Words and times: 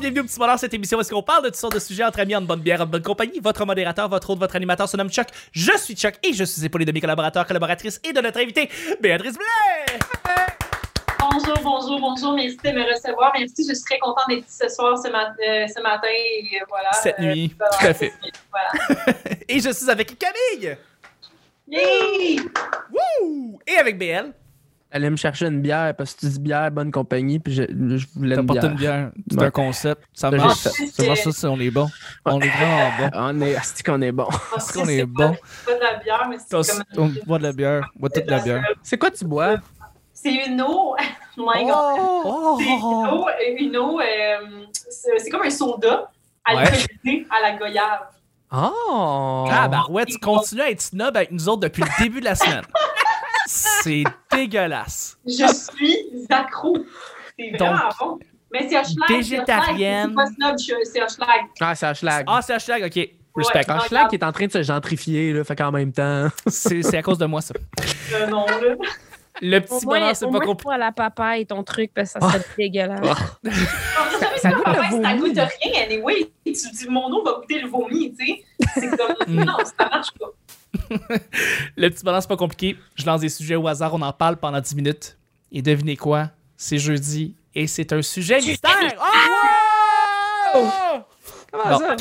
Bienvenue 0.00 0.20
au 0.20 0.24
petit 0.24 0.38
bonheur 0.38 0.58
cette 0.58 0.72
émission. 0.74 1.00
Est-ce 1.00 1.10
qu'on 1.10 1.22
parle 1.22 1.42
de 1.44 1.48
toutes 1.48 1.56
sortes 1.56 1.74
de 1.74 1.78
sujets 1.78 2.04
entre 2.04 2.18
amis, 2.20 2.34
en 2.34 2.40
bonne 2.42 2.60
bière, 2.60 2.80
en 2.80 2.86
bonne 2.86 3.02
compagnie? 3.02 3.40
Votre 3.40 3.64
modérateur, 3.66 4.08
votre 4.08 4.30
hôte, 4.30 4.38
votre 4.38 4.56
animateur 4.56 4.88
se 4.88 4.96
nomme 4.96 5.10
Chuck. 5.10 5.28
Je 5.52 5.76
suis 5.78 5.94
Chuck 5.94 6.14
et 6.22 6.32
je 6.32 6.44
suis 6.44 6.64
épaulé 6.64 6.84
de 6.84 6.92
mes 6.92 7.00
collaborateurs, 7.00 7.46
collaboratrices 7.46 8.00
et 8.02 8.12
de 8.12 8.20
notre 8.20 8.40
invité, 8.40 8.68
Béatrice 9.00 9.34
Blais! 9.34 9.98
Bonjour, 11.20 11.54
bonjour, 11.62 12.00
bonjour. 12.00 12.34
Merci 12.34 12.56
de 12.64 12.70
me 12.72 12.92
recevoir. 12.92 13.32
Merci, 13.38 13.66
je 13.68 13.74
suis 13.74 13.84
très 13.84 13.98
contente 13.98 14.24
d'être 14.28 14.46
ici 14.48 14.58
ce 14.62 14.68
soir, 14.68 14.98
ce, 14.98 15.08
mat- 15.10 15.34
euh, 15.46 15.66
ce 15.68 15.80
matin. 15.82 16.08
Et 16.08 16.56
euh, 16.60 16.64
voilà. 16.68 16.92
Cette 16.94 17.20
Euh, 17.20 17.22
nuit, 17.34 17.54
voilà. 17.58 17.76
tout 17.78 17.86
à 17.86 17.94
fait. 17.94 18.12
Voilà. 18.50 19.18
Et 19.48 19.60
je 19.60 19.70
suis 19.70 19.90
avec 19.90 20.18
Camille! 20.18 20.76
Yay! 21.68 22.40
Wouh! 22.90 23.58
Et 23.66 23.76
avec 23.76 23.98
BL. 23.98 24.32
Allez 24.94 25.08
me 25.08 25.16
chercher 25.16 25.46
une 25.46 25.62
bière 25.62 25.94
parce 25.96 26.12
que 26.12 26.20
tu 26.20 26.26
dis 26.28 26.38
bière, 26.38 26.70
bonne 26.70 26.90
compagnie, 26.90 27.38
puis 27.38 27.54
je, 27.54 27.62
je 27.62 28.06
voulais 28.14 28.36
une 28.36 28.46
T'apportes 28.46 28.60
bière. 28.60 28.70
une 28.72 28.76
bière. 28.76 29.10
C'est 29.30 29.38
Ouais. 29.40 29.46
un 29.46 29.50
concept. 29.50 30.02
Ça 30.12 30.30
Là, 30.30 30.36
marche. 30.36 30.58
fait. 30.58 30.86
Ça 30.88 31.06
marche, 31.06 31.20
ça, 31.22 31.32
c'est- 31.32 31.46
on 31.46 31.58
est 31.58 31.70
bon. 31.70 31.88
On 32.26 32.38
est 32.40 32.48
vraiment 32.48 32.90
bon. 32.98 33.10
On 33.14 33.40
est, 33.40 33.56
c'est 33.62 33.82
qu'on 33.86 34.02
est 34.02 34.12
bon. 34.12 34.26
Est-ce 34.56 34.72
qu'on 34.74 34.84
C'est 34.84 34.96
est 34.98 35.06
pas- 35.06 35.28
bon? 35.28 35.36
C'est 35.42 35.72
pas 35.72 35.78
de 35.78 35.82
la 35.82 35.94
bière, 36.02 36.26
mais 36.28 36.36
c'est 36.38 36.50
comme. 36.94 37.04
On 37.22 37.26
boit 37.26 37.38
de 37.38 37.42
la 37.44 37.52
bière. 37.52 37.90
On 37.96 38.00
boit 38.00 38.10
toute 38.10 38.26
la 38.30 38.38
bière. 38.40 38.64
C'est 38.82 38.98
quoi 38.98 39.10
tu 39.10 39.24
bois? 39.24 39.56
C'est 40.12 40.34
une 40.46 40.60
eau. 40.60 40.94
My 41.38 41.64
God. 41.64 41.74
Oh! 41.74 42.58
C'est 42.60 42.66
une 42.66 42.82
eau, 42.84 43.26
une 43.58 43.76
eau 43.78 43.98
euh, 44.00 44.04
c'est 44.90 45.18
c'est 45.18 45.30
comme 45.30 45.42
un 45.42 45.48
soda 45.50 46.10
alcoolisé 46.44 47.26
à 47.30 47.40
la 47.50 47.56
goyave. 47.56 48.00
Oh! 48.54 49.46
Ah, 49.50 49.66
bah 49.68 49.84
ouais, 49.88 50.04
tu 50.04 50.18
continues 50.18 50.60
à 50.60 50.70
être 50.70 50.82
snob 50.82 51.16
avec 51.16 51.30
nous 51.30 51.48
autres 51.48 51.62
depuis 51.62 51.82
le 51.82 51.88
début 52.04 52.20
de 52.20 52.26
la 52.26 52.34
semaine. 52.34 52.62
C'est 53.46 54.04
dégueulasse. 54.30 55.18
Je 55.26 55.46
suis 55.52 56.26
accro. 56.30 56.76
C'est 57.38 57.50
vraiment 57.58 57.88
bon. 58.00 58.18
Mais 58.52 58.68
c'est 58.68 58.78
Hochelag. 58.78 59.08
végétarienne. 59.08 60.08
C'est 60.10 60.14
pas 60.14 60.26
snob, 60.26 60.58
je- 60.58 60.84
c'est 60.90 61.02
Hochelag. 61.02 61.40
Ah, 61.60 61.74
c'est 61.74 61.86
Ashlag. 61.86 62.24
Ah, 62.28 62.40
c'est 62.42 62.52
hashtag, 62.52 62.82
ok. 62.84 63.08
Respect. 63.34 63.58
Ouais. 63.60 63.70
Ashlag 63.70 64.08
qui 64.10 64.16
est 64.16 64.24
en 64.24 64.32
train 64.32 64.46
de 64.46 64.52
se 64.52 64.62
gentrifier, 64.62 65.32
là, 65.32 65.42
fait 65.42 65.56
qu'en 65.56 65.72
même 65.72 65.90
temps. 65.92 66.28
C'est 66.46 66.82
c'est 66.82 66.98
à 66.98 67.02
cause 67.02 67.16
de 67.18 67.24
moi, 67.24 67.40
ça. 67.40 67.54
Euh, 68.14 68.26
non, 68.26 68.44
là. 68.46 68.74
Le 69.40 69.58
petit 69.60 69.86
moins, 69.86 69.98
bonheur, 70.00 70.14
c'est 70.14 70.26
pas 70.26 70.32
compliqué. 70.32 70.56
pour 70.62 70.72
la 70.72 70.92
papaye, 70.92 71.46
ton 71.46 71.62
truc, 71.64 71.90
parce 71.94 72.12
que 72.12 72.20
ça 72.20 72.30
serait 72.30 72.44
dégueulasse. 72.58 73.00
Non, 73.00 73.14
ça, 74.20 74.26
Ça 74.36 74.50
goûte 74.50 74.66
le 74.66 75.02
ça 75.02 75.14
goûte 75.14 75.38
rien, 75.64 75.84
anyway. 75.86 76.30
Tu 76.44 76.52
dis, 76.52 76.86
mon 76.90 77.10
eau 77.10 77.24
va 77.24 77.32
goûter 77.40 77.60
le 77.60 77.68
vomi, 77.68 78.14
tu 78.14 78.26
sais. 78.26 78.44
C'est 78.74 78.90
comme, 78.96 79.14
Mm. 79.26 79.44
non, 79.44 79.56
ça 79.64 79.88
marche 79.90 80.10
pas. 80.20 80.26
Le 81.76 81.88
petit 81.90 82.04
bonheur, 82.04 82.22
c'est 82.22 82.28
pas 82.28 82.36
compliqué. 82.36 82.76
Je 82.96 83.04
lance 83.06 83.20
des 83.20 83.28
sujets 83.28 83.56
au 83.56 83.66
hasard, 83.68 83.94
on 83.94 84.02
en 84.02 84.12
parle 84.12 84.36
pendant 84.36 84.60
10 84.60 84.74
minutes. 84.76 85.18
Et 85.50 85.62
devinez 85.62 85.96
quoi? 85.96 86.30
C'est 86.56 86.78
jeudi 86.78 87.36
et 87.54 87.66
c'est 87.66 87.92
un 87.92 88.02
sujet 88.02 88.40
mystère! 88.40 88.70
Oh! 90.54 90.68
Comment 91.50 91.78
Bon. 91.78 91.78
ça? 91.78 91.96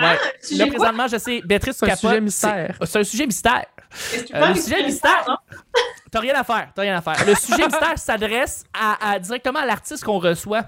Ouais. 0.00 0.18
Tu 0.46 0.54
Là, 0.56 0.66
présentement, 0.66 1.06
je 1.08 1.16
sais, 1.18 1.40
Béatrice 1.44 1.76
C'est 1.76 1.84
un 1.86 1.88
capote, 1.88 2.00
sujet 2.10 2.20
mystère. 2.20 2.78
C'est 2.84 2.98
un 2.98 3.04
sujet 3.04 3.26
mystère. 3.26 3.64
Est-ce 3.92 4.22
que 4.22 4.26
tu 4.28 4.34
Euh, 4.34 4.46
le 4.48 4.54
sujet 4.54 4.82
mystère. 4.84 5.24
non? 5.28 5.36
T'as 6.10 6.20
rien 6.20 6.34
à 6.34 6.42
faire, 6.42 6.70
t'as 6.74 6.82
rien 6.82 6.96
à 6.96 7.00
faire. 7.02 7.24
Le 7.24 7.34
sujet 7.36 7.66
mystère 7.66 7.92
s'adresse 7.96 8.64
à, 8.74 9.12
à- 9.12 9.18
directement 9.20 9.60
à 9.60 9.66
l'artiste 9.66 10.02
qu'on 10.02 10.18
reçoit. 10.18 10.64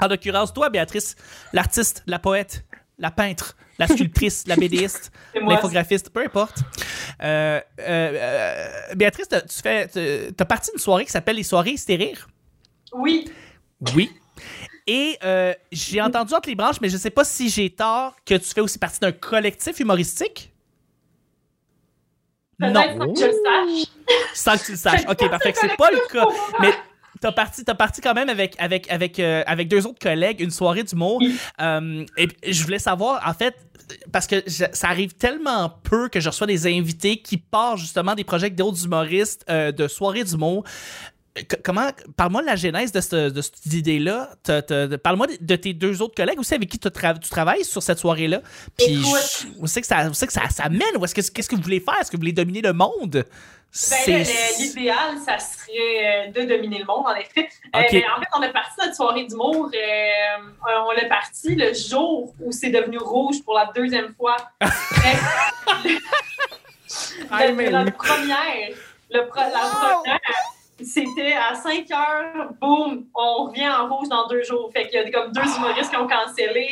En 0.00 0.08
l'occurrence, 0.08 0.54
toi, 0.54 0.70
Béatrice, 0.70 1.16
l'artiste, 1.52 2.02
la 2.06 2.18
poète, 2.18 2.64
la 3.00 3.10
peintre, 3.10 3.56
la 3.78 3.88
sculptrice, 3.88 4.44
la 4.46 4.56
moi. 5.40 5.54
l'infographiste, 5.54 6.10
peu 6.10 6.22
importe. 6.22 6.58
Euh, 7.22 7.60
euh, 7.80 7.80
euh, 7.80 8.94
Béatrice, 8.94 9.28
tu 9.28 9.62
fais, 9.62 9.88
t'as 10.32 10.44
parti 10.44 10.70
d'une 10.70 10.78
soirée 10.78 11.06
qui 11.06 11.10
s'appelle 11.10 11.36
les 11.36 11.42
soirées 11.42 11.72
hystérir. 11.72 12.28
Oui. 12.92 13.24
Oui. 13.96 14.12
Et 14.86 15.18
euh, 15.24 15.54
j'ai 15.72 16.00
entendu 16.00 16.34
entre 16.34 16.48
les 16.48 16.54
branches, 16.54 16.80
mais 16.80 16.88
je 16.88 16.96
sais 16.96 17.10
pas 17.10 17.24
si 17.24 17.48
j'ai 17.48 17.70
tort 17.70 18.16
que 18.24 18.34
tu 18.34 18.46
fais 18.46 18.60
aussi 18.60 18.78
partie 18.78 19.00
d'un 19.00 19.12
collectif 19.12 19.80
humoristique. 19.80 20.52
Non, 22.58 22.74
sans 22.74 23.12
que 23.12 23.20
je 23.20 23.24
le 23.24 23.32
sache. 23.32 23.86
sans 24.34 24.58
que 24.58 24.64
tu 24.64 24.72
le 24.72 24.76
saches. 24.76 25.04
Ok, 25.08 25.30
parfait. 25.30 25.54
C'est 25.58 25.76
pas 25.76 25.90
le 25.90 26.12
cas. 26.12 26.26
Mais 26.60 26.72
t'as 27.20 27.32
parti, 27.32 27.64
t'as 27.64 27.74
parti 27.74 28.00
quand 28.00 28.14
même 28.14 28.28
avec, 28.28 28.54
avec, 28.58 28.90
avec, 28.90 29.18
euh, 29.20 29.42
avec 29.46 29.68
deux 29.68 29.86
autres 29.86 29.98
collègues 30.00 30.40
une 30.40 30.50
soirée 30.50 30.82
d'humour. 30.84 31.20
Euh, 31.60 32.04
et 32.16 32.28
je 32.52 32.62
voulais 32.64 32.78
savoir, 32.78 33.20
en 33.28 33.34
fait, 33.34 33.54
parce 34.12 34.26
que 34.28 34.36
je- 34.46 34.64
ça 34.72 34.88
arrive 34.88 35.14
tellement 35.14 35.68
peu 35.82 36.08
que 36.08 36.20
je 36.20 36.28
reçois 36.28 36.46
des 36.46 36.66
invités 36.66 37.16
qui 37.18 37.36
partent 37.36 37.78
justement 37.78 38.14
des 38.14 38.22
projets 38.24 38.48
d'autres 38.50 38.84
humoristes 38.84 39.44
euh, 39.50 39.72
de 39.72 39.88
soirées 39.88 40.24
d'humour. 40.24 40.64
Comment, 41.62 41.88
parle-moi 42.16 42.40
de 42.42 42.46
la 42.46 42.56
genèse 42.56 42.90
de, 42.92 43.00
ce- 43.00 43.30
de 43.30 43.40
cette 43.40 43.64
idée-là. 43.66 44.30
Parle-moi 45.02 45.28
de, 45.28 45.36
de 45.40 45.56
tes 45.56 45.72
deux 45.74 46.02
autres 46.02 46.14
collègues 46.16 46.40
aussi 46.40 46.54
avec 46.54 46.68
qui 46.68 46.78
tu, 46.78 46.88
tra- 46.88 47.18
tu 47.18 47.30
travailles 47.30 47.64
sur 47.64 47.82
cette 47.82 47.98
soirée-là. 48.00 48.40
Puis, 48.76 48.96
où 49.58 49.66
c'est 49.68 49.80
que 49.80 49.86
ça, 49.86 50.06
où 50.08 50.10
que 50.10 50.16
ça, 50.32 50.48
ça 50.50 50.68
mène? 50.68 50.96
Ou 50.98 51.04
est-ce 51.04 51.14
que, 51.14 51.20
qu'est-ce 51.20 51.48
que 51.48 51.54
vous 51.54 51.62
voulez 51.62 51.80
faire? 51.80 51.94
Est-ce 52.00 52.10
que 52.10 52.16
vous 52.16 52.20
voulez 52.22 52.32
dominer 52.32 52.62
le 52.62 52.72
monde? 52.72 53.24
Ben, 54.06 54.26
L'idéal, 54.58 55.16
ça 55.24 55.38
serait 55.38 56.26
euh, 56.28 56.32
de 56.32 56.42
dominer 56.48 56.80
le 56.80 56.84
monde, 56.86 57.04
en 57.06 57.14
effet. 57.14 57.48
Euh, 57.76 57.78
mais 57.92 58.04
en 58.16 58.18
fait, 58.20 58.26
on 58.36 58.42
a 58.42 58.48
parti 58.48 58.72
notre 58.82 58.96
soirée 58.96 59.26
d'humour. 59.26 59.70
euh, 59.72 60.78
on 60.88 60.90
l'a 60.90 61.04
parti 61.08 61.54
le 61.54 61.72
jour 61.72 62.34
où 62.40 62.50
c'est 62.50 62.70
devenu 62.70 62.98
rouge 62.98 63.44
pour 63.44 63.54
la 63.54 63.70
deuxième 63.72 64.12
fois. 64.16 64.36
Le- 67.30 67.70
la 67.70 67.90
première, 67.92 68.68
le 69.10 69.18
la 69.20 69.22
première, 69.26 70.02
c'était 70.84 71.32
à 71.34 71.54
5 71.54 71.90
heures, 71.90 72.48
boum, 72.60 73.04
on 73.14 73.44
revient 73.44 73.68
en 73.68 73.88
rouge 73.94 74.08
dans 74.08 74.26
deux 74.28 74.42
jours. 74.42 74.70
Fait 74.72 74.88
qu'il 74.88 75.00
y 75.00 75.02
a 75.04 75.10
comme 75.10 75.32
deux 75.32 75.42
humoristes 75.56 75.90
qui 75.90 75.96
ont 75.96 76.08
cancellé. 76.08 76.68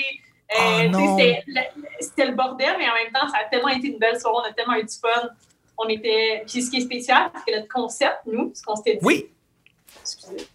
Euh, 0.51 0.57
Oh 0.87 0.89
non. 0.91 1.19
c'était 1.19 1.43
le- 1.47 1.61
c'était 2.01 2.27
le 2.27 2.33
bordel, 2.35 2.75
mais 2.79 2.89
en 2.89 2.95
même 2.95 3.13
temps, 3.13 3.29
ça 3.29 3.39
a 3.39 3.45
tellement 3.51 3.69
été 3.69 3.89
une 3.89 3.99
belle 3.99 4.19
soirée, 4.19 4.37
on 4.47 4.51
a 4.51 4.53
tellement 4.55 4.75
eu 4.77 4.83
du 4.85 4.95
fun. 4.95 5.29
On 5.77 5.87
était. 5.89 6.43
Puis 6.49 6.63
ce 6.63 6.71
qui 6.71 6.79
est 6.79 6.81
spécial, 6.81 7.31
c'est 7.35 7.53
que 7.53 7.57
notre 7.59 7.69
concept, 7.73 8.21
nous, 8.27 8.51
ce 8.55 8.63
qu'on 8.63 8.75
s'était 8.77 8.95
dit. 8.95 9.01
Oui. 9.05 9.27
Excusez. 10.01 10.49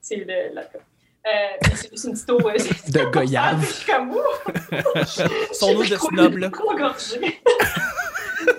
C'est 0.00 0.16
le. 0.16 0.54
la- 0.54 0.62
euh, 0.62 1.56
c'est 1.76 1.90
juste 1.90 2.04
une 2.04 2.12
petite 2.12 2.30
eau. 2.30 2.48
euh, 2.48 2.56
De 2.88 3.04
goyave. 3.10 3.60
Je 3.64 3.72
suis 3.72 3.86
comme! 3.92 4.14
Son 5.52 5.74
eau 5.76 5.82
de 5.84 5.96
snob, 5.96 6.36
là. 6.36 6.50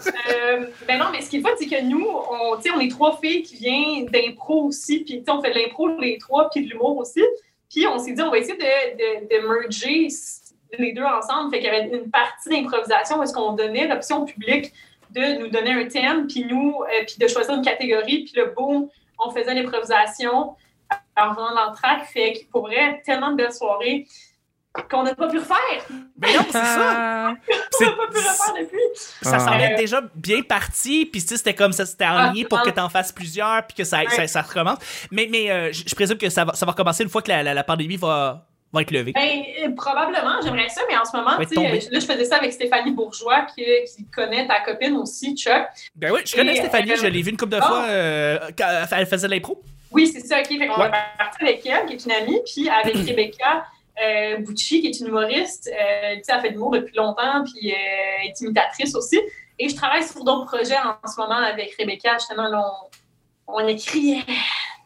Euh, 0.08 0.68
ben 0.88 1.00
non, 1.00 1.06
mais 1.12 1.22
ce 1.22 1.30
qui 1.30 1.38
est 1.38 1.42
fun, 1.42 1.50
c'est 1.58 1.68
que 1.68 1.82
nous, 1.84 2.06
on, 2.06 2.58
on 2.58 2.80
est 2.80 2.92
trois 2.92 3.18
filles 3.18 3.44
qui 3.44 3.56
viennent 3.56 4.06
d'impro 4.06 4.66
aussi, 4.66 5.04
puis 5.04 5.24
on 5.28 5.42
fait 5.42 5.52
de 5.52 5.60
l'impro 5.60 5.88
les 6.00 6.18
trois, 6.18 6.50
puis 6.50 6.66
de 6.66 6.70
l'humour 6.70 6.98
aussi. 6.98 7.24
Puis 7.70 7.88
on 7.88 7.98
s'est 8.00 8.14
dit, 8.14 8.22
on 8.22 8.30
va 8.30 8.38
essayer 8.38 8.58
de, 8.58 8.64
de, 8.64 9.42
de 9.42 9.48
merger 9.48 10.08
les 10.78 10.94
deux 10.94 11.04
ensemble. 11.04 11.52
Fait 11.52 11.60
qu'il 11.60 11.68
y 11.68 11.76
avait 11.76 11.90
une 11.90 12.10
partie 12.10 12.50
d'improvisation 12.50 13.20
où 13.20 13.24
est-ce 13.24 13.34
qu'on 13.34 13.54
donnait 13.54 13.88
l'option 13.88 14.24
au 14.24 14.26
public 14.26 14.72
de 15.12 15.40
nous 15.40 15.48
donner 15.48 15.72
un 15.72 15.88
thème, 15.88 16.28
puis 16.28 16.46
nous, 16.46 16.82
euh, 16.84 17.06
puis 17.06 17.16
de 17.20 17.28
choisir 17.28 17.56
une 17.56 17.64
catégorie, 17.64 18.26
puis 18.26 18.34
le 18.36 18.54
boom, 18.56 18.90
on 19.18 19.30
faisait 19.32 19.54
l'improvisation 19.54 20.56
en 21.18 21.34
faisant 21.34 21.52
l'entraque. 21.52 22.06
Fait 22.06 22.34
que 22.34 22.52
pour 22.52 22.64
vrai, 22.64 23.02
tellement 23.06 23.32
de 23.32 23.38
belles 23.38 23.54
soirées 23.54 24.08
qu'on 24.90 25.04
n'a 25.04 25.16
pas 25.16 25.28
pu 25.28 25.38
refaire. 25.40 25.86
Mais 26.20 26.34
non, 26.36 26.44
c'est 26.48 26.54
ça. 26.54 27.34
On 27.82 27.84
n'a 27.86 27.92
pas 27.92 28.08
pu 28.08 28.18
refaire 28.18 28.54
depuis. 28.60 28.80
Ça 29.22 29.36
Ah. 29.36 29.40
semblait 29.40 29.76
déjà 29.76 30.02
bien 30.16 30.42
parti, 30.42 31.06
puis 31.06 31.22
c'était 31.22 31.54
comme 31.54 31.72
ça, 31.74 31.86
c'était 31.86 32.04
aligné 32.06 32.44
Ah, 32.46 32.50
pour 32.50 32.62
que 32.62 32.70
ah. 32.70 32.74
tu 32.74 32.80
en 32.80 32.90
fasses 32.90 33.12
plusieurs, 33.12 33.66
puis 33.68 33.76
que 33.78 33.84
ça, 33.84 34.00
ça, 34.10 34.18
Ouais. 34.22 34.28
ça 34.28 34.42
recommence. 34.42 34.78
Mais, 35.12 35.28
mais 35.32 35.50
euh, 35.52 35.72
je 35.74 35.96
présume 35.96 36.18
que 36.18 36.30
ça 36.30 36.46
va, 36.46 36.54
ça 36.54 36.66
va 36.66 36.72
recommencer 36.74 37.04
une 37.04 37.10
fois 37.10 37.22
que 37.22 37.30
la, 37.30 37.44
la, 37.44 37.54
la 37.54 37.64
pandémie 37.64 37.98
va, 37.98 38.46
va 38.74 38.82
être 38.82 38.92
levée. 38.92 39.14
Ben, 39.14 39.44
euh, 39.64 39.70
probablement, 39.76 40.42
j'aimerais 40.44 40.70
ça, 40.70 40.82
mais 40.90 40.98
en 40.98 41.06
ce 41.06 41.16
moment, 41.16 41.38
Va 41.38 41.44
tu 41.44 41.50
sais, 41.50 41.56
tomber. 41.56 41.84
euh, 41.86 41.90
là, 41.92 42.00
je 42.00 42.06
faisais 42.06 42.26
ça 42.26 42.38
avec 42.38 42.52
Stéphanie 42.54 42.92
Bourgeois, 42.92 43.46
qui, 43.56 43.64
qui 43.64 44.06
connaît 44.14 44.48
ta 44.48 44.60
copine 44.62 44.96
aussi, 44.98 45.36
Chuck. 45.36 45.68
Ben 45.96 46.12
oui, 46.12 46.22
je 46.26 46.36
connais 46.36 46.54
Et, 46.54 46.58
Stéphanie, 46.60 46.92
euh, 46.92 46.98
je 47.02 47.08
l'ai 47.08 47.22
vue 47.22 47.32
une 47.32 47.38
couple 47.38 47.56
de 47.56 47.62
fois 47.62 47.86
euh, 47.88 48.40
quand 48.58 48.86
elle 48.92 49.06
faisait 49.06 49.28
de 49.28 49.34
l'impro. 49.34 49.62
Oui, 49.92 50.08
c'est 50.08 50.20
ça, 50.22 50.40
OK. 50.40 50.48
Fait 50.48 50.68
qu'on 50.68 50.82
Ouais. 50.82 50.88
est 50.88 51.18
parti 51.18 51.38
avec 51.42 51.66
elle, 51.66 51.86
qui 51.86 51.94
est 51.94 52.06
une 52.06 52.12
amie, 52.12 52.42
puis 52.46 52.68
avec 52.70 52.96
Rebecca 53.08 53.66
euh, 54.04 54.38
Bucci, 54.38 54.82
qui 54.82 54.88
est 54.88 55.00
une 55.00 55.08
humoriste. 55.08 55.70
Euh, 55.72 56.16
tu 56.18 56.24
sais, 56.24 56.32
elle 56.34 56.42
fait 56.42 56.50
de 56.50 56.54
l'humour 56.54 56.72
depuis 56.72 56.96
longtemps, 56.96 57.44
puis 57.44 57.72
euh, 57.72 57.76
elle 58.22 58.30
est 58.30 58.42
imitatrice 58.42 58.96
aussi. 58.96 59.20
Et 59.58 59.70
je 59.70 59.76
travaille 59.76 60.04
sur 60.04 60.24
d'autres 60.24 60.46
projets 60.46 60.78
en 60.78 61.08
ce 61.08 61.20
moment 61.20 61.36
avec 61.38 61.76
Rebecca. 61.80 62.14
Justement, 62.14 62.48
là, 62.50 62.62
on, 63.48 63.54
on 63.62 63.68
écrit 63.68 64.16
euh, 64.16 64.18
une 64.18 64.24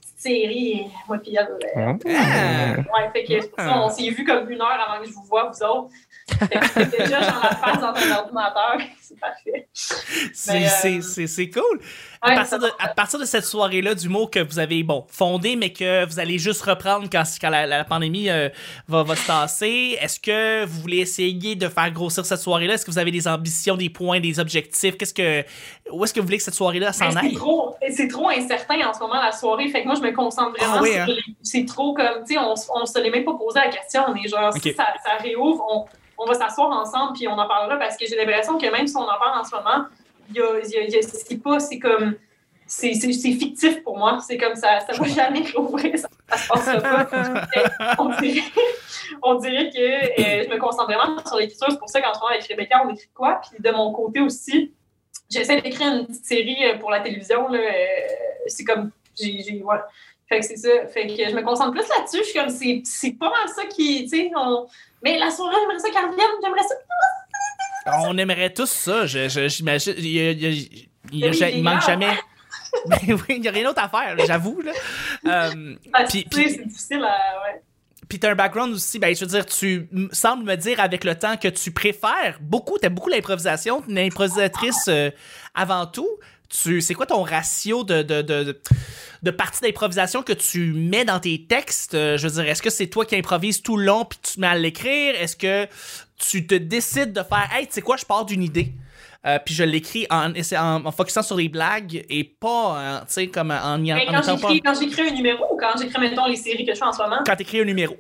petite 0.02 0.20
série, 0.20 0.86
moi 1.08 1.18
puis 1.18 1.36
elle. 1.36 1.48
euh, 1.76 1.94
Ah. 2.06 2.76
Ouais, 2.78 3.10
fait 3.14 3.24
que 3.24 3.46
pour 3.48 3.60
ça, 3.60 3.82
on 3.82 3.90
s'est 3.90 4.10
vu 4.10 4.24
comme 4.24 4.50
une 4.50 4.62
heure 4.62 4.88
avant 4.88 5.02
que 5.02 5.08
je 5.10 5.14
vous 5.14 5.24
vois, 5.24 5.50
vous 5.52 5.64
autres. 5.66 5.90
Déjà, 6.98 7.22
j'en 7.22 7.40
la 7.42 7.56
face 7.56 7.80
dans 7.82 7.94
ton 7.94 8.12
ordinateur. 8.12 8.78
C'est 9.02 9.20
parfait. 9.20 9.68
C'est 9.74 11.48
euh, 11.58 11.62
cool. 11.62 11.80
À, 12.22 12.30
Ouais, 12.30 12.36
partir 12.36 12.60
de, 12.60 12.68
à 12.80 12.90
partir 12.90 13.18
de 13.20 13.24
cette 13.26 13.46
soirée-là 13.46 13.96
d'humour 13.96 14.30
que 14.30 14.40
vous 14.42 14.60
avez, 14.60 14.84
bon, 14.84 15.06
fondé, 15.10 15.56
mais 15.56 15.72
que 15.72 16.06
vous 16.06 16.20
allez 16.20 16.38
juste 16.38 16.62
reprendre 16.64 17.08
quand, 17.10 17.24
quand 17.40 17.50
la, 17.50 17.66
la 17.66 17.86
pandémie 17.86 18.30
euh, 18.30 18.50
va, 18.90 19.04
va 19.04 19.16
se 19.16 19.26
tasser, 19.26 19.98
est-ce 20.02 20.20
que 20.20 20.66
vous 20.66 20.82
voulez 20.82 20.98
essayer 20.98 21.56
de 21.56 21.70
faire 21.70 21.90
grossir 21.92 22.26
cette 22.26 22.40
soirée-là? 22.42 22.74
Est-ce 22.74 22.86
que 22.86 22.92
vous 22.92 23.00
avez 23.00 23.12
des 23.12 23.26
ambitions, 23.28 23.78
des 23.78 23.90
points, 23.90 24.20
des 24.20 24.38
objectifs? 24.40 24.98
Qu'est-ce 24.98 25.14
que, 25.14 25.46
où 25.92 26.04
est-ce 26.04 26.14
que 26.14 26.20
vous 26.20 26.26
voulez 26.26 26.38
que 26.38 26.44
cette 26.44 26.56
soirée-là 26.56 26.92
s'en 26.92 27.08
Ben, 27.10 27.18
aille? 27.20 27.30
c'est 27.32 27.36
trop, 27.38 27.76
c'est 27.90 28.08
trop 28.10 28.30
incertain 28.30 28.86
en 28.90 28.94
ce 28.94 29.00
moment 29.00 29.22
la 29.22 29.32
soirée. 29.32 29.70
Fait 29.70 29.82
que 29.82 29.88
moi, 29.88 29.96
je 29.96 30.02
me 30.02 30.12
concentre 30.12 30.58
vraiment 30.60 30.76
Ah 30.78 30.82
oui, 30.82 30.92
sur 30.92 31.02
hein? 31.02 31.06
les. 31.08 31.24
C'est 31.42 31.66
trop 31.66 31.94
comme, 31.94 32.24
tu 32.28 32.34
sais, 32.34 32.40
on, 32.40 32.54
on 32.76 32.86
se 32.86 33.00
l'est 33.00 33.10
même 33.12 33.24
pas 33.24 33.34
posé 33.36 33.60
la 33.60 33.70
question. 33.70 34.04
On 34.10 34.16
est 34.16 34.28
genre, 34.28 34.52
Ok. 34.54 34.62
si 34.62 34.74
ça, 34.74 34.88
ça 35.06 35.24
réouvre, 35.24 35.66
on, 35.72 35.86
on 36.20 36.26
va 36.26 36.34
s'asseoir 36.34 36.70
ensemble 36.70 37.14
puis 37.14 37.28
on 37.28 37.38
en 37.38 37.48
parlera 37.48 37.78
parce 37.78 37.98
que 37.98 38.06
j'ai 38.06 38.16
l'impression 38.16 38.58
que 38.58 38.70
même 38.70 38.86
si 38.88 38.96
on 38.98 39.02
en 39.02 39.18
parle 39.18 39.40
en 39.40 39.44
ce 39.44 39.56
moment, 39.56 39.86
y 40.34 40.40
a, 40.42 40.60
y 40.60 40.96
a- 40.98 41.02
c'est 41.02 41.42
pas, 41.42 41.60
c'est 41.60 41.80
comme. 41.80 42.16
C'est 42.68 42.94
fictif 42.94 43.82
pour 43.84 43.98
moi. 43.98 44.20
C'est 44.20 44.38
comme 44.38 44.56
ça, 44.56 44.82
ça 44.82 44.94
va 44.94 45.08
jamais 45.08 45.42
réouvrir. 45.42 45.98
Ça, 45.98 46.08
se 46.38 46.80
pas. 46.80 47.98
On, 49.24 49.36
dirait, 49.36 49.72
que 49.72 49.80
euh, 49.80 50.44
je 50.44 50.50
me 50.50 50.60
concentre 50.60 50.86
vraiment 50.86 51.18
sur 51.26 51.38
l'écriture. 51.38 51.66
C'est 51.72 51.80
pour 51.80 51.90
ça 51.90 52.00
qu'en 52.00 52.14
ce 52.14 52.20
moment, 52.20 52.32
avec 52.32 52.44
Rebecca, 52.44 52.84
on 52.86 52.90
écrit 52.90 53.10
quoi? 53.12 53.42
Puis 53.42 53.60
de 53.60 53.72
mon 53.72 53.92
côté 53.92 54.20
aussi, 54.20 54.72
j'essaie 55.32 55.60
d'écrire 55.62 55.92
une 55.96 56.06
petite 56.06 56.26
série 56.26 56.64
euh, 56.64 56.78
pour 56.78 56.92
la 56.92 57.00
télévision. 57.00 57.48
là, 57.48 57.58
euh, 57.58 58.08
c'est 58.46 58.64
comme. 58.66 58.92
J'ai. 59.20 59.64
Fait 60.30 60.40
que 60.40 60.46
c'est 60.46 60.58
ça. 60.58 60.70
Fait 60.94 61.08
que 61.08 61.14
je 61.30 61.36
me 61.36 61.42
concentre 61.42 61.72
plus 61.72 61.88
là-dessus. 61.88 62.20
Je 62.20 62.24
suis 62.30 62.40
comme, 62.40 62.50
c'est, 62.50 62.82
c'est 62.86 63.12
pas 63.14 63.30
mal 63.30 63.50
ça 63.56 63.66
qui. 63.66 64.04
Tu 64.04 64.10
sais, 64.10 64.32
on... 64.38 64.68
Mais 65.04 65.18
la 65.18 65.32
soirée, 65.32 65.56
j'aimerais 65.60 65.80
ça 65.80 65.90
qu'elle 65.90 66.10
revienne. 66.10 66.28
J'aimerais 66.44 66.64
ça. 66.68 66.76
On 68.08 68.18
aimerait 68.18 68.54
tous 68.54 68.70
ça, 68.70 69.06
je- 69.06 69.28
je- 69.30 69.48
j'imagine. 69.48 69.94
Il, 69.98 70.06
il 70.06 70.90
il 71.12 71.26
oui, 71.32 71.40
il 71.56 71.64
manque 71.64 71.82
jamais. 71.82 72.12
Mais 72.88 73.14
oui, 73.14 73.22
il 73.30 73.42
n'y 73.42 73.48
a 73.48 73.52
rien 73.52 73.64
d'autre 73.64 73.82
à 73.84 73.90
faire, 73.90 74.16
j'avoue. 74.28 74.62
là. 74.62 74.72
Euh, 75.26 75.76
tu 76.10 76.20
sais, 76.20 76.26
puis- 76.30 76.50
c'est 76.52 76.68
difficile 76.68 77.04
à. 77.04 77.42
Ouais. 77.44 77.62
Puis 78.08 78.20
t'as 78.20 78.32
un 78.32 78.36
background 78.36 78.74
aussi, 78.74 78.98
ben 78.98 79.14
je 79.16 79.20
veux 79.22 79.28
dire, 79.28 79.46
tu 79.46 79.88
sembles 80.12 80.44
me 80.44 80.56
dire 80.56 80.80
avec 80.80 81.04
le 81.04 81.14
temps 81.16 81.38
que 81.38 81.48
tu 81.48 81.72
préfères 81.72 82.38
beaucoup, 82.42 82.78
t'aimes 82.80 82.96
beaucoup 82.96 83.10
l'improvisation, 83.10 83.82
t'es 83.82 83.92
une 83.92 84.00
improvisatrice 84.00 84.86
euh, 84.88 85.12
avant 85.54 85.86
tout. 85.86 86.08
Tu, 86.50 86.82
c'est 86.82 86.96
quoi 86.96 87.06
ton 87.06 87.22
ratio 87.22 87.84
de, 87.84 88.02
de, 88.02 88.24
de, 88.24 88.44
de, 88.46 88.60
de 89.24 89.32
parties 89.32 89.62
d'improvisation 89.62 90.24
que 90.24 90.34
tu 90.34 90.74
mets 90.74 91.06
dans 91.06 91.20
tes 91.20 91.46
textes? 91.48 91.94
Euh, 91.94 92.18
je 92.18 92.28
veux 92.28 92.42
dire, 92.42 92.52
est-ce 92.52 92.62
que 92.62 92.70
c'est 92.70 92.88
toi 92.88 93.06
qui 93.06 93.16
improvises 93.16 93.62
tout 93.62 93.78
le 93.78 93.86
long 93.86 94.06
puis 94.06 94.20
tu 94.22 94.36
te 94.36 94.40
mets 94.40 94.48
à 94.48 94.56
l'écrire? 94.56 95.16
Est-ce 95.20 95.36
que 95.36 95.68
tu 96.18 96.46
te 96.48 96.56
décides 96.56 97.14
de 97.14 97.24
faire, 97.24 97.50
hey, 97.54 97.68
tu 97.68 97.74
sais 97.74 97.82
quoi, 97.82 97.98
je 97.98 98.06
pars 98.06 98.26
d'une 98.26 98.44
idée? 98.44 98.74
euh, 99.26 99.38
puis 99.44 99.54
je 99.54 99.64
l'écris 99.64 100.08
en, 100.10 100.32
en, 100.34 100.86
en 100.86 100.92
focusant 100.92 101.22
sur 101.22 101.36
les 101.36 101.50
blagues 101.50 102.06
et 102.10 102.24
pas, 102.24 102.78
euh, 102.80 103.00
tu 103.02 103.06
sais, 103.14 103.28
comme 103.28 103.52
en 103.52 103.84
y 103.84 103.92
en, 103.92 103.98
Mais 103.98 104.08
en 104.08 104.22
quand 104.22 104.38
pas... 104.38 104.74
j'écris, 104.80 105.10
un 105.10 105.14
numéro 105.14 105.54
ou 105.54 105.58
quand 105.58 105.74
j'écris, 105.80 106.00
mettons, 106.00 106.26
les 106.26 106.38
séries 106.38 106.66
que 106.66 106.74
je 106.74 106.78
fais 106.80 106.86
en 106.86 106.94
ce 106.94 107.02
moment, 107.02 107.20
Quand 107.26 107.36
t'écris 107.36 107.60
un 107.62 107.66
numéro. 107.66 107.96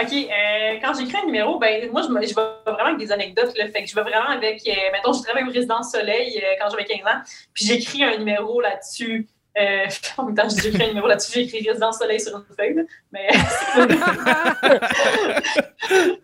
OK, 0.00 0.12
euh, 0.12 0.78
quand 0.82 0.94
j'écris 0.98 1.18
un 1.22 1.26
numéro, 1.26 1.58
ben 1.58 1.90
moi, 1.90 2.02
je, 2.02 2.08
je 2.08 2.34
vais 2.34 2.42
vraiment 2.66 2.88
avec 2.88 2.98
des 2.98 3.12
anecdotes. 3.12 3.56
Là, 3.58 3.68
fait 3.68 3.84
que 3.84 3.90
je 3.90 3.94
vais 3.94 4.02
vraiment 4.02 4.28
avec, 4.28 4.62
euh, 4.66 4.72
mettons, 4.92 5.12
je 5.12 5.22
travaille 5.22 5.44
au 5.44 5.52
Résidence 5.52 5.92
Soleil 5.92 6.42
quand 6.60 6.68
j'avais 6.70 6.84
15 6.84 7.00
ans, 7.00 7.20
puis 7.52 7.66
j'écris 7.66 8.04
un 8.04 8.16
numéro 8.16 8.60
là-dessus. 8.60 9.26
Euh, 9.58 9.86
en 10.18 10.24
même 10.24 10.34
temps, 10.34 10.48
je 10.48 10.62
j'écris 10.62 10.82
un 10.82 10.88
numéro 10.88 11.06
là-dessus, 11.06 11.40
j'écris 11.40 11.68
Résidence 11.68 11.98
Soleil 11.98 12.20
sur 12.20 12.36
une 12.36 12.44
feuille. 12.56 12.84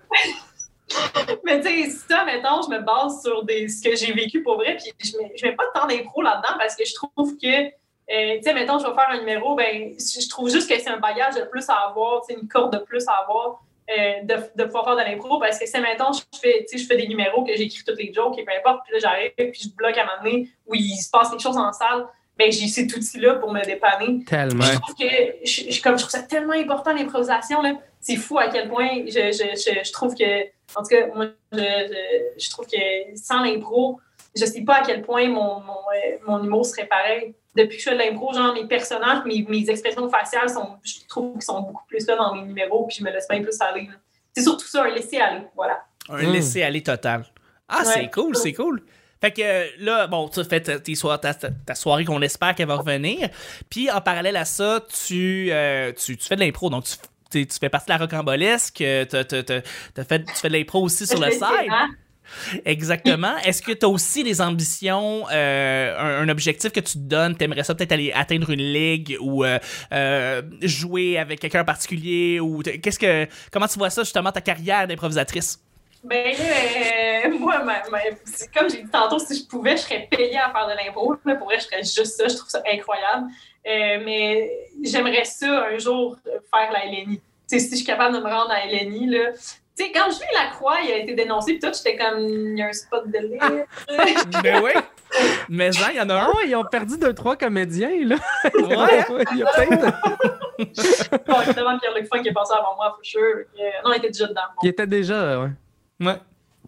mais 1.44 1.60
tu 1.60 1.68
sais, 1.68 1.90
ça, 2.08 2.24
mettons, 2.24 2.62
je 2.62 2.70
me 2.70 2.80
base 2.80 3.22
sur 3.22 3.44
ce 3.46 3.82
que 3.82 3.94
j'ai 3.96 4.12
vécu 4.12 4.42
pour 4.42 4.56
vrai, 4.56 4.76
puis 4.76 4.92
je 4.98 5.12
je 5.36 5.46
mets 5.46 5.54
pas 5.54 5.64
tant 5.74 5.86
d'impro 5.86 6.22
là-dedans 6.22 6.54
parce 6.58 6.74
que 6.74 6.84
je 6.84 6.94
trouve 6.94 7.36
que, 7.36 7.66
euh, 7.66 8.38
tu 8.38 8.42
sais, 8.42 8.54
mettons, 8.54 8.78
je 8.78 8.86
vais 8.86 8.94
faire 8.94 9.10
un 9.10 9.18
numéro, 9.18 9.54
ben, 9.54 9.94
je 9.98 10.28
trouve 10.28 10.48
juste 10.48 10.70
que 10.70 10.78
c'est 10.78 10.88
un 10.88 10.98
bagage 10.98 11.34
de 11.34 11.42
plus 11.42 11.68
à 11.68 11.74
avoir, 11.74 12.22
une 12.30 12.48
corde 12.48 12.72
de 12.72 12.78
plus 12.78 13.06
à 13.06 13.12
avoir. 13.12 13.62
euh, 13.90 14.22
de, 14.54 14.64
pouvoir 14.64 14.84
faire 14.84 14.96
de 14.96 15.10
l'impro 15.10 15.38
parce 15.38 15.58
que 15.58 15.64
c'est 15.64 15.80
mettons 15.80 16.12
je 16.12 16.20
fais 16.38 16.66
je 16.70 16.84
fais 16.84 16.98
des 16.98 17.08
numéros 17.08 17.42
que 17.42 17.56
j'écris 17.56 17.82
toutes 17.86 17.98
les 17.98 18.12
jokes 18.12 18.38
et 18.38 18.44
peu 18.44 18.52
importe 18.52 18.82
puis 18.84 18.92
là 18.92 18.98
j'arrive 18.98 19.32
puis 19.34 19.62
je 19.62 19.74
bloque 19.74 19.96
à 19.96 20.02
un 20.02 20.04
moment 20.04 20.22
donné 20.22 20.50
où 20.66 20.74
il 20.74 20.94
se 20.96 21.08
passe 21.08 21.30
quelque 21.30 21.40
chose 21.40 21.56
en 21.56 21.72
salle 21.72 22.06
ben 22.38 22.52
j'ai 22.52 22.68
cet 22.68 22.94
outil 22.96 23.18
là 23.20 23.34
pour 23.34 23.52
me 23.52 23.62
dépanner 23.64 24.24
Tellement. 24.24 24.62
je 24.64 24.72
trouve 24.78 24.94
que 24.94 25.04
je, 25.44 25.70
je- 25.70 25.82
comme 25.82 25.94
je 25.98 26.02
trouve 26.04 26.10
ça 26.10 26.22
tellement 26.22 26.52
important 26.54 26.92
l'improvisation 26.94 27.60
là 27.62 27.72
c'est 28.00 28.16
fou 28.16 28.38
à 28.38 28.48
quel 28.48 28.68
point 28.68 28.90
je, 29.06 29.32
je, 29.32 29.56
je, 29.56 29.84
je 29.84 29.92
trouve 29.92 30.14
que 30.14 30.42
en 30.76 30.82
tout 30.82 30.88
cas 30.90 31.06
moi 31.14 31.26
je, 31.52 31.58
je, 31.58 32.42
je 32.44 32.50
trouve 32.50 32.66
que 32.66 32.78
sans 33.16 33.42
l'impro 33.42 33.98
je 34.36 34.44
sais 34.44 34.62
pas 34.62 34.76
à 34.76 34.82
quel 34.86 35.02
point 35.02 35.26
mon, 35.28 35.60
mon, 35.60 35.72
euh, 35.96 36.16
mon 36.26 36.44
humour 36.44 36.64
serait 36.64 36.86
pareil 36.86 37.34
depuis 37.56 37.76
que 37.76 37.82
je 37.82 37.88
fais 37.90 37.96
de 37.96 38.00
l'impro 38.02 38.32
genre 38.32 38.54
mes 38.54 38.66
personnages 38.66 39.24
mes, 39.24 39.44
mes 39.48 39.68
expressions 39.68 40.08
faciales 40.08 40.48
sont 40.48 40.76
je 40.84 41.06
trouve 41.08 41.32
qu'ils 41.32 41.42
sont 41.42 41.60
beaucoup 41.62 41.84
plus 41.88 42.06
là 42.06 42.14
dans 42.16 42.34
mes 42.34 42.42
numéros 42.42 42.86
puis 42.86 42.96
je 43.00 43.04
me 43.04 43.10
laisse 43.10 43.26
bien 43.28 43.42
plus 43.42 43.60
aller 43.60 43.82
là. 43.86 43.94
c'est 44.34 44.42
surtout 44.42 44.66
ça 44.66 44.84
un 44.84 44.90
laisser 44.94 45.18
aller 45.18 45.42
voilà 45.56 45.82
Un 46.08 46.22
Mm. 46.22 46.32
laisser-aller 46.32 46.82
total. 46.82 47.24
Ah, 47.70 47.80
Ouais. 47.84 47.92
c'est 47.92 48.10
cool, 48.10 48.34
c'est 48.34 48.54
cool. 48.54 48.82
Fait 49.20 49.32
que 49.32 49.42
euh, 49.42 49.66
là, 49.80 50.06
bon, 50.06 50.28
tu 50.28 50.40
as 50.40 50.44
fait 50.44 50.60
ta- 50.60 50.78
ta, 51.18 51.34
ta- 51.34 51.74
soirée 51.74 52.04
qu'on 52.04 52.22
espère 52.22 52.54
qu'elle 52.54 52.68
va 52.68 52.76
revenir. 52.76 53.28
Puis 53.68 53.90
en 53.90 54.00
parallèle 54.00 54.36
à 54.36 54.44
ça, 54.44 54.80
tu, 55.06 55.48
euh, 55.50 55.92
tu, 55.92 56.16
tu 56.16 56.26
fais 56.26 56.36
de 56.36 56.40
l'impro. 56.40 56.70
Donc, 56.70 56.84
tu, 57.30 57.46
tu, 57.46 57.58
fais 57.58 57.68
partie 57.68 57.86
de 57.86 57.92
la 57.92 57.98
rocambolesque. 57.98 58.80
euh, 58.80 59.04
t'as 59.04 60.04
fait, 60.04 60.24
tu 60.24 60.34
fais 60.34 60.48
de 60.48 60.52
l'impro 60.54 60.82
aussi 60.82 61.06
sur 61.06 61.18
le 61.20 61.26
fais 61.30 61.32
site. 61.32 61.70
Exactement. 62.64 63.36
Est-ce 63.38 63.62
que 63.62 63.72
tu 63.72 63.86
as 63.86 63.88
aussi 63.88 64.22
des 64.22 64.40
ambitions, 64.40 65.24
euh, 65.32 65.98
un, 65.98 66.22
un 66.22 66.28
objectif 66.28 66.70
que 66.72 66.80
tu 66.80 66.92
te 66.94 66.98
donnes? 66.98 67.36
T'aimerais 67.36 67.64
ça 67.64 67.74
peut-être 67.74 67.92
aller 67.92 68.12
atteindre 68.12 68.50
une 68.50 68.60
ligue 68.62 69.16
ou 69.20 69.44
euh, 69.44 69.58
euh, 69.92 70.42
jouer 70.62 71.18
avec 71.18 71.40
quelqu'un 71.40 71.62
en 71.62 71.64
particulier? 71.64 72.38
ou 72.40 72.62
qu'est-ce 72.62 72.98
que 72.98 73.26
Comment 73.50 73.66
tu 73.66 73.78
vois 73.78 73.90
ça, 73.90 74.02
justement, 74.02 74.30
ta 74.32 74.40
carrière 74.40 74.86
d'improvisatrice? 74.86 75.58
Ben 76.04 76.32
là, 76.32 77.26
euh, 77.26 77.38
moi, 77.38 77.62
ma- 77.64 77.80
comme 78.56 78.70
j'ai 78.70 78.82
dit 78.82 78.90
tantôt, 78.90 79.18
si 79.18 79.36
je 79.42 79.46
pouvais, 79.48 79.72
je 79.76 79.82
serais 79.82 80.08
payée 80.10 80.38
à 80.38 80.50
faire 80.50 80.66
de 80.68 80.72
l'impro. 80.74 81.14
Là, 81.24 81.34
Pour 81.34 81.46
vrai, 81.48 81.58
je 81.58 81.66
ferais 81.66 81.78
juste 81.82 82.06
ça. 82.06 82.28
Je 82.28 82.36
trouve 82.36 82.48
ça 82.48 82.62
incroyable. 82.72 83.26
Euh, 83.66 83.98
mais 84.04 84.50
j'aimerais 84.84 85.24
ça 85.24 85.66
un 85.66 85.78
jour 85.78 86.16
faire 86.24 86.72
la 86.72 86.84
LNI. 86.86 87.20
Si 87.48 87.58
je 87.70 87.74
suis 87.76 87.84
capable 87.84 88.14
de 88.16 88.20
me 88.20 88.28
rendre 88.30 88.50
à 88.50 88.64
LNI, 88.66 89.06
là. 89.08 89.32
Tu 89.76 89.84
sais, 89.84 89.92
quand 89.92 90.10
Julie 90.10 90.24
Lacroix 90.34 90.76
il 90.84 90.90
a 90.92 90.96
été 90.96 91.14
dénoncé, 91.14 91.52
puis 91.56 91.60
tout, 91.60 91.74
j'étais 91.76 91.96
comme, 91.96 92.18
il 92.18 92.58
y 92.58 92.62
a 92.62 92.66
un 92.66 92.72
spot 92.72 93.06
de 93.08 93.18
lait. 93.18 93.66
Ben 94.42 94.60
oui. 94.62 94.72
Mais 95.48 95.68
hein, 95.68 95.88
il 95.90 95.96
y 95.96 96.00
en 96.00 96.10
a 96.10 96.14
Ah 96.16 96.26
un. 96.26 96.46
ils 96.46 96.54
ont 96.56 96.64
perdu 96.64 96.98
deux, 96.98 97.14
trois 97.14 97.36
comédiens, 97.36 97.90
là. 98.04 98.16
Ouais. 98.44 99.24
Il 99.32 99.38
y 99.38 99.42
a 99.42 99.46
peut-être. 99.46 101.24
Bon, 101.26 101.40
évidemment, 101.40 101.78
Pierre-Luc 101.78 102.08
Funk 102.12 102.22
est 102.24 102.32
passé 102.32 102.52
avant 102.58 102.74
moi, 102.76 102.90
for 102.90 102.98
sure. 103.02 103.20
Euh, 103.22 103.62
non, 103.84 103.92
il 103.92 103.98
était 103.98 104.08
déjà 104.10 104.26
dedans. 104.26 104.40
Bon, 104.56 104.60
Il 104.64 104.68
était 104.68 104.86
déjà, 104.86 105.40
ouais. 105.40 105.48
Ouais. 106.00 106.14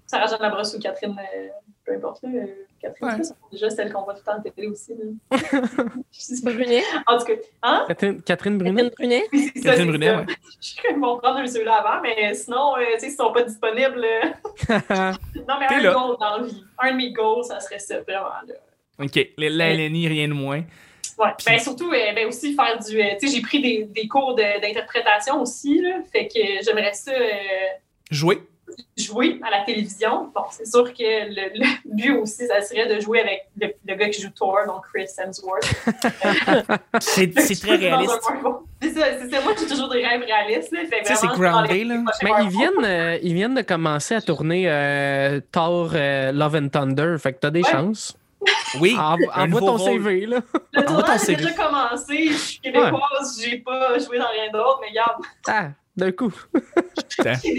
Sarah 0.06 0.26
Jeanne 0.26 0.40
Labrosse 0.42 0.74
ou 0.74 0.80
Catherine, 0.80 1.16
euh, 1.18 1.48
peu 1.84 1.94
importe. 1.94 2.22
là, 2.24 2.28
euh, 2.34 2.46
Catherine, 2.80 3.08
Ouais. 3.18 3.22
c'est 3.22 3.34
déjà 3.52 3.70
celle 3.70 3.92
qu'on 3.92 4.02
voit 4.02 4.14
tout 4.14 4.22
le 4.26 4.32
temps 4.32 4.38
en 4.38 4.42
télé 4.42 4.66
aussi. 4.68 4.92
Brunet. 6.42 6.82
en 7.06 7.18
tout 7.18 7.24
cas, 7.26 7.32
hein? 7.62 7.84
Catherine, 7.88 8.22
Catherine 8.22 8.58
Brunet? 8.58 8.82
Catherine 8.90 8.94
Brunet. 8.98 9.24
Oui, 9.32 9.50
c'est 9.54 9.60
ça, 9.60 9.70
Catherine 9.70 9.76
c'est 9.92 9.98
Brunet, 9.98 10.06
ça. 10.06 10.18
ouais. 10.20 10.26
Je 10.60 10.82
vais 10.82 10.96
m'en 10.96 11.18
prendre 11.18 11.38
un 11.38 11.46
ceux-là 11.46 11.74
avant, 11.76 12.02
mais 12.02 12.34
sinon, 12.34 12.76
euh, 12.76 12.80
tu 12.94 13.00
sais, 13.00 13.06
s'ils 13.08 13.16
sont 13.16 13.32
pas 13.32 13.42
disponibles. 13.42 14.04
euh, 14.04 14.28
Non, 15.48 15.54
mais 15.60 15.66
un 15.74 15.80
là. 15.82 15.92
goal 15.92 16.16
dans 16.18 16.36
la 16.38 16.42
vie. 16.44 16.64
Un 16.78 16.92
de 16.92 16.96
mes 16.96 17.12
goals, 17.12 17.44
ça 17.44 17.60
serait 17.60 17.78
ça, 17.78 18.00
vraiment. 18.00 18.28
Là. 18.46 18.54
OK. 18.98 19.14
Les- 19.36 19.48
La 19.50 19.70
LNI, 19.74 20.08
rien 20.08 20.28
de 20.28 20.32
moins. 20.34 20.62
Ouais. 21.18 21.28
Ben, 21.46 21.58
surtout, 21.58 21.92
euh, 21.92 22.12
ben, 22.14 22.26
aussi 22.28 22.54
faire 22.54 22.78
du. 22.78 23.00
euh, 23.00 23.04
tu 23.20 23.28
sais, 23.28 23.36
j'ai 23.36 23.42
pris 23.42 23.60
des, 23.60 23.84
des 23.84 24.08
cours 24.08 24.34
de- 24.34 24.60
d'interprétation 24.60 25.40
aussi, 25.42 25.80
là. 25.80 25.98
Fait 26.10 26.26
que 26.28 26.40
j'aimerais 26.64 26.94
ça. 26.94 27.12
euh, 27.12 27.26
Jouer. 28.10 28.40
Jouer 28.96 29.40
à 29.46 29.50
la 29.50 29.64
télévision. 29.64 30.30
Bon, 30.34 30.42
c'est 30.50 30.66
sûr 30.66 30.92
que 30.92 31.02
le, 31.02 31.58
le 31.58 31.66
but 31.96 32.10
aussi, 32.18 32.46
ça 32.46 32.60
serait 32.62 32.86
de 32.94 33.00
jouer 33.00 33.20
avec 33.20 33.48
le, 33.60 33.68
le 33.86 33.94
gars 33.96 34.08
qui 34.08 34.20
joue 34.22 34.30
Thor, 34.30 34.58
donc 34.66 34.82
Chris 34.92 35.06
Hemsworth. 35.18 35.64
C'est 37.00 37.32
très 37.60 37.76
réaliste. 37.76 38.20
C'est 38.82 38.90
ça. 38.94 39.40
Moi, 39.42 39.52
j'ai 39.58 39.66
toujours 39.66 39.88
des 39.90 40.04
rêves 40.06 40.22
réalistes. 40.24 40.74
C'est 41.04 41.26
groundé, 41.28 41.84
là. 41.84 42.02
Mais 42.22 42.30
ils 42.42 42.48
viennent, 42.48 42.84
euh, 42.84 43.18
ils 43.22 43.34
viennent 43.34 43.54
de 43.54 43.62
commencer 43.62 44.14
à 44.14 44.20
tourner 44.20 44.64
euh, 44.70 45.40
Thor 45.52 45.90
euh, 45.94 46.32
Love 46.32 46.56
and 46.56 46.68
Thunder. 46.68 47.16
Fait 47.18 47.32
que 47.34 47.38
t'as 47.40 47.50
des 47.50 47.62
Ouais. 47.62 47.70
chances. 47.70 48.16
Oui. 48.80 48.96
Envoie 48.98 49.46
nouveau 49.46 49.66
ton 49.66 49.76
rôle. 49.76 49.90
CV, 50.02 50.26
là. 50.26 50.38
Le 50.72 50.84
tournage 50.84 51.08
a 51.28 51.34
déjà 51.34 51.52
commencé. 51.52 52.28
Je 52.28 52.32
suis 52.32 52.58
québécoise, 52.60 53.38
j'ai 53.44 53.58
pas 53.58 53.98
joué 53.98 54.18
dans 54.18 54.28
rien 54.30 54.50
d'autre, 54.50 54.78
mais 54.80 54.88
regarde, 54.88 55.22
Ah, 55.46 55.68
d'un 55.94 56.12
coup. 56.12 56.32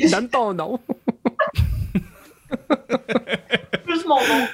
Donne 0.09 0.29
ton 0.29 0.53
nom. 0.55 0.79
plus 3.85 4.05
mon 4.05 4.19
nom. 4.19 4.47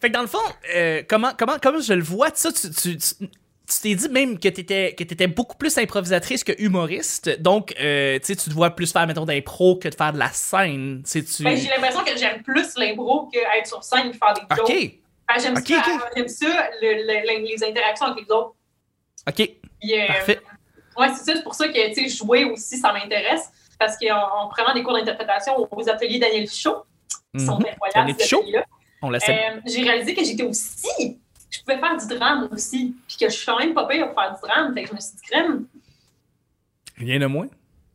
Fait 0.00 0.08
que 0.08 0.12
dans 0.14 0.22
le 0.22 0.26
fond, 0.26 0.38
euh, 0.74 1.02
comment, 1.08 1.32
comment, 1.38 1.56
comment 1.62 1.80
je 1.80 1.92
le 1.92 2.02
vois, 2.02 2.28
ça, 2.34 2.52
tu, 2.52 2.70
tu, 2.70 2.96
tu- 2.96 3.14
tu 3.26 3.80
t'es 3.82 3.94
dit 3.94 4.08
même 4.08 4.38
que 4.38 4.48
t'étais, 4.48 4.94
que 4.98 5.04
t'étais 5.04 5.26
beaucoup 5.28 5.56
plus 5.56 5.76
improvisatrice 5.78 6.42
que 6.44 6.52
humoriste. 6.60 7.40
Donc, 7.40 7.74
euh, 7.80 8.18
tu 8.18 8.34
tu 8.36 8.50
te 8.50 8.54
vois 8.54 8.70
plus 8.70 8.92
faire, 8.92 9.06
mettons, 9.06 9.24
d'impro 9.24 9.76
que 9.76 9.88
de 9.88 9.94
faire 9.94 10.12
de 10.12 10.18
la 10.18 10.30
scène. 10.30 11.02
Tu 11.10 11.24
tu... 11.24 11.44
Ben, 11.44 11.56
j'ai 11.56 11.68
l'impression 11.68 12.02
que 12.04 12.16
j'aime 12.16 12.42
plus 12.42 12.76
l'impro 12.76 13.28
qu'être 13.28 13.66
sur 13.66 13.82
scène 13.84 14.08
et 14.08 14.12
faire 14.12 14.34
des 14.34 14.42
jokes. 14.56 14.68
OK. 14.68 14.90
Ben, 15.28 15.40
j'aime 15.40 15.56
Ok, 15.56 15.68
ça, 15.68 15.76
ok. 15.94 16.10
j'aime 16.16 16.28
ça 16.28 16.70
le- 16.82 17.06
le- 17.06 17.46
les 17.46 17.64
interactions 17.64 18.06
avec 18.06 18.24
les 18.26 18.32
autres. 18.34 18.54
OK. 19.28 19.34
Puis, 19.80 20.00
euh, 20.00 20.06
Parfait. 20.08 20.40
Ouais, 20.96 21.08
c'est 21.16 21.24
ça. 21.24 21.36
C'est 21.36 21.44
pour 21.44 21.54
ça 21.54 21.68
que, 21.68 21.94
tu 21.94 22.08
sais, 22.08 22.16
jouer 22.16 22.44
aussi, 22.44 22.76
ça 22.78 22.92
m'intéresse. 22.92 23.50
Parce 23.80 23.96
qu'en 23.96 24.44
en 24.44 24.48
prenant 24.48 24.74
des 24.74 24.82
cours 24.82 24.92
d'interprétation 24.92 25.54
aux 25.72 25.88
ateliers 25.88 26.18
Daniel 26.20 26.46
Fichot, 26.46 26.84
qui 27.36 27.44
sont 27.44 27.58
Mhm. 27.58 27.64
incroyables, 27.72 28.14
ces 28.18 28.26
ateliers-là, 28.38 28.64
euh, 29.56 29.60
j'ai 29.66 29.82
réalisé 29.82 30.14
que 30.14 30.22
j'étais 30.22 30.42
aussi. 30.42 31.18
Je 31.50 31.58
je 31.58 31.64
pouvais 31.64 31.78
faire 31.78 31.96
du 31.96 32.06
drame 32.06 32.48
aussi, 32.52 32.94
puis 33.08 33.16
que 33.16 33.28
je 33.28 33.34
suis 33.34 33.46
quand 33.46 33.58
même 33.58 33.72
pas 33.74 33.88
pire 33.88 34.06
pour 34.12 34.22
faire 34.22 34.34
du 34.34 34.40
drame. 34.46 34.74
Fait 34.74 34.82
que 34.84 34.90
je 34.90 34.94
me 34.94 35.00
suis 35.00 35.16
dit, 35.16 35.22
crème, 35.22 35.64
Rien 36.98 37.18
de 37.18 37.26
moins. 37.26 37.48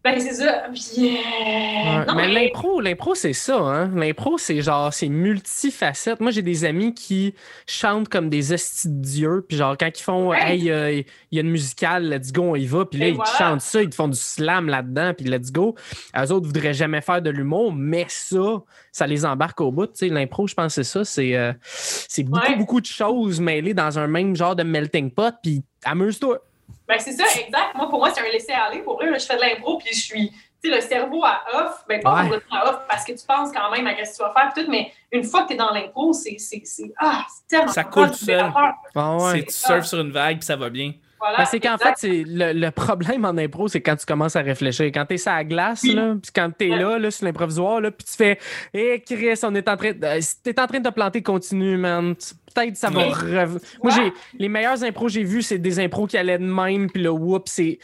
Ben 0.05 0.19
c'est 0.19 0.35
ça. 0.35 0.63
Puis, 0.71 1.07
euh, 1.07 1.09
Ouais, 1.12 2.05
non, 2.07 2.15
mais 2.15 2.27
mais- 2.27 2.33
l'impro, 2.45 2.79
l'impro, 2.79 3.15
c'est 3.15 3.33
ça, 3.33 3.57
hein. 3.57 3.91
L'impro, 3.95 4.38
c'est 4.38 4.62
genre, 4.62 4.93
c'est 4.93 5.09
multifacette. 5.09 6.19
Moi, 6.21 6.29
j'ai 6.31 6.43
des 6.43 6.63
amis 6.63 6.93
qui 6.93 7.33
chantent 7.67 8.07
comme 8.07 8.29
des 8.29 8.41
dieux, 8.85 9.43
puis 9.47 9.57
genre, 9.57 9.75
quand 9.77 9.89
ils 9.97 10.01
font, 10.03 10.29
Ouais. 10.29 10.38
hey, 10.55 10.69
euh, 10.71 10.91
il 10.91 11.05
y 11.31 11.39
a 11.39 11.41
une 11.41 11.50
musicale, 11.50 12.07
let's 12.09 12.31
go, 12.31 12.43
on 12.51 12.55
y 12.55 12.67
va, 12.67 12.85
puis 12.85 13.00
là, 13.00 13.07
Et 13.07 13.09
ils 13.09 13.15
voilà. 13.15 13.31
chantent 13.38 13.62
ça, 13.62 13.81
ils 13.81 13.89
te 13.89 13.95
font 13.95 14.07
du 14.07 14.17
slam 14.17 14.67
là-dedans, 14.69 15.13
puis 15.17 15.25
let's 15.25 15.51
go. 15.51 15.75
Eux 16.15 16.31
autres 16.31 16.45
voudraient 16.45 16.74
jamais 16.75 17.01
faire 17.01 17.21
de 17.21 17.31
l'humour, 17.31 17.74
mais 17.74 18.05
ça, 18.07 18.62
ça 18.91 19.07
les 19.07 19.25
embarque 19.25 19.59
au 19.62 19.71
bout. 19.71 19.88
Tu 19.88 19.93
sais, 19.95 20.09
l'impro, 20.09 20.45
je 20.47 20.53
pense 20.53 20.75
que 20.75 20.83
c'est 20.83 20.91
ça, 20.91 21.03
c'est 21.03 21.35
euh, 21.35 21.51
c'est 21.63 22.24
beaucoup, 22.24 22.45
Ouais. 22.47 22.55
beaucoup 22.55 22.79
de 22.81 22.85
choses 22.85 23.39
mêlées 23.41 23.74
dans 23.74 23.97
un 23.97 24.07
même 24.07 24.35
genre 24.35 24.55
de 24.55 24.63
melting 24.63 25.09
pot, 25.09 25.33
puis 25.41 25.63
amuse-toi. 25.83 26.39
Ben, 26.87 26.99
c'est 26.99 27.13
ça, 27.13 27.23
exact. 27.39 27.73
Moi, 27.75 27.89
pour 27.89 27.99
moi, 27.99 28.11
c'est 28.13 28.21
un 28.21 28.31
laisser-aller. 28.31 28.79
Pour 28.79 28.95
vrai, 28.97 29.09
là, 29.09 29.17
je 29.17 29.25
fais 29.25 29.35
de 29.35 29.41
l'impro, 29.41 29.77
puis 29.79 29.89
je 29.93 29.99
suis, 30.01 30.29
tu 30.61 30.69
sais, 30.69 30.75
le 30.75 30.81
cerveau 30.81 31.23
à 31.25 31.41
off. 31.53 31.83
Ben, 31.87 31.99
pas 32.01 32.13
Ouais. 32.15 32.21
complètement 32.23 32.57
à 32.57 32.69
off, 32.69 32.79
parce 32.87 33.03
que 33.03 33.13
tu 33.13 33.25
penses 33.25 33.51
quand 33.51 33.71
même 33.71 33.87
à 33.87 33.91
ce 34.05 34.11
que 34.11 34.15
tu 34.17 34.21
vas 34.23 34.33
faire, 34.33 34.53
tout, 34.55 34.69
mais 34.69 34.91
une 35.11 35.23
fois 35.23 35.43
que 35.43 35.47
tu 35.49 35.53
es 35.53 35.57
dans 35.57 35.71
l'impro, 35.71 36.13
c'est, 36.13 36.37
c'est, 36.37 36.61
c'est, 36.63 36.91
ah, 36.99 37.25
c'est 37.27 37.47
tellement 37.57 37.71
Ça 37.71 37.83
coule 37.83 38.09
tout 38.11 38.17
c'est 38.17 38.25
seul. 38.39 38.51
Ah 38.95 39.15
ouais. 39.17 39.43
Tu 39.43 39.53
surfes 39.53 39.85
sur 39.85 39.99
une 39.99 40.11
vague 40.11 40.37
puis 40.37 40.45
ça 40.45 40.55
va 40.55 40.69
bien. 40.69 40.93
Voilà, 41.19 41.38
Ben, 41.39 41.45
c'est 41.45 41.60
qu'en 41.60 41.77
fait, 41.77 41.93
c'est 41.98 42.24
le, 42.27 42.51
le 42.53 42.72
problème 42.72 43.24
en 43.25 43.38
impro, 43.38 43.67
c'est 43.67 43.81
quand 43.81 43.95
tu 43.95 44.05
commences 44.05 44.36
à 44.36 44.41
réfléchir. 44.41 44.86
Quand 44.93 45.05
t'es 45.05 45.17
sur 45.17 45.31
la 45.31 45.43
glace, 45.43 45.81
Oui. 45.84 45.93
là, 45.95 46.13
puis 46.22 46.31
quand 46.36 46.51
t'es 46.55 46.69
Ouais. 46.69 46.77
là, 46.79 47.00
là, 47.00 47.10
sur 47.10 47.25
l'improvisoire, 47.25 47.81
puis 47.81 48.05
tu 48.05 48.13
fais 48.17 48.38
Hé, 48.74 49.01
Chris, 49.05 49.39
on 49.43 49.55
est 49.55 49.67
en 49.69 49.77
train 49.77 49.93
de. 49.93 50.05
euh, 50.05 50.17
si 50.22 50.41
t'es 50.43 50.60
en 50.60 50.67
train 50.67 50.79
de 50.79 50.89
te 50.89 50.93
planter, 50.93 51.22
continue, 51.24 51.77
man. 51.77 52.15
Tu- 52.15 52.34
Peut-être 52.53 52.77
ça 52.77 52.89
va 52.89 53.00
Ouais. 53.07 53.12
rev- 53.12 53.60
Moi, 53.84 53.91
j'ai 53.93 54.13
les 54.39 54.48
meilleurs 54.48 54.81
impros 54.84 55.07
que 55.07 55.12
j'ai 55.12 55.24
vus, 55.24 55.41
c'est 55.41 55.57
des 55.57 55.77
impros 55.79 56.07
qui 56.07 56.17
allaient 56.17 56.38
de 56.38 56.45
même, 56.45 56.89
puis 56.89 57.01
le 57.03 57.10
whoop, 57.10 57.50
c'est. 57.50 57.79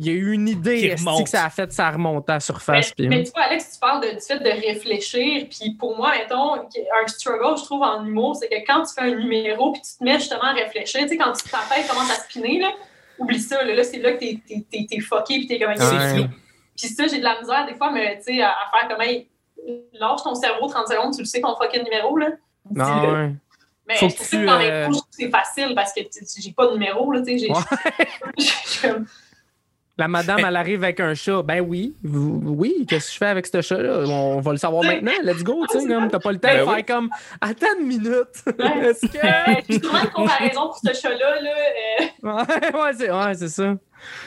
Il 0.00 0.06
y 0.06 0.10
a 0.10 0.12
eu 0.12 0.32
une 0.32 0.48
idée 0.48 0.94
Qui 0.96 1.24
que 1.24 1.28
ça 1.28 1.44
a 1.44 1.50
fait, 1.50 1.72
ça 1.72 1.90
remonte 1.90 2.28
à 2.30 2.34
la 2.34 2.36
Mais, 2.36 2.40
surface. 2.40 2.92
puis- 2.92 3.08
mais 3.08 3.24
tu 3.24 3.32
vois, 3.32 3.42
Alex, 3.42 3.72
tu 3.74 3.78
parles 3.80 4.00
de- 4.00 4.10
du 4.14 4.20
fait 4.20 4.38
de 4.38 4.48
réfléchir. 4.66 5.46
Puis 5.50 5.72
pour 5.78 5.96
moi, 5.96 6.12
mettons, 6.16 6.54
un 6.54 7.06
struggle, 7.08 7.58
je 7.58 7.64
trouve, 7.64 7.82
en 7.82 8.04
humour, 8.04 8.36
c'est 8.36 8.48
que 8.48 8.64
quand 8.66 8.84
tu 8.84 8.94
fais 8.94 9.00
un 9.12 9.16
numéro 9.16 9.72
puis 9.72 9.82
tu 9.82 9.98
te 9.98 10.04
mets 10.04 10.14
justement 10.20 10.44
à 10.44 10.52
réfléchir, 10.52 11.00
tu 11.02 11.08
sais, 11.08 11.16
quand 11.16 11.32
tu- 11.32 11.50
ta 11.50 11.58
tête 11.74 11.88
commence 11.88 12.10
à 12.12 12.14
spinner, 12.14 12.60
là, 12.60 12.70
oublie 13.18 13.40
ça. 13.40 13.62
Là, 13.64 13.74
Là, 13.74 13.82
c'est 13.82 13.98
là 13.98 14.12
que 14.12 14.18
t'es, 14.20 14.38
t'es, 14.46 14.64
t'es, 14.70 14.86
t'es 14.88 15.00
fucké 15.00 15.38
puis 15.38 15.46
t'es 15.48 15.58
comme 15.58 15.74
flou. 15.76 16.24
Puis 16.76 16.88
ça, 16.88 17.08
j'ai 17.08 17.18
de 17.18 17.24
la 17.24 17.40
misère 17.40 17.66
des 17.66 17.74
fois 17.74 17.90
mais, 17.90 18.18
tu 18.18 18.34
sais, 18.36 18.40
à, 18.42 18.50
à 18.50 18.78
faire 18.78 18.88
comme, 18.88 19.00
hey, 19.02 19.26
lâche 19.94 20.22
ton 20.22 20.34
cerveau 20.36 20.68
30 20.68 20.86
secondes, 20.86 21.12
tu 21.12 21.20
le 21.20 21.24
sais 21.26 21.40
ton 21.40 21.56
fucking 21.56 21.82
numéro. 21.82 22.16
Là. 22.16 22.28
Dis-le. 22.70 23.12
ouais. 23.12 23.32
Mais 23.88 23.96
Faut 23.96 24.08
je 24.10 24.14
que 24.16 24.22
tu, 24.22 24.36
que 24.36 24.44
dans 24.46 24.60
euh, 24.60 24.84
je 24.84 24.90
trouve 24.90 25.00
que 25.02 25.06
c'est 25.10 25.30
facile 25.30 25.74
parce 25.74 25.92
que 25.94 26.02
j'ai 26.38 26.52
pas 26.52 26.66
de 26.68 26.72
numéro. 26.74 27.10
Là, 27.10 27.20
tu 27.22 27.36
sais, 27.36 27.38
j'ai, 27.38 27.50
Ouais. 27.50 27.58
je 28.38 28.44
suis 28.44 28.88
comme, 28.88 29.06
La 29.98 30.06
madame, 30.06 30.38
elle 30.46 30.54
arrive 30.56 30.84
avec 30.84 31.00
un 31.00 31.12
chat. 31.14 31.42
Ben 31.42 31.60
oui, 31.60 31.96
oui, 32.04 32.86
qu'est-ce 32.88 33.08
que 33.08 33.12
je 33.14 33.18
fais 33.18 33.26
avec 33.26 33.46
ce 33.48 33.60
chat-là? 33.60 34.04
On 34.06 34.40
va 34.40 34.52
le 34.52 34.56
savoir 34.56 34.84
maintenant. 34.84 35.10
Let's 35.24 35.42
go, 35.42 35.66
tu 35.68 35.80
sais, 35.80 35.86
comme 35.92 36.08
t'as 36.08 36.20
pas 36.20 36.30
le 36.30 36.38
temps 36.38 36.48
Ben 36.48 36.60
de 36.64 36.68
oui. 36.68 36.74
faire 36.76 36.86
comme 36.96 37.10
Attends 37.40 37.66
une 37.80 37.86
minute. 37.88 38.12
Est-ce 38.46 39.06
que. 39.06 39.62
j'ai 39.68 39.80
sûrement 39.80 40.02
une 40.04 40.10
comparaison 40.10 40.60
pour 40.68 40.78
ce 40.78 40.92
chat-là. 40.94 41.40
Là, 41.40 41.50
euh, 41.50 42.04
ouais, 42.22 42.80
ouais, 42.80 42.92
c'est 42.96 43.10
ouais, 43.10 43.34
c'est 43.34 43.48
ça. 43.48 43.74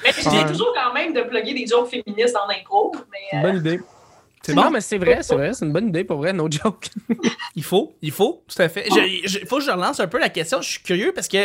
Mais 0.03 0.09
Ouais. 0.29 0.45
toujours 0.47 0.73
quand 0.75 0.93
même 0.93 1.13
de 1.13 1.21
plugger 1.21 1.53
des 1.53 1.65
jokes 1.65 1.87
féministes 1.89 2.33
dans 2.35 2.45
l'impro. 2.53 2.91
Mais 3.09 3.17
C'est 3.31 3.37
euh, 3.37 3.39
une 3.39 3.43
bonne 3.43 3.57
idée. 3.57 3.79
C'est 4.43 4.53
Non, 4.53 4.63
bon. 4.63 4.69
mais 4.71 4.81
c'est 4.81 4.97
vrai, 4.97 5.19
c'est 5.21 5.35
vrai, 5.35 5.53
c'est 5.53 5.63
une 5.65 5.71
bonne 5.71 5.87
idée 5.87 6.03
pour 6.03 6.17
vrai, 6.17 6.33
no 6.33 6.49
joke. 6.51 6.87
Il 7.55 7.63
faut, 7.63 7.93
il 8.01 8.11
faut, 8.11 8.43
tout 8.47 8.61
à 8.61 8.67
fait. 8.67 8.87
Il 8.89 9.47
faut 9.47 9.59
que 9.59 9.63
je 9.63 9.71
relance 9.71 9.99
un 10.01 10.07
peu 10.07 10.19
la 10.19 10.29
question. 10.29 10.61
Je 10.61 10.69
suis 10.69 10.81
curieux 10.83 11.13
parce 11.13 11.27
que 11.29 11.37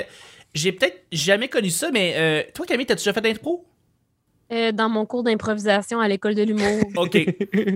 j'ai 0.54 0.73
peut-être 0.73 1.04
jamais 1.12 1.49
connu 1.49 1.71
ça, 1.71 1.90
mais 1.92 2.14
euh, 2.16 2.42
toi, 2.54 2.64
Camille, 2.66 2.87
t'as-tu 2.87 3.00
déjà 3.02 3.12
fait 3.12 3.21
d'impro? 3.21 3.64
Euh, 4.53 4.71
dans 4.71 4.88
mon 4.88 5.05
cours 5.07 5.25
d'improvisation 5.25 5.99
à 5.99 6.07
l'école 6.07 6.37
de 6.37 6.45
l'humour. 6.45 6.81
OK. 6.97 7.19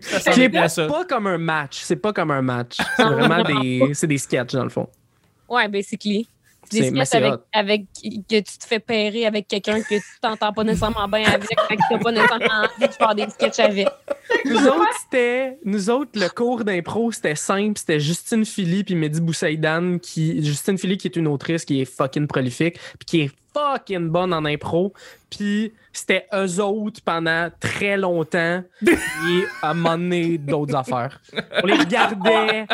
Ça 0.03 0.21
C'est 0.33 0.69
ça. 0.69 0.87
pas 0.87 1.05
comme 1.05 1.27
un 1.27 1.39
match. 1.39 1.81
C'est 1.83 1.97
pas 1.97 2.13
comme 2.13 2.31
un 2.31 2.43
match. 2.43 2.77
C'est 2.97 3.03
vraiment 3.05 3.43
des. 3.43 3.91
C'est 3.95 4.07
des 4.07 4.19
sketchs, 4.19 4.53
dans 4.53 4.63
le 4.65 4.71
fond. 4.71 4.89
Ouais, 5.49 5.67
basically. 5.67 6.29
C'est- 6.71 6.93
Des 6.93 7.05
sketchs 7.05 7.23
avec, 7.53 7.87
que 8.29 8.37
tu 8.37 8.59
te 8.59 8.65
fais 8.65 8.79
pairer 8.79 9.27
avec 9.27 9.49
quelqu'un 9.49 9.81
que 9.83 9.97
tu 9.97 10.03
t'entends 10.23 10.53
pas 10.53 10.63
nécessairement 10.63 11.09
bien 11.09 11.25
avec, 11.29 11.49
que 11.49 11.75
t'as 11.91 11.99
pas 11.99 12.13
nécessairement 12.13 12.63
envie 12.77 12.87
de 12.89 12.93
faire 12.93 13.15
des 13.17 13.29
sketchs 13.31 13.59
avec. 13.59 13.89
Nous 14.45 14.67
autres, 14.67 14.99
c'était. 15.03 15.59
Nous 15.65 15.91
autres, 15.91 16.13
le 16.15 16.29
cours 16.29 16.65
d'impro, 16.65 17.13
c'était 17.13 17.35
simple. 17.35 17.79
C'était 17.79 18.01
Justine 18.01 18.45
Philly 18.45 18.85
puis 18.85 18.95
Mehdi 18.95 19.21
Boussaïdan 19.21 19.99
qui. 19.99 20.45
Justine 20.45 20.79
Philly 20.79 20.97
qui 20.97 21.09
est 21.09 21.17
une 21.17 21.29
autrice 21.29 21.65
qui 21.65 21.81
est 21.81 21.85
fucking 21.85 22.27
prolifique 22.27 22.79
puis 22.99 23.07
qui 23.07 23.21
est 23.23 23.31
fucking 23.55 24.09
bonne 24.09 24.33
en 24.33 24.45
impro. 24.45 24.93
Puis 25.29 25.73
c'était 25.93 26.27
eux 26.35 26.61
autres 26.61 27.01
pendant 27.05 27.51
très 27.61 27.97
longtemps 27.97 28.63
et 28.85 29.45
à 29.63 29.71
un 29.71 29.75
moment 29.75 29.99
donné, 29.99 30.39
d'autres 30.39 30.75
affaires. 30.75 31.21
On 31.63 31.67
les 31.67 31.75
regardait, 31.75 32.67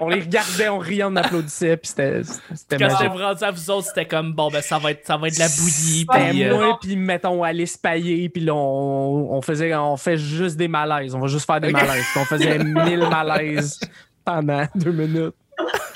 on 0.00 0.08
les 0.08 0.20
regardait, 0.20 0.68
on 0.68 0.78
riait, 0.78 1.04
on 1.04 1.14
applaudissait 1.14 1.76
puis 1.76 1.88
c'était 1.88 2.22
Quand 2.70 2.88
magique. 2.88 3.08
rendu 3.08 3.44
à 3.44 3.50
vous 3.50 3.70
autres, 3.70 3.88
c'était 3.88 4.06
comme, 4.06 4.32
bon, 4.32 4.48
ben, 4.50 4.62
ça 4.62 4.78
va 4.78 4.92
être, 4.92 5.06
ça 5.06 5.16
va 5.16 5.28
être 5.28 5.34
de 5.34 5.40
la 5.40 5.48
bouillie. 5.48 6.06
Puis, 6.06 6.44
euh, 6.44 6.56
moi, 6.56 6.78
puis 6.80 6.96
mettons 6.96 7.42
Alice 7.42 7.76
Payet, 7.76 8.28
puis 8.28 8.42
là, 8.42 8.54
on, 8.54 9.32
on 9.32 9.42
faisait, 9.42 9.74
on 9.74 9.96
fait 9.96 10.16
juste 10.16 10.56
des 10.56 10.68
malaises. 10.94 11.14
On 11.14 11.20
va 11.20 11.26
juste 11.28 11.46
faire 11.46 11.60
des 11.60 11.70
malaises. 11.72 12.04
Puis 12.12 12.20
on 12.20 12.24
faisait 12.24 12.58
mille 12.64 13.06
malaises 13.08 13.80
pendant 14.24 14.64
deux 14.74 14.92
minutes. 14.92 15.34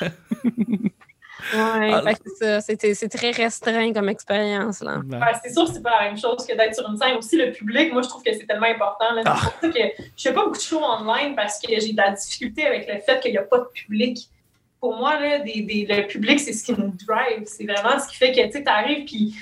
Ouais, 1.54 1.92
Ah, 1.92 2.02
fait 2.02 2.76
que 2.76 2.94
c'est 2.94 3.08
très 3.08 3.30
restreint 3.30 3.92
comme 3.92 4.08
expérience. 4.08 4.80
Là. 4.82 5.00
ben, 5.04 5.20
c'est 5.44 5.52
sûr 5.52 5.66
que 5.66 5.72
c'est 5.74 5.82
pas 5.82 6.00
la 6.00 6.08
même 6.08 6.18
chose 6.18 6.44
que 6.44 6.56
d'être 6.56 6.74
sur 6.74 6.88
une 6.90 6.96
scène. 6.96 7.14
Aussi, 7.16 7.36
le 7.36 7.52
public, 7.52 7.92
moi, 7.92 8.02
je 8.02 8.08
trouve 8.08 8.22
que 8.22 8.32
c'est 8.32 8.46
tellement 8.46 8.66
important. 8.66 9.12
là. 9.14 9.22
C'est 9.24 9.30
Ah. 9.30 9.34
pour 9.60 9.60
ça 9.60 9.68
que 9.68 9.78
je 10.16 10.22
fais 10.22 10.32
pas 10.32 10.44
beaucoup 10.44 10.56
de 10.56 10.62
shows 10.62 10.82
online 10.82 11.36
parce 11.36 11.60
que 11.60 11.68
j'ai 11.78 11.92
de 11.92 11.96
la 11.96 12.10
difficulté 12.12 12.66
avec 12.66 12.88
le 12.92 12.98
fait 13.00 13.20
qu'il 13.20 13.30
n'y 13.30 13.38
a 13.38 13.42
pas 13.42 13.58
de 13.58 13.66
public. 13.72 14.28
Pour 14.80 14.96
moi, 14.96 15.20
là, 15.20 15.38
des, 15.40 15.62
des- 15.62 15.86
le 15.88 16.06
public, 16.08 16.40
c'est 16.40 16.52
ce 16.52 16.64
qui 16.64 16.72
nous 16.72 16.92
drive. 17.06 17.44
C'est 17.44 17.64
vraiment 17.64 17.96
ce 18.00 18.08
qui 18.08 18.16
fait 18.16 18.32
que 18.32 18.58
tu 18.58 18.64
arrives 18.68 19.04
puis 19.04 19.36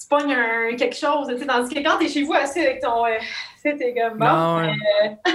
tu 0.00 0.08
pognes 0.08 0.32
un, 0.34 0.74
quelque 0.76 0.96
chose. 0.96 1.28
Tandis 1.46 1.72
que 1.74 1.80
quand 1.80 1.98
tu 1.98 2.06
es 2.06 2.08
chez 2.08 2.22
vous 2.24 2.32
assis 2.34 2.60
avec 2.60 2.80
ton. 2.82 3.04
Euh, 3.06 3.10
sais, 3.70 3.76
t'es 3.76 3.94
comme 3.94 4.18
bon. 4.18 4.26
Non, 4.26 4.56
ouais. 4.58 4.72
euh, 5.04 5.32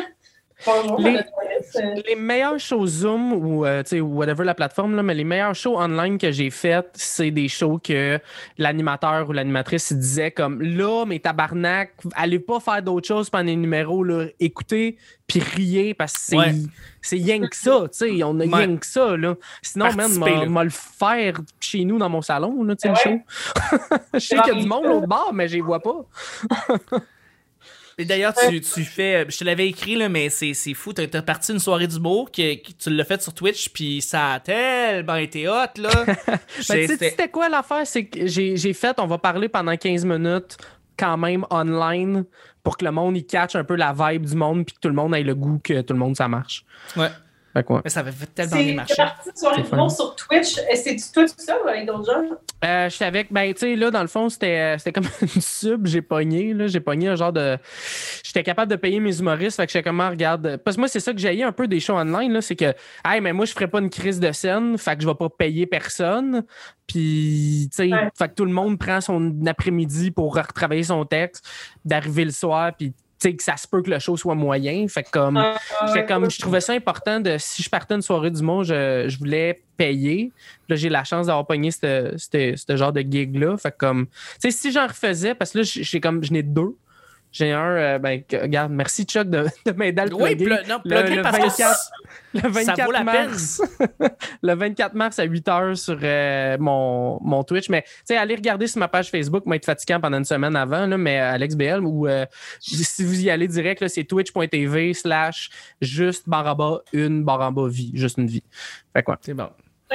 bonjour, 0.65 0.99
Les- 0.99 2.15
meilleurs 2.15 2.59
shows 2.59 2.85
Zoom 2.87 3.33
ou 3.33 3.65
euh, 3.65 3.81
tu 3.83 3.89
sais, 3.89 3.99
whatever 4.01 4.43
la 4.43 4.53
plateforme, 4.55 4.95
là, 4.95 5.03
mais 5.03 5.13
les 5.13 5.23
meilleurs 5.23 5.55
shows 5.55 5.77
online 5.77 6.17
que 6.17 6.31
j'ai 6.31 6.49
fait, 6.49 6.85
c'est 6.93 7.31
des 7.31 7.47
shows 7.47 7.79
que 7.83 8.19
l'animateur 8.57 9.29
ou 9.29 9.31
l'animatrice 9.31 9.93
disait 9.93 10.31
comme 10.31 10.61
là, 10.61 11.05
mes 11.05 11.19
tabarnak, 11.19 11.93
allez 12.15 12.39
pas 12.39 12.59
faire 12.59 12.81
d'autres 12.81 13.07
choses 13.07 13.29
pendant 13.29 13.45
les 13.45 13.55
numéros, 13.55 14.03
là, 14.03 14.25
écoutez 14.39 14.97
puis 15.27 15.39
riez 15.39 15.93
parce 15.93 16.13
que 16.13 16.19
c'est 16.21 16.37
Ouais. 16.37 16.51
c'est 17.01 17.15
rien 17.15 17.39
que 17.47 17.55
ça, 17.55 17.83
tu 17.91 17.97
sais, 18.17 18.23
on 18.23 18.39
a 18.39 18.45
Ouais. 18.45 18.65
rien 18.65 18.75
que 18.77 18.85
ça 18.85 19.15
là. 19.15 19.35
Sinon, 19.61 19.85
Participer, 19.93 20.45
m'a 20.47 20.63
le 20.63 20.69
faire 20.71 21.39
chez 21.59 21.85
nous 21.85 21.97
dans 21.97 22.09
mon 22.09 22.21
salon, 22.21 22.63
là, 22.63 22.75
tu 22.75 22.81
sais, 22.81 22.89
le 22.89 22.95
show. 22.95 23.19
Je 24.15 24.19
sais 24.19 24.37
qu'il 24.41 24.53
y 24.55 24.57
a 24.57 24.61
du 24.61 24.67
monde 24.67 24.85
l'autre 24.85 25.07
bord, 25.07 25.31
mais 25.33 25.47
je 25.47 25.55
les 25.55 25.61
vois 25.61 25.79
pas. 25.79 26.05
Et 27.97 28.05
d'ailleurs, 28.05 28.33
tu, 28.33 28.61
tu 28.61 28.83
fais. 28.83 29.25
Je 29.29 29.37
te 29.37 29.43
l'avais 29.43 29.67
écrit, 29.67 29.95
là, 29.95 30.09
mais 30.09 30.29
c'est 30.29 30.53
c'est 30.53 30.73
fou. 30.73 30.93
T'as 30.93 31.07
t'as 31.07 31.21
parti 31.21 31.51
une 31.51 31.59
soirée 31.59 31.87
d'humour, 31.87 32.31
que, 32.31 32.55
que 32.55 32.71
tu 32.77 32.89
l'as 32.89 33.03
fait 33.05 33.21
sur 33.21 33.33
Twitch, 33.33 33.69
puis 33.69 34.01
ça 34.01 34.33
a 34.33 34.39
tellement 34.39 35.15
été 35.15 35.47
hot, 35.47 35.53
là. 35.77 35.89
Ben, 36.27 36.39
tu 36.57 36.63
sais, 36.63 36.87
C'était- 36.87 37.29
quoi 37.29 37.49
l'affaire? 37.49 37.85
C'est 37.85 38.05
que 38.05 38.25
j'ai 38.27 38.55
j'ai 38.57 38.73
fait, 38.73 38.95
on 38.99 39.07
va 39.07 39.17
parler 39.17 39.49
pendant 39.49 39.75
15 39.75 40.05
minutes 40.05 40.57
quand 40.97 41.17
même 41.17 41.45
online 41.49 42.25
pour 42.63 42.77
que 42.77 42.85
le 42.85 42.91
monde 42.91 43.17
il 43.17 43.25
catch 43.25 43.55
un 43.55 43.63
peu 43.63 43.75
la 43.75 43.91
vibe 43.93 44.25
du 44.25 44.35
monde 44.35 44.65
puis 44.65 44.75
que 44.75 44.79
tout 44.79 44.87
le 44.89 44.93
monde 44.93 45.15
ait 45.15 45.23
le 45.23 45.33
goût 45.33 45.59
que 45.63 45.81
tout 45.81 45.93
le 45.93 45.99
monde 45.99 46.15
ça 46.15 46.27
marche. 46.27 46.63
Ouais. 46.95 47.09
Mais 47.53 47.89
ça 47.89 47.99
avait 48.01 48.11
tellement 48.33 48.55
bien 48.55 48.65
C'est 48.67 48.73
marché. 48.75 48.95
parti 48.97 49.31
de 49.31 49.37
soirée 49.37 49.55
C'est 49.57 49.61
de 49.63 49.67
fun. 49.67 49.77
monde 49.77 49.91
sur 49.91 50.15
Twitch. 50.15 50.55
C'est-tu 50.73 51.11
toi 51.13 51.25
tout 51.25 51.33
seul 51.37 51.57
ou 51.65 51.67
avec 51.67 51.85
d'autres 51.85 52.05
gens? 52.05 52.35
Euh, 52.63 52.89
J'étais 52.89 53.05
avec, 53.05 53.31
ben, 53.33 53.53
tu 53.53 53.59
sais, 53.59 53.75
là, 53.75 53.91
dans 53.91 54.01
le 54.01 54.07
fond, 54.07 54.29
c'était 54.29 54.57
euh, 54.59 54.77
c'était 54.77 54.91
comme 54.93 55.07
une 55.21 55.41
sub, 55.41 55.85
j'ai 55.87 56.01
pogné, 56.01 56.53
là. 56.53 56.67
J'ai 56.67 56.79
pogné 56.79 57.09
un 57.09 57.15
genre 57.15 57.33
de. 57.33 57.57
J'étais 58.23 58.43
capable 58.43 58.71
de 58.71 58.77
payer 58.77 58.99
mes 58.99 59.19
humoristes, 59.19 59.57
fait 59.57 59.65
que 59.65 59.71
j'étais 59.73 59.83
comme, 59.83 59.99
ah, 59.99 60.09
regarde. 60.09 60.57
Parce 60.63 60.75
que 60.77 60.81
moi, 60.81 60.87
c'est 60.87 60.99
ça 60.99 61.11
que 61.11 61.19
j'ai 61.19 61.43
un 61.43 61.51
peu 61.51 61.67
des 61.67 61.79
shows 61.79 61.95
online, 61.97 62.31
là, 62.33 62.41
c'est 62.41 62.55
que, 62.55 62.73
hey, 63.05 63.19
mais 63.21 63.33
moi, 63.33 63.45
je 63.45 63.51
ferais 63.53 63.67
pas 63.67 63.79
une 63.79 63.89
crise 63.89 64.19
de 64.19 64.31
scène, 64.31 64.77
fait 64.77 64.95
que 64.95 65.01
je 65.03 65.07
vais 65.07 65.15
pas 65.15 65.29
payer 65.29 65.65
personne. 65.65 66.43
Puis, 66.87 67.69
tu 67.71 67.75
sais, 67.87 67.91
Ouais. 67.93 68.09
fait 68.17 68.29
que 68.29 68.33
tout 68.35 68.45
le 68.45 68.51
monde 68.53 68.77
prend 68.77 69.01
son 69.01 69.33
après-midi 69.45 70.11
pour 70.11 70.35
retravailler 70.35 70.83
son 70.83 71.05
texte, 71.05 71.45
d'arriver 71.85 72.25
le 72.25 72.31
soir, 72.31 72.71
puis, 72.77 72.93
sais, 73.21 73.35
que 73.35 73.43
ça 73.43 73.57
se 73.57 73.67
peut 73.67 73.81
que 73.81 73.89
le 73.89 73.99
show 73.99 74.17
soit 74.17 74.35
moyen. 74.35 74.87
Fait 74.87 75.03
que, 75.03 75.11
comme. 75.11 75.37
Ah, 75.37 75.57
comme, 76.07 76.29
je 76.29 76.39
trouvais 76.39 76.61
ça 76.61 76.73
important 76.73 77.19
de 77.19 77.37
si 77.37 77.63
je 77.63 77.69
partais 77.69 77.95
une 77.95 78.01
soirée 78.01 78.31
du 78.31 78.41
monde, 78.41 78.65
je, 78.65 79.05
je 79.07 79.17
voulais 79.17 79.61
payer. 79.77 80.31
Là, 80.69 80.75
j'ai 80.75 80.89
la 80.89 81.03
chance 81.03 81.27
d'avoir 81.27 81.45
pogné 81.45 81.71
ce 81.71 82.15
genre 82.69 82.93
de 82.93 83.01
gig-là. 83.01 83.57
Fait 83.57 83.71
que 83.71 83.77
comme, 83.77 84.07
tu 84.07 84.13
sais, 84.39 84.51
si 84.51 84.71
j'en 84.71 84.87
refaisais, 84.87 85.35
parce 85.35 85.51
que 85.51 85.59
là, 85.59 85.63
j'ai 85.65 85.99
comme, 85.99 86.23
je 86.23 86.33
n'ai 86.33 86.43
deux. 86.43 86.75
J'ai 87.31 87.51
un, 87.53 87.65
euh, 87.71 87.97
ben, 87.99 88.21
que- 88.23 88.35
regarde, 88.35 88.71
merci 88.73 89.03
Chuck 89.05 89.29
de, 89.29 89.45
de 89.65 89.71
m'aider 89.71 90.01
à 90.01 90.05
le 90.05 90.13
Oui, 90.15 90.35
plugger. 90.35 90.45
pl- 90.45 90.65
non, 90.67 90.79
Le- 90.83 90.89
plugger 90.95 91.15
le 91.15 91.21
parce 91.21 91.37
que 91.37 91.41
24 91.43 91.91
le 92.33 92.49
24 92.49 92.85
vaut 92.85 92.91
la 92.91 93.03
mars. 93.03 93.61
le 94.43 94.53
24 94.53 94.93
mars 94.95 95.19
à 95.19 95.23
8 95.23 95.47
h 95.47 95.75
sur 95.75 95.97
euh, 96.03 96.57
mon, 96.59 97.19
mon 97.21 97.43
Twitch. 97.43 97.69
Mais, 97.69 97.83
tu 97.83 97.89
sais, 98.05 98.17
allez 98.17 98.35
regarder 98.35 98.67
sur 98.67 98.79
ma 98.79 98.87
page 98.87 99.09
Facebook, 99.09 99.45
moi, 99.45 99.55
être 99.55 99.65
fatigant 99.65 99.99
pendant 99.99 100.17
une 100.17 100.25
semaine 100.25 100.55
avant, 100.55 100.85
là, 100.87 100.97
mais 100.97 101.17
Alex 101.19 101.55
BL, 101.55 101.79
ou 101.83 102.07
euh, 102.07 102.25
si 102.59 103.03
vous 103.03 103.21
y 103.21 103.29
allez 103.29 103.47
direct, 103.47 103.81
là, 103.81 103.87
c'est 103.89 104.03
twitch.tv 104.03 104.93
slash 104.93 105.49
juste 105.81 106.27
baraba 106.27 106.81
une 106.93 107.23
baraba 107.23 107.67
vie, 107.67 107.91
juste 107.93 108.17
une 108.17 108.27
vie. 108.27 108.43
Fait 108.93 109.03
quoi. 109.03 109.17
C'est 109.21 109.33
bon. 109.33 109.49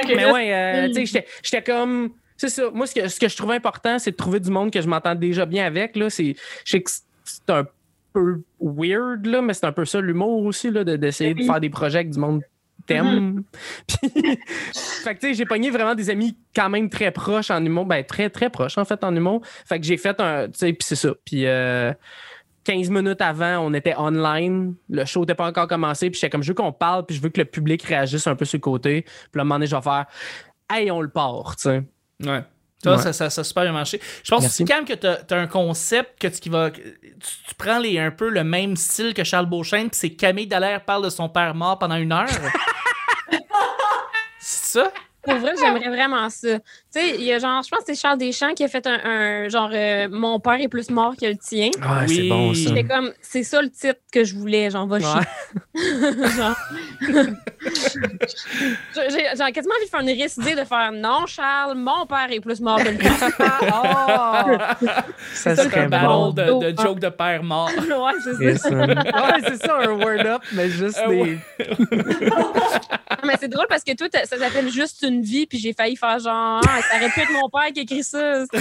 Mais 0.07 0.31
ouais, 0.31 0.53
euh, 0.53 0.87
tu 0.93 1.05
sais, 1.07 1.23
j'étais- 1.43 1.63
comme. 1.63 2.11
C'est 2.39 2.49
ça. 2.49 2.69
Moi, 2.71 2.85
ce 2.85 2.93
que, 2.93 3.07
ce 3.07 3.19
que 3.19 3.27
je 3.27 3.35
trouvais 3.35 3.55
important, 3.55 3.97
c'est 3.97 4.11
de 4.11 4.15
trouver 4.15 4.39
du 4.39 4.51
monde 4.51 4.69
que 4.71 4.79
je 4.79 4.87
m'entends 4.87 5.15
déjà 5.15 5.45
bien 5.47 5.65
avec. 5.65 5.95
Là. 5.95 6.11
C'est, 6.11 6.35
je 6.65 6.71
sais 6.71 6.81
que 6.83 6.91
c'est 7.29 7.49
un 7.49 7.65
peu 8.13 8.41
weird, 8.59 9.25
là, 9.25 9.41
mais 9.41 9.53
c'est 9.53 9.65
un 9.65 9.71
peu 9.71 9.85
ça 9.85 10.01
l'humour 10.01 10.43
aussi, 10.45 10.71
de- 10.71 10.95
d'essayer 10.95 11.33
de 11.33 11.43
faire 11.43 11.59
des 11.59 11.69
projets 11.69 11.99
avec 11.99 12.11
du 12.11 12.19
monde 12.19 12.41
t'aime. 12.85 13.43
Puis, 13.87 14.09
fait 14.13 15.15
que 15.15 15.19
tu 15.19 15.27
sais, 15.27 15.33
j'ai 15.33 15.45
pogné 15.45 15.69
vraiment 15.69 15.93
des 15.93 16.09
amis 16.09 16.37
quand 16.55 16.69
même 16.69 16.89
très 16.89 17.11
proches 17.11 17.51
en 17.51 17.63
humour. 17.65 17.85
Ben, 17.85 18.03
très, 18.05 18.29
très 18.29 18.49
proches, 18.49 18.77
en 18.77 18.85
fait, 18.85 19.03
en 19.03 19.13
humour. 19.13 19.41
Fait 19.65 19.77
que 19.79 19.85
j'ai 19.85 19.97
fait 19.97 20.17
un. 20.21 20.47
Tu 20.47 20.51
sais, 20.59 20.73
puis 20.73 20.85
c'est 20.85 20.95
ça. 20.95 21.09
Puis. 21.25 21.45
euh, 21.45 21.91
15 22.63 22.89
minutes 22.89 23.21
avant, 23.21 23.59
on 23.59 23.73
était 23.73 23.95
online. 23.97 24.75
Le 24.89 25.05
show 25.05 25.21
n'était 25.21 25.35
pas 25.35 25.47
encore 25.47 25.69
commencé. 25.69 26.09
Puis 26.09 26.19
j'étais 26.19 26.29
comme, 26.29 26.43
je 26.43 26.49
veux 26.49 26.53
qu'on 26.53 26.73
parle, 26.73 27.05
puis 27.05 27.15
je 27.15 27.21
veux 27.21 27.29
que 27.29 27.39
le 27.39 27.45
public 27.45 27.81
réagisse 27.83 28.27
un 28.27 28.35
peu 28.35 28.43
sur 28.43 28.57
le 28.57 28.61
côté. 28.61 29.03
Puis 29.03 29.11
là, 29.35 29.39
à 29.39 29.41
un 29.41 29.43
moment 29.45 29.55
donné, 29.55 29.67
je 29.67 29.75
vais 29.77 29.81
faire, 29.81 30.05
hey, 30.69 30.91
on 30.91 30.99
le 30.99 31.07
part, 31.07 31.55
tu 31.55 31.61
sais. 31.63 31.83
Ouais. 32.25 32.43
Ça, 32.83 32.91
Ouais. 32.91 32.97
ça, 33.01 33.11
ça, 33.13 33.29
ça 33.31 33.41
a 33.41 33.43
super 33.43 33.63
bien 33.63 33.71
marché. 33.73 33.99
Je 34.23 34.29
pense 34.29 34.41
Merci. 34.41 34.63
quand 34.65 34.85
que 34.85 34.93
tu 34.93 35.07
as, 35.07 35.37
un 35.37 35.47
concept 35.47 36.21
que 36.21 36.27
tu, 36.27 36.39
qui 36.39 36.49
va, 36.49 36.69
tu, 36.69 36.81
tu 36.81 37.55
prends 37.57 37.79
les, 37.79 37.97
un 37.97 38.11
peu 38.11 38.29
le 38.29 38.43
même 38.43 38.75
style 38.77 39.15
que 39.15 39.23
Charles 39.23 39.47
Beauchesne, 39.47 39.89
puis 39.89 39.97
c'est 39.99 40.11
Camille 40.11 40.45
Dallaire 40.47 40.85
parle 40.85 41.03
de 41.03 41.09
son 41.09 41.27
père 41.27 41.55
mort 41.55 41.79
pendant 41.79 41.95
une 41.95 42.11
heure? 42.11 42.29
c'est 44.39 44.79
ça? 44.79 44.91
Pour 45.27 45.37
vrai, 45.39 45.51
j'aimerais 45.59 45.89
vraiment 45.89 46.29
ça. 46.29 46.59
Tu 46.59 46.63
sais, 46.91 47.15
il 47.15 47.23
y 47.23 47.33
a 47.33 47.39
genre, 47.39 47.61
je 47.63 47.69
pense 47.69 47.79
que 47.81 47.85
c'est 47.87 47.95
Charles 47.99 48.17
Deschamps 48.17 48.53
qui 48.53 48.63
a 48.63 48.67
fait 48.67 48.85
un, 48.87 48.99
un 49.03 49.49
genre 49.49 49.69
euh, 49.73 50.07
Mon 50.09 50.39
père 50.39 50.59
est 50.61 50.69
plus 50.69 50.89
mort 50.89 51.15
que 51.19 51.25
le 51.25 51.35
tien. 51.37 51.69
Ah, 51.81 52.03
Oui. 52.07 52.15
c'est 52.15 52.29
bon, 52.29 52.53
ça. 52.53 52.61
J'étais 52.69 52.83
comme, 52.85 53.11
c'est 53.21 53.43
ça 53.43 53.61
le 53.61 53.69
titre 53.69 53.99
que 54.11 54.23
je 54.23 54.35
voulais, 54.35 54.69
genre, 54.69 54.87
va 54.87 54.97
Ouais. 54.97 55.03
chier. 55.03 55.75
genre. 56.37 56.55
J'ai 58.95 59.25
j'ai 59.35 59.51
quasiment 59.51 59.75
envie 59.75 59.85
de 59.85 59.89
faire 59.89 59.99
une 60.01 60.09
récidée 60.21 60.55
de 60.55 60.63
faire 60.63 60.91
non, 60.93 61.25
Charles, 61.25 61.75
mon 61.77 62.05
père 62.05 62.27
est 62.31 62.39
plus 62.39 62.59
mort 62.61 62.77
que 62.81 62.89
le 62.89 62.97
tien. 62.97 63.11
ça 65.33 65.55
ça, 65.55 65.63
serait 65.63 65.81
Un 65.81 65.89
bon. 66.07 66.31
de, 66.31 66.71
de 66.71 66.81
joke 66.81 66.99
de 66.99 67.09
père 67.09 67.43
mort. 67.43 67.69
ouais, 67.77 68.13
c'est 68.23 68.33
ça. 68.33 68.37
C'est 68.39 68.57
ça. 68.57 68.69
Ouais, 68.69 69.41
c'est 69.47 69.57
ça, 69.65 69.75
un 69.77 69.91
word 69.91 70.25
up, 70.25 70.41
mais 70.53 70.69
juste 70.69 70.99
Ah 71.03 71.09
des. 71.09 71.37
Ah, 73.09 73.17
mais 73.25 73.33
c'est 73.39 73.47
drôle 73.47 73.67
parce 73.69 73.83
que 73.83 73.93
toi, 73.95 74.07
t'as- 74.09 74.25
ça 74.25 74.37
s'appelle 74.37 74.69
juste 74.69 75.01
une 75.03 75.16
vie, 75.23 75.45
puis 75.45 75.57
j'ai 75.57 75.73
failli 75.73 75.95
faire 75.95 76.19
genre, 76.19 76.61
ah, 76.67 76.79
ça 76.89 76.97
aurait 76.97 77.09
pu 77.09 77.19
être 77.21 77.31
mon 77.33 77.49
père 77.49 77.71
qui 77.73 77.79
a 77.79 77.83
écrit 77.83 78.03
ça. 78.03 78.43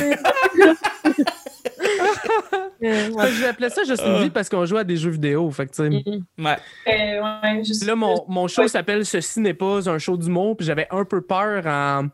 Euh, 2.83 3.11
ouais. 3.11 3.25
Fait 3.27 3.31
que 3.31 3.35
J'appelais 3.41 3.71
ça 3.71 3.85
juste 3.85 4.03
une 4.05 4.23
vie 4.25 4.31
parce 4.31 4.49
qu'on 4.49 4.65
joue 4.67 4.77
à 4.77 4.85
des 4.85 4.97
jeux 4.97 5.11
vidéo. 5.11 5.51
Fait 5.51 5.67
que, 5.67 5.71
tu 5.71 5.77
sais, 5.77 5.89
Mm. 5.89 6.45
Ouais. 6.45 6.57
euh, 6.89 7.23
ouais, 7.23 7.65
juste- 7.65 7.85
Là, 7.85 7.95
mon, 7.97 8.25
mon 8.29 8.49
show 8.49 8.63
Ouais. 8.63 8.69
s'appelle 8.69 9.05
Ceci 9.07 9.41
n'est 9.41 9.55
pas 9.55 9.89
un 9.89 9.99
show 9.99 10.17
d'humour, 10.17 10.57
puis 10.57 10.67
j'avais 10.67 10.87
un 10.91 11.05
peu 11.05 11.21
peur 11.23 11.67
en, 11.67 12.09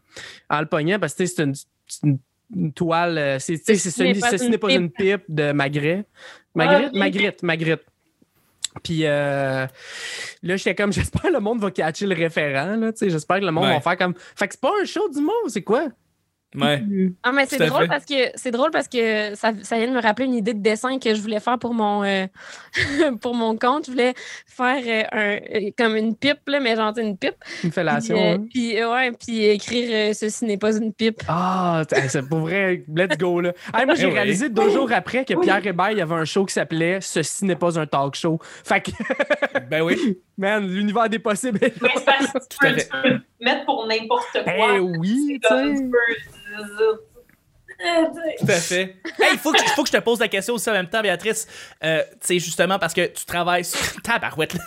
en 0.50 0.61
le 0.61 0.66
pognant 0.66 0.99
parce 1.00 1.14
que 1.14 1.26
c'est 1.26 1.42
une, 1.42 1.54
c'est 1.87 2.02
une- 2.06 2.18
une 2.54 2.72
toile. 2.72 3.18
euh, 3.18 3.38
c'est, 3.38 3.56
Ceci 3.56 4.02
n'est 4.02 4.58
pas 4.58 4.72
une 4.72 4.90
pipe. 4.90 5.08
une 5.08 5.16
pipe 5.18 5.25
de 5.28 5.52
Magritte. 5.52 6.06
Magritte, 6.54 6.90
ok. 6.92 6.99
Magritte, 6.99 7.42
Magritte. 7.42 7.82
Puis 8.82 9.00
euh, 9.04 9.66
là, 10.42 10.56
j'étais 10.56 10.74
comme, 10.74 10.92
j'espère 10.92 11.22
que 11.22 11.28
le 11.28 11.40
monde 11.40 11.60
va 11.60 11.70
catcher 11.70 12.06
le 12.06 12.14
référent. 12.14 12.76
Là, 12.76 12.90
j'espère 13.00 13.40
que 13.40 13.44
le 13.44 13.52
monde 13.52 13.64
Ouais. 13.64 13.74
va 13.74 13.80
faire 13.80 13.96
comme. 13.98 14.14
Fait 14.36 14.48
que 14.48 14.54
c'est 14.54 14.60
pas 14.60 14.72
un 14.80 14.84
show 14.84 15.08
d'humour, 15.08 15.34
c'est 15.48 15.62
quoi? 15.62 15.88
Ouais. 16.54 16.82
Ah, 17.22 17.33
mais 17.33 17.46
c'est 17.46 17.64
drôle 17.66 17.88
parce 17.88 18.05
que 18.05 18.14
c'est 18.35 18.50
drôle 18.50 18.70
parce 18.70 18.87
que 18.88 19.35
ça, 19.35 19.53
ça 19.62 19.76
vient 19.79 19.88
de 19.88 19.92
me 19.94 20.03
rappeler 20.03 20.26
une 20.26 20.35
idée 20.35 20.53
de 20.55 20.61
dessin 20.61 20.98
que 20.98 21.14
je 21.14 21.20
voulais 21.22 21.40
faire 21.40 21.59
pour 21.59 21.72
mon 21.72 22.05
euh, 22.05 22.26
pour 23.20 23.35
mon 23.35 23.57
compte. 23.57 23.87
Je 23.87 23.90
voulais 23.92 24.14
faire 24.46 24.83
euh, 24.87 25.03
un, 25.12 25.38
euh, 25.66 25.70
comme 25.79 25.96
une 25.96 26.14
pipe, 26.14 26.40
là, 26.46 26.61
mais 26.61 26.76
genre 26.76 26.92
une 26.98 27.16
pipe. 27.16 27.35
Une 27.64 27.70
Puis, 27.70 27.70
fellation. 27.70 28.16
euh, 28.16 28.35
hein? 28.35 28.44
puis, 28.50 28.79
euh, 28.81 28.92
ouais, 28.92 29.12
puis 29.12 29.44
écrire 29.46 29.88
euh, 30.11 30.12
ceci 30.12 30.44
n'est 30.44 30.59
pas 30.59 30.76
une 30.76 30.92
pipe. 30.92 31.22
Ah, 31.29 31.83
c'est 32.09 32.29
pour 32.29 32.40
vrai, 32.40 32.85
let's 32.94 33.16
go 33.16 33.40
là. 33.40 33.53
Hey, 33.74 33.87
moi, 33.87 33.94
j'ai 33.94 34.03
Eh 34.05 34.07
oui. 34.09 34.12
réalisé 34.12 34.48
deux 34.50 34.70
jours 34.70 34.90
après 34.92 35.24
que 35.24 35.35
Pierre 35.40 35.66
Hébert, 35.66 35.92
il 35.92 35.98
y 35.98 36.03
avait 36.03 36.14
un 36.14 36.24
show 36.24 36.44
qui 36.44 36.53
s'appelait 36.55 36.98
Ceci 37.00 37.44
n'est 37.46 37.57
pas 37.57 37.79
un 37.79 37.87
talk 37.87 38.14
show. 38.14 38.38
Fait 38.64 38.81
que, 38.83 38.90
Ben 39.70 39.83
oui. 39.83 40.18
man, 40.37 40.66
l'univers 40.66 41.09
des 41.09 41.18
possibles. 41.18 41.59
Mais 41.62 41.72
c'est 41.94 42.05
parce 42.05 42.26
que 42.33 42.38
tu 42.50 42.59
peux, 42.61 42.76
tu 42.76 42.87
peux 43.03 43.09
le 43.09 43.20
mettre 43.40 43.64
pour 43.64 43.87
n'importe 43.87 44.26
Eh 44.35 44.42
quoi. 44.44 44.81
oui, 44.81 45.38
tu 45.42 45.48
comme, 45.48 45.76
sais. 45.76 45.85
Tout 48.38 48.46
à 48.48 48.52
fait. 48.60 48.96
Hey, 49.18 49.32
il 49.32 49.38
faut 49.38 49.50
que, 49.52 49.58
je- 49.58 49.72
faut 49.72 49.82
que 49.82 49.88
je 49.88 49.96
te 49.96 50.02
pose 50.02 50.20
la 50.20 50.28
question 50.28 50.54
aussi 50.54 50.70
en 50.70 50.74
même 50.74 50.88
temps, 50.88 51.02
Béatrice. 51.02 51.46
Euh, 51.82 52.02
tu 52.12 52.16
sais, 52.20 52.38
justement, 52.38 52.78
parce 52.78 52.94
que 52.94 53.06
tu 53.06 53.24
travailles 53.24 53.64
sur. 53.64 53.80
Tabarouette, 54.02 54.54
là. 54.54 54.60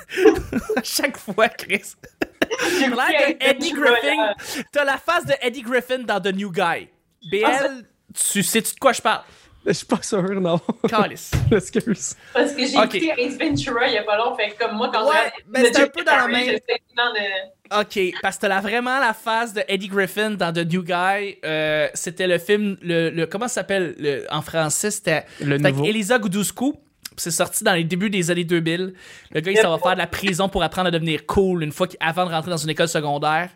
à 0.75 0.81
chaque 0.83 1.17
fois, 1.17 1.47
Chris. 1.49 1.93
J'ai 2.79 2.87
l'air 2.87 2.95
de 3.39 3.43
Eddie 3.43 3.71
Griffin. 3.71 4.33
T'as 4.71 4.83
la 4.83 4.97
face 4.97 5.25
de 5.25 5.33
Eddie 5.41 5.61
Griffin 5.61 5.99
dans 5.99 6.19
The 6.19 6.33
New 6.33 6.51
Guy. 6.51 6.89
BL, 7.31 7.85
tu 8.13 8.43
sais-tu 8.43 8.73
de 8.73 8.79
quoi 8.79 8.91
je 8.93 9.01
parle? 9.01 9.23
Je 9.65 9.71
suis 9.73 9.85
pas 9.85 10.01
sûr, 10.01 10.21
non. 10.39 10.59
Calice. 10.87 11.31
Excuse. 11.51 12.15
Parce 12.33 12.51
que 12.53 12.65
j'ai 12.65 12.77
Ok. 12.77 12.95
écouté 12.95 13.13
Ace 13.17 13.37
Ventura 13.37 13.87
il 13.87 13.93
y 13.93 13.97
a 13.97 14.03
pas 14.03 14.17
longtemps. 14.17 14.35
Fait 14.35 14.51
que 14.51 14.63
comme 14.63 14.75
moi, 14.77 14.91
quand 14.93 15.07
Ouais, 15.09 15.15
mais 15.49 15.63
c'est 15.73 15.81
un 15.81 15.87
peu 15.87 16.03
dans 16.03 16.15
la 16.15 16.27
même- 16.27 16.47
le 16.49 17.79
Ok, 17.79 17.99
parce 18.21 18.35
que 18.37 18.41
t'as 18.41 18.47
la- 18.47 18.61
vraiment 18.61 18.99
la 18.99 19.13
face 19.13 19.53
de 19.53 19.61
Eddie 19.67 19.87
Griffin 19.87 20.31
dans 20.31 20.53
The 20.53 20.65
New 20.71 20.83
Guy. 20.83 21.37
Euh, 21.43 21.87
c'était 21.95 22.27
le 22.27 22.37
film, 22.37 22.77
le, 22.81 23.09
le- 23.09 23.25
comment 23.25 23.47
ça 23.47 23.55
s'appelle? 23.55 23.95
Le- 23.97 24.25
en 24.31 24.41
français? 24.41 24.91
C'était 24.91 25.25
Le 25.41 25.57
nouveau. 25.57 25.83
Elisa 25.85 26.19
Gouduscu. 26.19 26.73
C'est 27.17 27.31
sorti 27.31 27.63
dans 27.63 27.73
les 27.73 27.83
débuts 27.83 28.09
des 28.09 28.31
années 28.31 28.43
2000. 28.43 28.93
Le 29.31 29.39
gars, 29.41 29.51
il 29.51 29.57
s'en 29.57 29.77
faire 29.77 29.93
de 29.93 29.97
la 29.99 30.07
prison 30.07 30.49
pour 30.49 30.63
apprendre 30.63 30.87
à 30.87 30.91
devenir 30.91 31.25
cool 31.25 31.63
une 31.63 31.71
fois 31.71 31.87
avant 31.99 32.25
de 32.25 32.31
rentrer 32.31 32.51
dans 32.51 32.57
une 32.57 32.69
école 32.69 32.87
secondaire. 32.87 33.49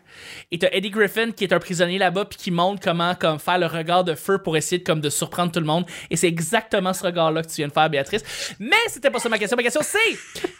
Et 0.50 0.58
t'as 0.58 0.68
Eddie 0.72 0.90
Griffin 0.90 1.30
qui 1.32 1.44
est 1.44 1.52
un 1.52 1.58
prisonnier 1.58 1.98
là-bas 1.98 2.24
puis 2.24 2.38
qui 2.38 2.50
montre 2.50 2.80
comment 2.82 3.14
comme 3.14 3.38
faire 3.38 3.58
le 3.58 3.66
regard 3.66 4.04
de 4.04 4.14
feu 4.14 4.38
pour 4.38 4.56
essayer 4.56 4.82
de 4.82 5.10
surprendre 5.10 5.52
tout 5.52 5.60
le 5.60 5.66
monde. 5.66 5.84
Et 6.10 6.16
c'est 6.16 6.28
exactement 6.28 6.92
ce 6.92 7.04
regard-là 7.04 7.42
que 7.42 7.48
tu 7.48 7.56
viens 7.56 7.68
de 7.68 7.72
faire, 7.72 7.88
Béatrice. 7.88 8.22
Mais 8.58 8.76
c'était 8.88 9.10
pas 9.10 9.18
ça 9.18 9.28
ma 9.28 9.38
question. 9.38 9.56
Ma 9.56 9.62
question, 9.62 9.82
c'est 9.82 9.98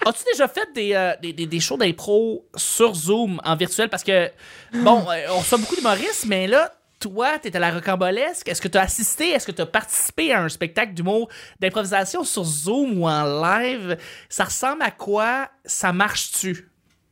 as-tu 0.07 0.25
déjà 0.33 0.49
fait 0.49 0.69
des, 0.75 0.95
euh, 0.95 1.13
des, 1.23 1.33
des, 1.33 1.47
des 1.47 1.61
shows 1.61 1.77
d'impro 1.77 2.47
sur 2.57 2.95
Zoom 2.95 3.41
en 3.45 3.57
virtuel? 3.57 3.89
Parce 3.89 4.05
que, 4.05 4.31
bon, 4.75 5.05
euh, 5.11 5.27
on 5.31 5.39
reçoit 5.39 5.59
beaucoup 5.59 5.77
d'humoristes, 5.77 6.27
mais 6.27 6.47
là, 6.47 6.73
toi, 7.01 7.39
t'es 7.39 7.55
à 7.57 7.59
la 7.59 7.71
rocambolesque? 7.73 8.49
Est-ce 8.49 8.61
que 8.61 8.69
tu 8.69 8.79
as 8.79 8.83
assisté, 8.83 9.31
est-ce 9.31 9.47
que 9.47 9.53
tu 9.53 9.63
as 9.63 9.67
participé 9.67 10.33
à 10.33 10.43
un 10.43 10.49
spectacle 10.49 10.93
d'humour 10.95 11.29
d'improvisation 11.59 12.23
sur 12.25 12.45
Zoom 12.45 13.01
ou 13.03 13.09
en 13.09 13.25
live? 13.25 13.97
Ça 14.29 14.45
ressemble 14.45 14.83
à 14.83 14.91
quoi? 14.91 15.49
Ça 15.65 15.93
marche-tu? 15.93 16.69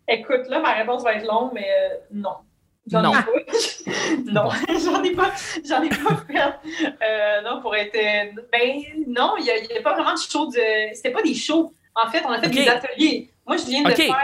Écoute, 0.07 0.46
là, 0.48 0.61
ma 0.61 0.72
réponse 0.74 1.03
va 1.03 1.14
être 1.14 1.27
longue, 1.27 1.51
mais 1.55 1.66
euh, 1.68 1.94
non. 2.12 2.35
J'en 2.90 3.03
Non. 3.03 3.12
ai 3.12 3.22
pas. 3.22 3.92
non, 4.33 4.48
j'en 4.85 5.03
ai 5.03 5.11
pas. 5.12 5.33
J'en 5.66 5.83
ai 5.83 5.88
pas 5.90 6.16
fait. 6.27 6.94
Euh, 7.03 7.40
non, 7.42 7.61
pour 7.61 7.74
être. 7.77 7.94
euh, 7.94 8.40
Ben, 8.53 8.81
non, 9.07 9.35
il 9.38 9.44
n'y 9.44 9.51
a, 9.51 9.59
il 9.59 9.70
y 9.70 9.77
a 9.79 9.83
pas 9.83 9.94
vraiment 9.94 10.14
de 10.14 10.18
show 10.18 10.46
de. 10.46 10.94
C'était 10.94 11.11
pas 11.11 11.20
des 11.22 11.35
shows. 11.35 11.72
En 11.94 12.11
fait, 12.11 12.22
on 12.27 12.31
a 12.31 12.40
fait 12.40 12.48
des 12.48 12.68
ateliers. 12.68 13.31
Moi, 13.46 13.57
je 13.57 13.64
viens 13.64 13.83
de 13.83 13.90
faire. 13.90 14.16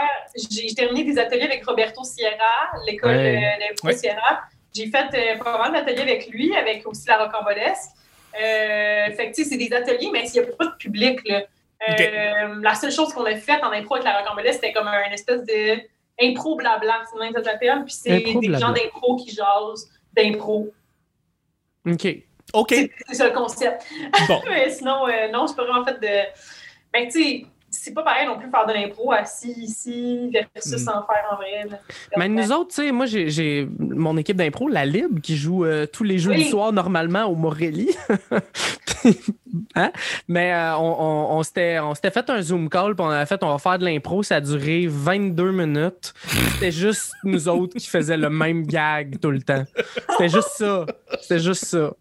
J'ai 0.49 0.73
terminé 0.73 1.03
des 1.03 1.19
ateliers 1.19 1.43
avec 1.43 1.63
Roberto 1.65 2.03
Sierra, 2.03 2.71
l'école 2.87 3.11
Ouais. 3.15 3.57
Ouais. 3.83 3.93
Sierra. 3.95 4.41
J'ai 4.75 4.87
fait 4.87 5.07
euh, 5.13 5.37
pas 5.41 5.57
mal 5.57 5.71
d'ateliers 5.71 6.01
avec 6.01 6.27
lui, 6.27 6.55
avec 6.55 6.85
aussi 6.87 7.07
la 7.07 7.23
rocambolesque. 7.23 7.91
Euh, 8.35 9.11
fait 9.11 9.31
que, 9.31 9.35
tu 9.35 9.43
sais, 9.43 9.49
c'est 9.49 9.57
des 9.57 9.71
ateliers, 9.73 10.09
mais 10.11 10.25
il 10.27 10.31
n'y 10.33 10.39
a 10.39 10.51
pas 10.51 10.65
de 10.65 10.75
public, 10.77 11.19
là. 11.27 11.43
Euh, 11.89 12.55
La 12.61 12.73
seule 12.75 12.91
chose 12.91 13.13
qu'on 13.13 13.25
a 13.25 13.35
faite 13.35 13.63
en 13.63 13.71
impro 13.71 13.95
avec 13.95 14.05
la 14.05 14.19
rocambolesque, 14.19 14.55
c'était 14.55 14.73
comme 14.73 14.87
un 14.87 15.11
espèce 15.11 15.43
de 15.45 15.79
impro 16.21 16.55
blabla, 16.55 17.03
c'est 17.11 17.19
même 17.19 17.33
ça 17.33 17.43
s'appelle. 17.43 17.83
Puis 17.85 17.93
c'est 17.93 18.19
des 18.19 18.57
gens 18.57 18.71
d'impro 18.71 19.15
qui 19.17 19.31
jasent 19.33 19.89
d'impro. 20.13 20.73
OK. 21.85 22.07
OK, 22.53 22.69
C'est 22.69 22.91
c'est 23.07 23.15
ça 23.15 23.27
le 23.27 23.33
concept. 23.33 23.83
bon. 24.27 24.41
Mais 24.49 24.69
sinon, 24.69 25.07
euh, 25.07 25.27
non, 25.29 25.45
je 25.47 25.53
pas 25.55 25.63
vraiment 25.65 25.83
fait 25.85 25.99
de. 25.99 26.29
Ben, 26.93 27.07
tu 27.07 27.11
sais, 27.11 27.45
c'est 27.81 27.93
pas 27.93 28.03
pareil 28.03 28.27
non 28.27 28.37
plus 28.37 28.49
faire 28.49 28.65
de 28.65 28.73
l'impro 28.73 29.11
assis 29.11 29.51
ici 29.57 30.29
versus 30.31 30.85
Mm. 30.85 30.89
en 30.89 31.05
faire 31.05 31.25
en 31.31 31.35
vrai. 31.35 31.67
là. 31.69 31.77
Mais 32.17 32.27
nous 32.29 32.51
autres, 32.51 32.69
tu 32.69 32.75
sais, 32.83 32.91
moi, 32.91 33.05
j'ai- 33.05 33.67
mon 33.79 34.17
équipe 34.17 34.37
d'impro, 34.37 34.67
la 34.67 34.85
Lib, 34.85 35.19
qui 35.21 35.35
joue 35.37 35.65
euh, 35.65 35.85
tous 35.85 36.03
les 36.03 36.17
jeux 36.17 36.31
Oui. 36.31 36.43
du 36.43 36.49
soir 36.49 36.71
normalement 36.73 37.25
au 37.25 37.35
Morelli. 37.35 37.89
Hein? 39.75 39.91
Mais 40.27 40.51
euh, 40.53 40.75
on, 40.77 40.95
on, 40.99 41.37
on 41.37 41.43
s'était 41.43 41.79
on 41.79 41.93
s'était 41.95 42.11
fait 42.11 42.29
un 42.29 42.41
Zoom 42.41 42.67
call, 42.69 42.95
puis 42.95 43.05
on 43.05 43.09
avait 43.09 43.25
fait, 43.25 43.41
on 43.43 43.49
va 43.51 43.57
faire 43.57 43.77
de 43.79 43.85
l'impro. 43.85 44.21
Ça 44.23 44.37
a 44.37 44.41
duré 44.41 44.85
22 44.89 45.51
minutes. 45.51 46.13
C'était 46.53 46.71
juste 46.71 47.11
nous 47.23 47.47
autres 47.47 47.77
qui 47.77 47.87
faisaient 47.87 48.17
le 48.17 48.29
même 48.29 48.65
gag 48.65 49.17
tout 49.21 49.31
le 49.31 49.41
temps. 49.41 49.63
C'était 50.11 50.29
juste 50.29 50.49
ça. 50.55 50.85
C'était 51.21 51.39
juste 51.39 51.65
ça. 51.65 51.91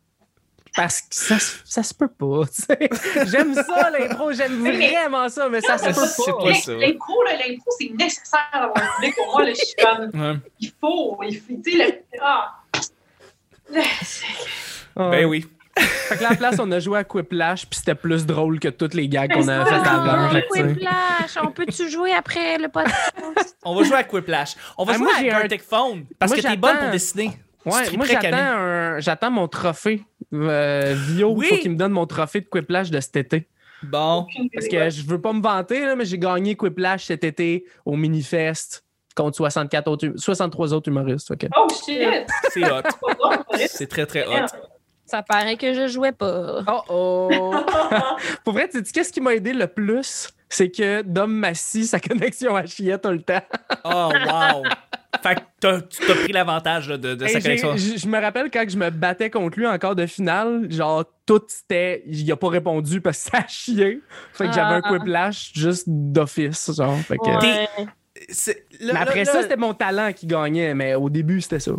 Parce 0.76 1.00
que 1.02 1.06
ça, 1.14 1.38
se- 1.38 1.58
ça 1.64 1.82
se 1.82 1.94
peut 1.94 2.08
pas. 2.08 2.42
tu 2.46 2.62
sais. 2.62 2.90
J'aime 3.26 3.54
ça, 3.54 3.90
l'impro, 3.90 4.32
j'aime 4.32 4.60
Mais- 4.60 4.72
mais- 4.72 4.90
vraiment 4.92 5.28
ça, 5.28 5.48
mais 5.48 5.60
ça 5.60 5.78
se 5.78 5.84
peut 5.87 6.32
pas. 6.32 6.38
pas 6.44 6.48
L'im- 6.50 6.54
ça. 6.54 6.72
L'impro, 6.74 7.22
là, 7.24 7.32
l'impro, 7.37 7.70
c'est 7.78 7.90
nécessaire 7.90 8.40
d'avoir 8.52 8.76
un 8.76 8.94
public. 8.96 9.14
Pour 9.16 9.32
moi, 9.32 9.44
là, 9.44 9.50
je 9.50 9.54
suis 9.54 9.74
comme, 9.76 10.20
Ouais. 10.20 10.37
il 10.60 10.72
faut, 10.80 11.18
il 11.22 11.37
faut, 11.40 11.60
tu 11.64 11.72
sais, 11.72 11.78
le- 12.12 12.18
ah. 12.22 12.54
Ah. 14.96 15.10
Ben 15.10 15.24
oui. 15.26 15.46
Fait 15.76 16.16
que 16.18 16.22
là, 16.22 16.28
à 16.28 16.30
la 16.32 16.37
place, 16.37 16.56
on 16.60 16.70
a 16.70 16.78
joué 16.78 16.98
à 17.00 17.04
Quiplash, 17.04 17.66
puis 17.66 17.78
c'était 17.80 17.96
plus 17.96 18.24
drôle 18.26 18.60
que 18.60 18.68
toutes 18.68 18.94
les 18.94 19.08
gags 19.08 19.32
qu'on 19.32 19.48
avait 19.48 19.64
Mais 19.64 19.70
fait 19.82 19.88
avant. 19.88 20.40
Quiplash, 20.52 21.37
on 21.42 21.50
peut-tu 21.50 21.90
jouer 21.90 22.12
après 22.12 22.58
le 22.58 22.68
podcast? 22.68 23.56
On 23.64 23.74
va 23.74 23.82
jouer 23.82 23.96
à 23.96 24.04
Quiplash. 24.04 24.54
On 24.78 24.84
va 24.84 24.92
Ah, 24.92 24.96
jouer 24.98 25.04
moi, 25.06 25.14
à 25.16 25.20
j'ai 25.20 25.30
un- 25.32 25.58
Phone. 25.68 26.04
Parce 26.18 26.30
Moi, 26.30 26.40
que 26.40 26.46
t'es 26.46 26.56
bonne 26.56 26.78
pour 26.78 26.90
dessiner. 26.90 27.30
Ouais, 27.66 27.96
moi 27.96 28.07
j'attends 28.07 29.00
j'attends 29.00 29.31
mon 29.31 29.48
trophée. 29.48 30.03
Euh, 30.33 30.94
Vio, 31.09 31.31
il 31.33 31.37
Oui. 31.38 31.46
faut 31.48 31.57
qu'il 31.57 31.70
me 31.72 31.77
donne 31.77 31.92
mon 31.92 32.07
trophée 32.07 32.40
de 32.40 32.46
Quiplash 32.46 32.90
de 32.90 33.00
cet 33.00 33.16
été. 33.16 33.48
Bon. 33.83 34.27
Parce 34.53 34.66
que 34.68 34.90
je 34.90 35.03
veux 35.07 35.20
pas 35.20 35.33
me 35.33 35.42
vanter, 35.42 35.85
là, 35.85 35.94
mais 35.96 36.05
j'ai 36.05 36.18
gagné 36.18 36.57
Quiplash 36.57 37.05
cet 37.05 37.22
été 37.24 37.64
au 37.85 37.96
Minifest 37.96 38.85
contre 39.14 39.37
64 39.37 39.88
autres, 39.88 40.09
hum- 40.09 40.16
63 40.18 40.72
autres 40.74 40.88
humoristes. 40.88 41.37
que- 41.37 41.46
Oh 41.57 41.66
shit! 41.87 42.27
C'est 42.50 42.64
hot. 42.64 42.83
C'est 43.68 43.87
très, 43.87 44.07
très 44.07 44.27
hot. 44.27 44.46
Ça 45.07 45.22
paraît 45.22 45.57
que 45.57 45.72
je 45.74 45.87
jouais 45.87 46.12
pas. 46.12 46.62
Oh 46.66 46.81
oh! 46.88 47.55
Pour 48.44 48.55
vrai, 48.55 48.68
tu 48.68 48.79
sais, 48.79 48.90
qu'est-ce 48.92 49.12
qui 49.12 49.20
m'a 49.20 49.35
aidé 49.35 49.53
le 49.53 49.66
plus? 49.66 50.29
C'est 50.48 50.70
que 50.70 51.03
Dom 51.03 51.33
Massy, 51.33 51.87
sa 51.87 52.00
connexion 52.09 52.57
à 52.57 52.64
chier 52.66 52.96
tout 52.98 53.11
le 53.11 53.22
temps. 53.22 53.42
Oh, 53.85 54.11
wow. 54.12 54.62
Fait 55.22 55.35
que 55.37 55.40
t'as- 55.61 55.81
tu 55.83 55.98
t'as 56.07 56.14
pris 56.14 56.33
l'avantage 56.33 56.88
là, 56.88 56.96
de, 56.98 57.14
de 57.14 57.24
Hey, 57.24 57.33
sa 57.33 57.40
collection. 57.40 57.77
Je 57.77 58.07
me 58.07 58.20
rappelle 58.20 58.50
quand 58.50 58.64
je 58.68 58.77
me 58.77 58.90
battais 58.90 59.31
contre 59.31 59.59
lui 59.59 59.66
en 59.66 59.79
quart 59.79 59.94
de 59.94 60.07
finale, 60.07 60.66
genre 60.70 61.05
tout 61.27 61.42
c'était. 61.48 62.03
Il 62.07 62.31
a 62.31 62.37
pas 62.37 62.48
répondu 62.48 63.00
parce 63.00 63.24
que 63.24 63.31
ça 63.31 63.38
a 63.38 63.46
chié. 63.48 64.00
Fait 64.33 64.46
que 64.48 64.53
j'avais 64.53 64.74
un 64.74 64.81
quiplash 64.83 65.53
juste 65.55 65.85
d'office. 65.88 66.70
Genre. 66.77 66.96
Fait 66.98 67.16
que- 67.18 67.46
Ouais. 67.46 67.68
C'est- 68.29 68.66
là- 68.81 68.92
Mais 68.94 69.00
après 69.00 69.24
ça, 69.24 69.42
c'était 69.42 69.57
mon 69.57 69.74
talent 69.74 70.12
qui 70.12 70.27
gagnait, 70.27 70.72
mais 70.74 70.94
au 70.94 71.11
début, 71.11 71.40
c'était 71.40 71.61
ça. 71.61 71.72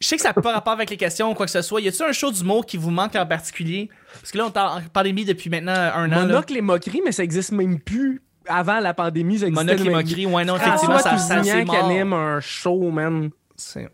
Je 0.00 0.06
sais 0.08 0.16
que 0.16 0.22
ça 0.22 0.32
n'a 0.34 0.34
pas 0.42 0.52
rapport 0.52 0.72
avec 0.74 0.90
les 0.90 0.96
questions 0.96 1.30
ou 1.30 1.34
quoi 1.34 1.46
que 1.46 1.52
ce 1.52 1.62
soit. 1.62 1.80
Y 1.80 1.88
a-t-il 1.88 2.02
un 2.04 2.12
show 2.12 2.30
d'humour 2.30 2.66
qui 2.66 2.76
vous 2.76 2.90
manque 2.90 3.14
en 3.16 3.26
particulier? 3.26 3.88
Parce 4.20 4.30
que 4.32 4.38
là, 4.38 4.46
on 4.46 4.50
est 4.52 4.58
en 4.58 4.80
pandémie 4.92 5.24
depuis 5.24 5.50
maintenant 5.50 5.72
un 5.72 6.06
an. 6.06 6.16
là. 6.16 6.20
Monocle 6.26 6.56
et 6.56 6.60
moquerie, 6.60 7.00
mais 7.04 7.12
ça 7.12 7.24
existe 7.24 7.52
même 7.52 7.80
plus. 7.80 8.20
Avant 8.46 8.80
la 8.80 8.94
pandémie, 8.94 9.38
ça 9.38 9.46
existait 9.46 9.64
Monocle 9.64 9.82
et 9.88 9.90
même 9.90 10.02
moquerie. 10.04 10.26
Ouais, 10.26 10.44
non, 10.44 10.56
effectivement, 10.56 10.98
ça, 10.98 11.16
c'est 11.18 11.64
qui 11.64 11.64
mort. 11.70 11.76
anime 11.76 12.12
un 12.12 12.40
show, 12.40 12.90
man. 12.90 13.30
C'est- 13.56 13.88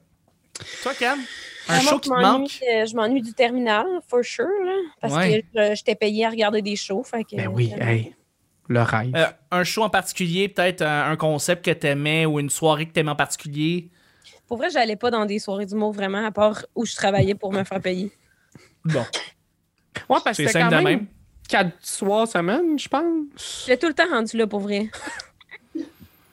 Toi, 0.82 0.92
Cam? 0.94 1.18
Un 1.18 1.22
Ah, 1.68 1.72
moi, 1.74 1.80
show 1.82 1.96
je 1.96 2.00
qui 2.00 2.08
te 2.10 2.14
manque? 2.14 2.60
euh, 2.72 2.86
Je 2.86 2.96
m'ennuie 2.96 3.22
du 3.22 3.32
terminal, 3.32 3.86
for 4.08 4.24
sure, 4.24 4.46
là, 4.64 4.72
parce 5.00 5.14
Ouais. 5.14 5.42
que 5.54 5.70
je- 5.70 5.74
j'étais 5.76 5.94
payée 5.94 6.24
à 6.26 6.30
regarder 6.30 6.62
des 6.62 6.74
shows. 6.76 7.02
Fait 7.04 7.22
que, 7.24 7.36
Ben 7.36 7.46
oui, 7.48 7.72
euh, 7.80 7.84
hey, 7.84 8.14
le 8.68 8.82
rêve. 8.82 9.12
Euh, 9.14 9.26
un 9.52 9.62
show 9.64 9.82
en 9.82 9.90
particulier, 9.90 10.48
peut-être 10.48 10.82
un, 10.82 11.10
un 11.12 11.16
concept 11.16 11.64
que 11.64 11.70
t'aimais 11.70 12.26
ou 12.26 12.40
une 12.40 12.50
soirée 12.50 12.86
que 12.86 12.92
t'aimais 12.92 13.10
en 13.12 13.16
particulier? 13.16 13.90
Pour 14.48 14.56
vrai, 14.56 14.68
j'allais 14.70 14.96
pas 14.96 15.10
dans 15.12 15.26
des 15.26 15.38
soirées 15.38 15.66
d'humour 15.66 15.92
vraiment, 15.92 16.26
à 16.26 16.32
part 16.32 16.64
où 16.74 16.84
je 16.84 16.94
travaillais 16.96 17.34
pour 17.36 17.52
me 17.52 17.62
faire 17.62 17.80
payer. 17.80 18.10
Bon, 18.84 19.00
ouais, 19.00 19.06
parce 20.08 20.22
que 20.24 20.32
c'est 20.34 20.46
c'était 20.48 20.52
simple 20.60 20.64
quand 20.74 20.78
de 20.80 20.84
même 20.84 20.98
même. 20.98 21.06
Quatre 21.50 21.72
soirs 21.82 22.28
semaine, 22.28 22.78
je 22.78 22.88
pense. 22.88 23.64
J'étais 23.66 23.76
tout 23.78 23.88
le 23.88 23.94
temps 23.94 24.08
rendu 24.10 24.36
là, 24.36 24.46
pour 24.46 24.60
vrai. 24.60 24.88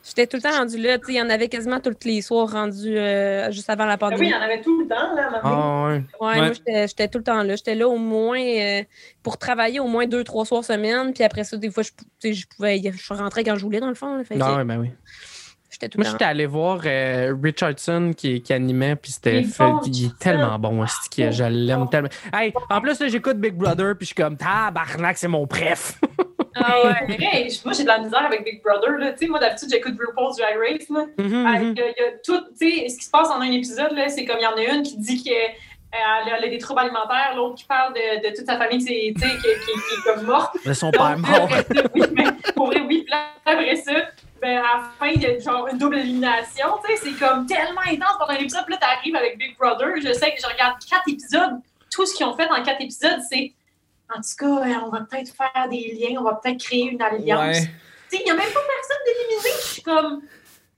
J'étais 0.09 0.25
tout 0.25 0.37
le 0.37 0.41
temps 0.41 0.57
rendu 0.57 0.77
là. 0.77 0.97
Il 1.09 1.15
y 1.15 1.21
en 1.21 1.29
avait 1.29 1.49
quasiment 1.49 1.81
tous 1.81 2.05
les 2.05 2.21
soirs 2.21 2.49
rendus 2.49 2.97
euh, 2.97 3.51
juste 3.51 3.69
avant 3.69 3.85
la 3.85 3.97
Ben 3.97 4.07
oui, 4.07 4.13
il 4.13 4.17
pandémie. 4.17 4.31
y 4.31 4.35
en 4.35 4.41
avait 4.41 4.61
tout 4.61 4.79
le 4.81 4.87
temps, 4.87 5.13
là, 5.15 5.29
à. 5.33 5.41
Ah 5.43 5.87
ouais. 5.87 5.93
Ouais, 6.21 6.27
Ouais. 6.27 6.35
moi, 6.37 6.53
j'étais 6.53 6.87
j'étais 6.87 7.07
tout 7.09 7.17
le 7.17 7.23
temps 7.25 7.43
là. 7.43 7.55
J'étais 7.57 7.75
là 7.75 7.89
au 7.89 7.97
moins 7.97 8.39
euh, 8.39 8.83
pour 9.21 9.37
travailler 9.37 9.81
au 9.81 9.87
moins 9.87 10.07
deux, 10.07 10.23
trois 10.23 10.45
soirs 10.45 10.63
semaine. 10.63 11.13
Puis 11.13 11.25
après 11.25 11.43
ça, 11.43 11.57
des 11.57 11.69
fois, 11.69 11.83
je, 11.83 11.91
pouvais. 12.55 12.79
y- 12.79 12.89
Je 12.91 13.13
rentrais 13.13 13.43
quand 13.43 13.57
je 13.57 13.63
voulais, 13.65 13.81
dans 13.81 13.89
le 13.89 13.95
fond. 13.95 14.15
là. 14.15 14.23
Fait 14.23 14.35
Non, 14.37 14.55
ouais, 14.55 14.63
ben 14.63 14.79
oui. 14.79 14.91
J'étais 15.69 15.89
tout 15.89 15.99
Moi, 15.99 16.07
j'étais 16.09 16.23
allé 16.25 16.45
voir 16.45 16.79
euh, 16.85 17.35
Richardson 17.43 18.13
qui, 18.15 18.41
qui 18.41 18.53
animait, 18.53 18.95
puis 18.95 19.11
c'était 19.11 19.41
Il 19.41 19.49
bon, 19.57 19.81
il 19.85 20.05
est 20.05 20.17
tellement 20.19 20.57
bon, 20.57 20.85
que 21.15 21.31
je 21.31 21.43
l'aime 21.43 21.79
bon. 21.81 21.87
tellement. 21.87 22.09
Hey, 22.33 22.53
en 22.69 22.79
plus, 22.81 22.99
là, 22.99 23.07
j'écoute 23.09 23.37
Big 23.37 23.53
Brother, 23.53 23.95
puis 23.97 24.05
je 24.05 24.05
suis 24.07 24.15
comme, 24.15 24.37
tabarnak, 24.37 25.17
c'est 25.17 25.27
mon 25.27 25.45
préf. 25.47 25.99
Ah 26.59 26.81
ouais. 26.85 27.17
Hey, 27.19 27.59
moi, 27.65 27.73
j'ai 27.75 27.83
de 27.83 27.87
la 27.87 27.99
misère 27.99 28.25
avec 28.25 28.43
Big 28.43 28.63
Brother. 28.63 28.97
Là. 28.97 29.11
Tu 29.11 29.19
sais, 29.19 29.27
Moi, 29.27 29.39
d'habitude, 29.39 29.69
j'écoute 29.71 29.93
RuPaul's 29.99 30.37
Drag 30.37 30.55
Race. 30.57 30.89
Là. 30.89 31.05
Il 31.19 31.29
y 31.29 31.35
a- 31.45 31.61
il 31.69 31.77
y 31.77 31.81
a 31.81 32.11
tout, 32.25 32.41
tu 32.59 32.67
sais, 32.81 32.89
ce 32.89 32.97
qui 32.97 33.05
se 33.05 33.11
passe 33.11 33.27
en 33.29 33.41
un 33.41 33.51
épisode, 33.51 33.91
là, 33.91 34.09
c'est 34.09 34.25
comme 34.25 34.37
il 34.39 34.43
y 34.43 34.47
en 34.47 34.55
a 34.57 34.73
une 34.75 34.81
qui 34.81 34.97
dit 34.97 35.23
qu'elle 35.23 35.51
elle 35.91 36.43
a 36.43 36.47
des 36.49 36.57
troubles 36.57 36.79
alimentaires, 36.79 37.33
l'autre 37.35 37.53
qui 37.55 37.65
parle 37.65 37.93
de, 37.93 38.27
de 38.27 38.35
toute 38.35 38.47
sa 38.47 38.57
famille 38.57 38.79
qui, 38.79 38.85
s'est- 38.85 39.13
tu 39.15 39.21
sais, 39.21 39.35
qui, 39.35 39.41
qui- 39.43 39.79
qui 40.03 40.09
est 40.09 40.13
comme 40.15 40.25
morte. 40.25 40.55
De 40.65 40.73
son 40.73 40.89
père 40.89 41.15
mort. 41.19 41.47
mais 42.15 42.23
pour 42.55 42.65
vrai, 42.67 42.81
oui. 42.87 43.05
Après 43.45 43.75
ça, 43.75 43.93
ben, 44.41 44.57
à 44.57 44.61
la 44.61 44.83
fin, 44.99 45.07
il 45.07 45.21
y 45.21 45.25
a 45.25 45.39
genre 45.39 45.67
une 45.67 45.77
double 45.77 45.97
élimination. 45.99 46.67
Tu 46.85 46.95
sais, 46.95 47.01
c'est 47.03 47.19
comme 47.25 47.45
tellement 47.45 47.81
intense 47.81 48.17
pendant 48.19 48.33
l'épisode. 48.33 48.63
Puis 48.65 48.73
là, 48.75 48.79
t'arrives 48.79 49.15
avec 49.15 49.37
Big 49.37 49.57
Brother. 49.57 49.87
Je 49.97 50.13
sais 50.13 50.31
que 50.33 50.41
je 50.41 50.47
regarde 50.47 50.75
quatre 50.89 51.07
épisodes. 51.07 51.59
Tout 51.91 52.05
ce 52.05 52.13
qu'ils 52.15 52.25
ont 52.25 52.35
fait 52.35 52.47
dans 52.47 52.61
quatre 52.63 52.81
épisodes, 52.81 53.19
c'est 53.29 53.53
en 54.09 54.21
tout 54.21 54.35
cas, 54.39 54.45
euh, 54.67 54.73
on 54.85 54.89
va 54.89 55.01
peut-être 55.01 55.33
faire 55.35 55.67
des 55.69 55.97
liens, 55.99 56.19
on 56.19 56.23
va 56.23 56.35
peut-être 56.41 56.59
créer 56.63 56.89
une 56.91 57.01
alliance. 57.01 57.57
Ouais. 57.57 57.69
Tu 58.09 58.17
sais, 58.17 58.21
il 58.21 58.25
n'y 58.25 58.31
a 58.31 58.35
même 58.35 58.45
pas 58.53 58.59
personne 58.59 58.97
d'éliminé. 59.05 59.49
Je 59.61 59.67
suis 59.67 59.81
comme. 59.81 60.21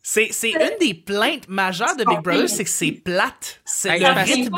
C'est, 0.01 0.29
c'est 0.31 0.51
une 0.51 0.77
des 0.79 0.93
plaintes 0.95 1.47
majeures 1.47 1.95
de 1.95 2.03
Big 2.05 2.21
Brother, 2.23 2.49
c'est 2.49 2.63
que 2.63 2.69
c'est 2.69 2.91
plate. 2.91 3.59
C'est 3.65 3.99
le 3.99 4.07
rythme. 4.23 4.55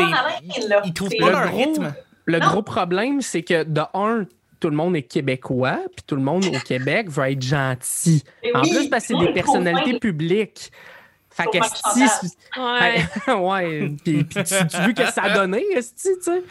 Ils 0.85 0.93
trouvent 0.93 1.09
pas 1.19 1.25
Le 1.25 1.31
leur 1.31 1.47
gros- 1.49 1.57
rythme. 1.57 1.93
Le 2.25 2.39
Non. 2.39 2.47
gros 2.47 2.61
problème, 2.61 3.21
c'est 3.21 3.41
que 3.41 3.63
de 3.63 3.81
un, 3.93 4.25
tout 4.61 4.69
le 4.69 4.75
monde 4.75 4.95
est 4.95 5.01
québécois, 5.01 5.79
puis 5.93 6.05
tout 6.07 6.15
le 6.15 6.21
monde 6.21 6.45
au 6.45 6.59
Québec 6.59 7.09
veut 7.09 7.31
être 7.31 7.41
gentil. 7.41 8.23
En 8.53 8.61
oui, 8.61 8.69
plus, 8.69 8.89
parce 8.89 9.07
que 9.07 9.17
c'est 9.17 9.25
des 9.25 9.33
personnalités 9.33 9.99
publiques. 9.99 10.71
Fait 11.51 11.59
que 11.59 11.65
si. 11.93 12.35
Ouais. 13.31 13.91
Puis, 14.03 14.23
puis 14.23 14.43
tu, 14.43 14.67
tu 14.67 14.77
vu 14.81 14.93
que 14.93 15.05
ça 15.11 15.23
a 15.23 15.29
donné, 15.35 15.63
esti, 15.75 16.09
tu 16.17 16.23
sais. 16.23 16.43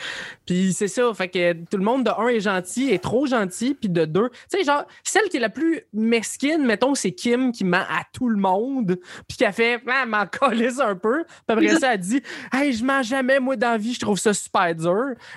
Puis 0.47 0.73
c'est 0.73 0.89
ça. 0.89 1.13
Fait 1.15 1.29
que 1.29 1.53
tout 1.53 1.77
le 1.77 1.85
monde 1.85 2.05
de 2.05 2.11
un 2.11 2.29
est 2.29 2.41
gentil, 2.41 2.91
est 2.91 3.03
trop 3.03 3.27
gentil. 3.27 3.75
Puis 3.75 3.89
de 3.89 4.05
deux, 4.05 4.31
tu 4.51 4.59
sais, 4.59 4.65
genre, 4.65 4.85
celle 5.05 5.29
qui 5.29 5.37
est 5.37 5.41
la 5.41 5.49
plus 5.51 5.83
mesquine, 5.93 6.65
mettons, 6.65 6.95
c'est 6.95 7.13
Kim 7.13 7.53
qui 7.53 7.65
ment 7.65 7.79
à 7.89 8.03
tout 8.13 8.29
le 8.29 8.37
monde. 8.39 8.99
Puis 9.29 9.37
qui 9.39 9.45
a 9.45 9.53
fait, 9.53 9.81
ah, 9.87 10.07
m'en 10.07 10.27
calisse 10.27 10.81
un 10.81 10.97
peu. 10.97 11.25
Puis 11.25 11.57
après 11.57 11.69
ça, 11.77 11.95
elle 11.95 12.01
dit, 12.01 12.23
hey, 12.53 12.73
je 12.73 12.85
mens 12.85 13.03
jamais, 13.03 13.39
moi, 13.41 13.57
dans 13.57 13.73
la 13.73 13.79
vie, 13.79 13.95
je 13.95 14.01
trouve 14.01 14.19
ça 14.19 14.33
super 14.35 14.75
dur. 14.75 14.95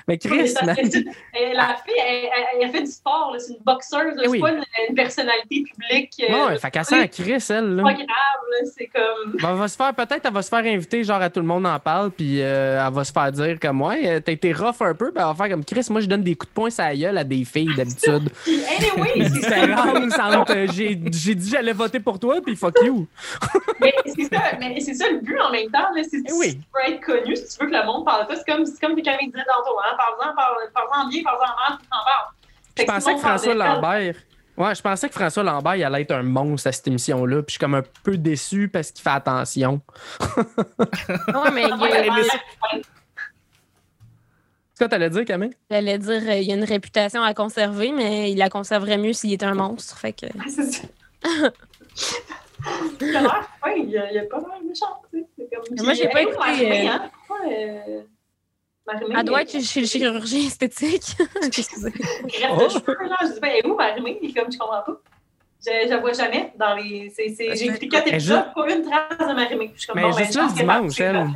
Mais 0.08 0.20
Oui, 0.26 0.30
mais 0.38 0.44
Chris, 0.44 0.50
c'est- 0.50 1.06
elle- 1.34 1.56
La 1.56 1.76
fille, 1.86 1.94
elle, 2.08 2.16
elle- 2.26 2.30
elle 2.62 2.70
a 2.70 2.72
fait 2.72 2.82
du 2.84 2.92
sport, 2.92 3.36
c'est 3.40 3.54
une 3.54 3.60
boxeuse, 3.64 4.14
Eh 4.18 4.22
c'est 4.24 4.28
oui. 4.30 4.40
pas 4.40 4.52
une, 4.52 4.64
une 4.90 4.96
personnalité 4.96 5.64
publique. 5.64 6.14
euh, 6.30 6.48
Ouais, 6.48 6.58
fait 6.58 6.72
qu'elle 6.72 6.86
sent 6.86 7.00
à 7.00 7.08
Chris, 7.08 7.32
elle, 7.34 7.42
c'est 7.42 7.62
là. 7.62 7.84
pas 7.84 7.94
grave, 7.94 8.06
là, 8.08 8.68
c'est 8.76 8.88
comme. 8.88 9.38
Ben, 9.44 9.50
elle 9.52 9.58
va 9.60 9.68
se 9.68 9.76
faire, 9.76 9.94
peut-être, 9.94 10.22
elle 10.26 10.34
va 10.34 10.42
se 10.42 10.50
faire 10.50 10.60
inviter, 10.66 11.04
genre, 11.04 11.22
à 11.22 11.30
tout 11.30 11.40
le 11.42 11.46
monde 11.46 11.66
en 11.68 11.78
parle, 11.80 12.12
puis 12.12 12.42
euh, 12.42 12.86
elle 12.88 12.94
va 12.94 13.04
se 13.04 13.12
faire 13.12 13.32
dire 13.32 13.60
comme, 13.60 13.82
ouais, 13.82 14.08
euh, 14.08 14.20
t'as 14.20 14.32
été 14.32 14.54
rough 14.54 14.82
un 14.82 14.94
peu, 14.94 15.12
puis 15.12 15.18
elle 15.22 15.26
va 15.28 15.36
faire 15.36 15.50
comme, 15.50 15.66
Chris, 15.66 15.86
moi, 15.90 16.00
je 16.02 16.08
donne 16.08 16.24
des 16.24 16.36
coups 16.36 16.50
de 16.50 16.54
poing 16.56 16.70
la 16.78 16.96
gueule 16.96 17.18
à 17.18 17.24
des 17.24 17.44
filles, 17.46 17.76
d'habitude. 17.76 18.30
Anyway, 18.48 19.30
c'est 19.30 19.50
ça. 19.50 19.56
euh, 20.50 20.68
j'ai 20.74 21.00
j'ai 21.12 21.36
dit 21.36 21.50
j'allais 21.50 21.74
voter 21.74 22.00
pour 22.00 22.20
toi 22.20 22.38
puis 22.44 22.56
fuck 22.56 22.76
you. 22.84 23.08
Mais 23.82 23.94
c'est 24.06 24.34
ça, 24.34 24.42
mais 24.60 24.80
c'est 24.80 24.94
ça 24.94 25.10
le 25.10 25.20
but 25.20 25.38
en 25.40 25.52
même 25.52 25.70
temps. 25.70 25.90
Là, 25.96 26.02
c'est 26.10 26.18
Eh 26.28 26.32
oui. 26.34 26.50
si 26.50 26.58
tu 26.58 26.64
veux 26.74 26.94
être 26.94 27.02
connu, 27.02 27.36
si 27.36 27.58
tu 27.58 27.64
veux 27.64 27.70
que 27.72 27.76
le 27.76 27.86
monde 27.86 28.06
parle 28.06 28.24
de 28.24 28.34
toi, 28.34 28.36
c'est 28.46 28.52
comme, 28.52 28.66
c'est 28.66 28.80
comme 28.80 28.96
Camille 29.02 29.28
disait 29.32 29.44
tantôt, 29.46 29.78
hein, 29.80 29.96
parle-en, 29.98 30.36
parle- 30.36 30.72
parle-en 30.74 31.10
bien, 31.10 31.22
parle-en 31.24 31.40
mal, 31.70 31.78
puis 31.80 31.88
t'en 31.92 32.04
parles. 32.04 32.30
Je 32.78 32.84
pensais 32.86 33.14
que 33.14 33.20
François 33.20 33.54
Lambert. 33.54 34.16
Ouais, 34.56 34.76
je 34.76 34.82
pensais 34.82 35.08
que 35.10 35.16
François 35.16 35.42
Lambert 35.44 35.76
il 35.78 35.84
allait 35.84 36.02
être 36.04 36.12
un 36.12 36.22
monstre 36.24 36.68
à 36.68 36.72
cette 36.72 36.88
émission-là, 36.88 37.38
puis 37.38 37.46
je 37.48 37.52
suis 37.54 37.60
comme 37.60 37.74
un 37.76 37.84
peu 38.04 38.18
déçu 38.18 38.70
parce 38.70 38.92
qu'il 38.92 39.02
fait 39.04 39.10
attention. 39.10 39.82
Ouais, 40.80 41.52
mais 41.52 41.64
Ah, 41.72 41.78
il 42.06 42.26
C'est 42.26 42.40
ce 44.76 44.84
que 44.86 44.90
t'allais 44.90 45.10
dire, 45.10 45.26
Camille? 45.26 45.52
j'allais 45.70 45.98
dire, 45.98 46.22
euh, 46.28 46.36
il 46.36 46.44
y 46.48 46.52
a 46.52 46.56
une 46.56 46.64
réputation 46.64 47.22
à 47.24 47.34
conserver, 47.34 47.92
mais 47.92 48.32
il 48.32 48.38
la 48.38 48.50
conserverait 48.50 48.98
mieux 48.98 49.14
s'il 49.14 49.34
était 49.34 49.46
un 49.46 49.54
monstre. 49.56 49.98
Fait 49.98 50.14
que. 50.14 50.26
ouais, 50.26 50.50
c'est 50.50 50.64
ça. 50.72 50.84
Il 53.02 53.16
a 53.18 53.22
l'air 53.22 53.50
fin, 53.62 53.72
il 53.72 53.98
a, 53.98 54.10
il 54.12 54.18
a 54.20 54.24
pas 54.24 54.38
l'air 54.38 54.64
méchant. 54.66 55.02
Moi, 55.84 55.94
j'ai 55.96 56.08
pas 56.08 56.22
écouté, 56.22 56.38
Marie-Mé, 56.38 56.88
euh, 56.88 56.92
hein, 56.94 57.10
pourquoi, 57.28 57.46
euh, 57.52 58.02
Elle 59.16 59.24
doit 59.24 59.44
être 59.44 59.60
chez 59.62 59.80
le 59.82 59.88
chirurgien 59.88 60.48
esthétique. 60.48 61.16
Excusez. 61.42 61.94
Oh. 62.52 62.64
de 62.64 62.70
cheveux, 62.70 62.98
là. 63.08 63.18
Je 63.22 63.28
dis, 63.34 63.40
ben, 63.40 63.52
elle 63.54 63.66
est 63.66 63.68
où, 63.68 63.76
Marie-Mé? 63.76 64.20
Il 64.22 64.30
est 64.30 64.34
comme, 64.34 64.52
je 64.52 64.58
comprends 64.58 64.82
pas. 64.82 65.00
Je, 65.66 65.72
je 65.86 65.90
la 65.90 65.98
vois 66.00 66.12
jamais 66.12 66.52
dans 66.58 66.76
les. 66.76 67.12
J'ai 67.18 67.66
écouté 67.66 67.88
quatre 67.88 68.08
épisodes, 68.10 68.52
pas 68.54 68.70
une 68.74 68.82
trace 68.82 69.18
de 69.30 69.34
Marie-Mé. 69.34 69.72
Je 69.74 69.80
suis 69.80 69.88
comme, 69.88 69.96
Mais 69.96 70.02
bon, 70.10 70.18
juste 70.18 70.34
ben, 70.36 70.42
là, 70.42 70.48
le 70.48 70.54
dimanche, 70.54 71.00
elle. 71.00 71.28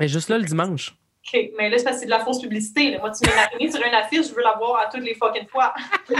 est 0.00 0.08
juste 0.08 0.28
là 0.30 0.38
le 0.38 0.44
dimanche. 0.44 0.94
OK, 1.30 1.38
mais 1.58 1.68
là, 1.68 1.76
c'est 1.76 1.84
parce 1.84 1.96
que 1.96 2.00
c'est 2.00 2.06
de 2.06 2.10
la 2.10 2.20
fausse 2.20 2.40
publicité. 2.40 2.92
là. 2.92 3.00
Moi, 3.00 3.10
tu 3.10 3.28
mets 3.28 3.36
Marie-Mé 3.36 3.70
sur 3.70 3.84
une 3.84 3.92
affiche, 3.94 4.28
je 4.28 4.34
veux 4.34 4.42
la 4.42 4.54
voir 4.56 4.78
à 4.80 4.86
toutes 4.86 5.02
les 5.04 5.14
fucking 5.14 5.46
fois. 5.48 5.74
Je 6.08 6.14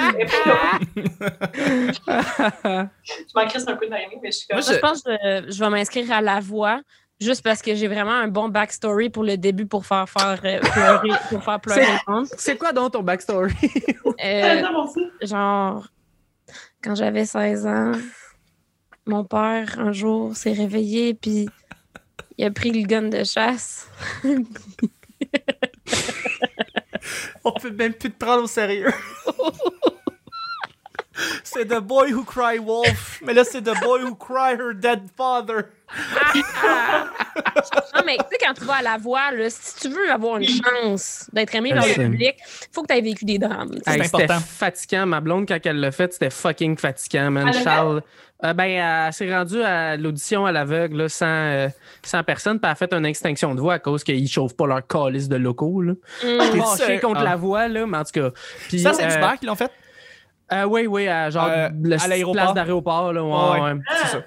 m'en 3.35 3.47
crisse 3.47 3.67
un 3.67 3.77
peu 3.77 3.87
de 3.87 3.91
Marie-Mé, 3.91 4.19
mais 4.23 4.31
je 4.31 4.37
suis 4.39 4.47
comme. 4.47 4.59
Moi, 4.59 4.67
Moi, 4.67 4.75
je 4.75 4.79
pense 4.81 5.03
que 5.03 5.11
je, 5.11 5.51
je 5.51 5.59
vais 5.65 5.71
m'inscrire 5.71 6.13
à 6.13 6.21
La 6.21 6.41
Voix 6.41 6.83
Juste 7.21 7.43
parce 7.43 7.63
que 7.63 7.75
j'ai 7.75 7.89
vraiment 7.89 8.13
un 8.13 8.29
bon 8.29 8.49
backstory 8.49 9.11
pour 9.11 9.25
le 9.25 9.37
début 9.37 9.67
pour 9.67 9.85
faire, 9.85 10.09
faire 10.09 10.41
euh, 10.45 10.61
pleurer, 10.61 11.09
pour 11.31 11.43
faire 11.43 11.61
pleurer 11.61 11.85
C'est- 11.85 11.93
le 11.93 12.13
monde. 12.13 12.27
C'est 12.39 12.57
quoi 12.57 12.73
donc 12.73 12.93
ton 12.93 13.03
backstory? 13.03 13.53
Euh, 14.25 14.63
genre, 15.23 15.87
quand 16.83 16.95
j'avais 16.97 17.25
16 17.25 17.67
ans, 17.67 17.93
mon 19.07 19.25
père, 19.25 19.77
un 19.79 19.93
jour, 19.93 20.37
s'est 20.37 20.53
réveillé, 20.53 21.15
puis 21.15 21.49
il 22.37 22.45
a 22.45 22.51
pris 22.51 22.71
le 22.73 22.85
gun 22.87 23.03
de 23.09 23.23
chasse. 23.23 23.89
On 27.45 27.53
peut 27.53 27.71
même 27.71 27.95
plus 27.95 28.11
te 28.11 28.19
prendre 28.25 28.43
au 28.45 28.47
sérieux. 28.49 28.91
c'est 31.43 31.67
The 31.67 31.79
Boy 31.81 32.13
Who 32.13 32.25
Cry 32.25 32.59
Wolf. 32.59 33.21
Mais 33.25 33.35
là, 33.35 33.45
c'est 33.45 33.63
The 33.63 33.79
Boy 33.83 34.03
Who 34.05 34.15
Cry 34.15 34.53
Her 34.55 34.75
Dead 34.75 35.03
Father. 35.17 35.65
Non, 37.95 38.03
mais 38.05 38.17
tu 38.19 38.25
sais, 38.31 38.39
quand 38.47 38.55
tu 38.55 38.65
vas 38.65 38.77
à 38.77 38.83
la 38.83 38.97
voix, 38.99 39.31
là, 39.33 39.49
si 39.49 39.77
tu 39.81 39.89
veux 39.89 40.11
avoir 40.11 40.37
une 40.39 40.47
chance 40.49 41.29
d'être 41.33 41.55
aimé 41.55 41.73
par 41.75 41.87
le 41.87 41.95
public, 41.95 42.35
il 42.39 42.67
faut 42.73 42.83
que 42.83 42.89
tu 42.93 42.99
aies 42.99 43.01
vécu 43.03 43.25
des 43.25 43.39
drames. 43.39 43.73
Hey, 43.87 44.05
c'était 44.05 44.23
important. 44.25 44.41
fatigant. 44.41 45.07
Ma 45.07 45.21
blonde, 45.21 45.47
quand 45.49 45.59
elle 45.65 45.81
l'a 45.81 45.91
fait, 45.91 46.13
c'était 46.13 46.31
fucking 46.31 46.77
fatigant, 46.77 47.31
man. 47.31 47.53
Charles. 47.53 48.03
Euh, 48.45 48.53
ben, 48.53 48.65
elle 49.07 49.13
s'est 49.13 49.35
rendue 49.35 49.61
à 49.63 49.97
l'audition 49.97 50.47
à 50.47 50.53
l'aveugle, 50.53 50.97
là, 50.99 51.09
sans, 51.09 51.27
euh, 51.27 51.69
sans 52.05 52.23
personne, 52.23 52.61
puis 52.61 52.67
elle 52.69 52.73
a 52.73 52.75
fait 52.77 52.93
une 52.93 53.05
extinction 53.05 53.53
de 53.53 53.61
voix 53.61 53.75
à 53.75 53.79
cause 53.81 54.05
qu'ils 54.05 54.29
chauffent 54.29 54.55
pas 54.57 54.67
leur 54.69 54.87
calice 54.87 55.29
de 55.29 55.35
locaux, 55.35 55.83
là. 55.83 55.95
Mm. 56.23 56.39
T'es 56.53 56.61
ça? 56.61 56.77
fâché 56.77 57.01
contre 57.01 57.21
Ah. 57.23 57.25
la 57.25 57.37
voix, 57.37 57.67
là, 57.67 57.85
mais 57.85 57.99
en 57.99 58.05
tout 58.05 58.13
cas. 58.13 58.31
Puis, 58.69 58.79
Ça, 58.79 58.93
c'est 58.93 59.05
euh, 59.11 59.17
Hubert 59.17 59.39
qui 59.41 59.47
l'ont 59.47 59.57
fait? 59.57 59.73
Euh, 60.53 60.65
oui, 60.65 60.87
oui, 60.87 61.09
à, 61.09 61.31
genre, 61.31 61.49
Euh, 61.49 61.69
le 61.83 61.97
à 62.03 62.09
l'aéroport. 62.09 62.35
place 62.43 62.55
d'aéroport, 62.55 63.13
là. 63.13 63.23
ouais, 63.23 63.31
Ouais, 63.31 63.61
ouais. 63.61 63.73
ouais. 63.73 63.81
C'est 64.03 64.07
ça. 64.09 64.19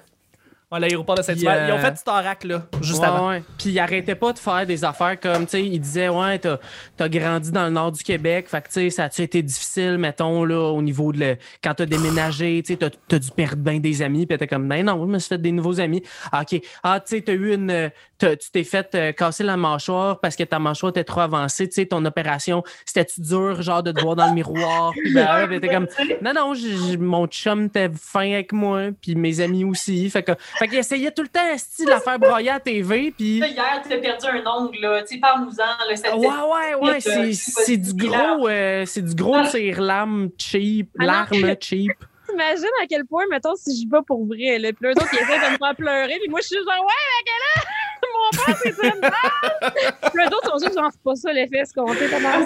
L'aéroport 0.78 1.14
de 1.16 1.22
Saint-Hubert. 1.22 1.68
Ils 1.68 1.72
ont 1.72 1.76
euh, 1.76 1.78
fait 1.80 1.96
Starac, 1.96 2.44
là, 2.44 2.62
juste 2.80 3.00
Ouais, 3.00 3.06
avant. 3.06 3.28
ouais. 3.28 3.42
Puis 3.58 3.70
il 3.70 3.78
arrêtait 3.78 4.14
pas 4.14 4.32
de 4.32 4.38
faire 4.38 4.66
des 4.66 4.84
affaires 4.84 5.18
comme, 5.20 5.44
tu 5.44 5.50
sais, 5.52 5.62
il 5.64 5.78
disait, 5.80 6.08
ouais, 6.08 6.38
t'as 6.38 6.58
as 6.98 7.08
grandi 7.08 7.50
dans 7.50 7.64
le 7.64 7.70
nord 7.70 7.92
du 7.92 8.02
Québec, 8.02 8.48
fait 8.48 8.60
que, 8.62 8.68
tu 8.68 8.74
sais, 8.74 8.90
ça 8.90 9.04
a-tu 9.04 9.22
été 9.22 9.42
difficile, 9.42 9.98
mettons, 9.98 10.44
là, 10.44 10.70
au 10.72 10.82
niveau 10.82 11.12
de 11.12 11.18
le. 11.20 11.36
Quand 11.62 11.74
t'as 11.74 11.86
déménagé, 11.86 12.62
tu 12.64 12.74
sais, 12.74 12.90
t'as 13.08 13.18
dû 13.18 13.30
perdre 13.30 13.56
bien 13.62 13.78
des 13.78 14.02
amis, 14.02 14.26
puis 14.26 14.38
t'es 14.38 14.46
comme, 14.46 14.68
ben 14.68 14.84
non, 14.86 15.00
je 15.06 15.10
me 15.12 15.18
suis 15.18 15.28
fait 15.28 15.38
des 15.38 15.52
nouveaux 15.52 15.80
amis. 15.80 16.02
Ah, 16.30 16.42
OK. 16.42 16.60
Ah, 16.82 17.00
tu 17.00 17.16
sais, 17.16 17.22
t'as 17.22 17.32
eu 17.32 17.54
une. 17.54 17.90
Tu 18.18 18.28
t'es 18.52 18.62
fait 18.62 18.94
euh, 18.94 19.10
casser 19.10 19.42
la 19.42 19.56
mâchoire 19.56 20.20
parce 20.20 20.36
que 20.36 20.44
ta 20.44 20.60
mâchoire 20.60 20.90
était 20.90 21.02
trop 21.02 21.22
avancée, 21.22 21.68
tu 21.68 21.74
sais, 21.74 21.86
ton 21.86 22.04
opération, 22.04 22.62
c'était-tu 22.86 23.20
dur, 23.20 23.60
genre, 23.62 23.82
de 23.82 23.90
te 23.90 24.00
voir 24.00 24.14
dans 24.14 24.28
le 24.28 24.34
miroir, 24.34 24.92
puis 24.92 25.12
ben, 25.12 25.48
ouais, 25.48 25.58
t'es 25.60 25.68
comme, 25.68 25.88
non, 26.22 26.32
non, 26.32 26.52
mon 27.00 27.26
chum 27.26 27.64
était 27.64 27.90
fin 28.00 28.32
avec 28.32 28.52
moi, 28.52 28.90
puis 29.00 29.16
mes 29.16 29.40
amis 29.40 29.64
aussi. 29.64 30.08
Fait 30.08 30.22
que, 30.22 30.32
fait 30.62 30.68
qu'il 30.68 30.78
essayait 30.78 31.10
tout 31.10 31.22
le 31.22 31.28
temps, 31.28 31.40
de 31.84 31.90
la 31.90 32.00
faire 32.00 32.18
broyer 32.18 32.50
à 32.50 32.60
TV, 32.60 33.10
puis. 33.10 33.38
Hier, 33.38 33.82
tu 33.86 33.92
as 33.92 33.98
perdu 33.98 34.26
un 34.26 34.46
ongle, 34.46 34.78
là. 34.80 35.02
Tu 35.02 35.14
sais, 35.14 35.20
parle-nous-en, 35.20 35.96
ça 35.96 36.16
Ouais, 36.16 36.26
ouais, 36.28 36.74
ouais, 36.80 36.96
Euh, 36.96 37.00
c'est, 37.00 37.32
c'est 37.32 37.50
c'est 37.64 37.76
du 37.76 37.94
gros, 37.94 38.48
euh, 38.48 38.84
c'est 38.86 39.02
du 39.02 39.14
gros 39.14 39.34
Ah. 39.36 39.48
tire-lame 39.50 40.30
cheap, 40.38 40.88
Ah 41.00 41.04
l'arme 41.04 41.54
cheap. 41.60 41.92
T'imagines 42.28 42.64
à 42.82 42.86
quel 42.88 43.04
point, 43.04 43.24
mettons, 43.30 43.54
si 43.56 43.82
je 43.82 43.90
vais 43.90 44.02
pour 44.06 44.24
vrai, 44.26 44.58
là, 44.58 44.72
puis 44.72 44.86
eux 44.88 44.92
autres, 44.92 45.08
ils 45.12 45.18
essaient 45.18 45.46
de 45.48 45.52
me 45.52 45.58
faire 45.58 45.74
pleurer, 45.76 46.16
puis 46.20 46.30
moi, 46.30 46.40
je 46.40 46.46
suis 46.46 46.56
genre, 46.56 46.84
ouais, 46.84 47.02
mais 47.10 47.24
quelle 47.26 47.44
heure? 47.56 47.66
Mon 48.14 48.44
père, 48.44 48.56
c'est 48.62 48.84
une 48.94 49.00
balle! 49.00 50.10
Puis 50.12 50.22
eux 50.24 50.26
autres 50.36 50.50
sont 50.50 50.64
juste 50.64 50.78
genre, 50.78 50.90
c'est 50.92 51.02
pas 51.02 51.14
ça 51.16 51.32
l'effet 51.32 51.58
escompté, 51.58 52.08
Thomas. 52.08 52.38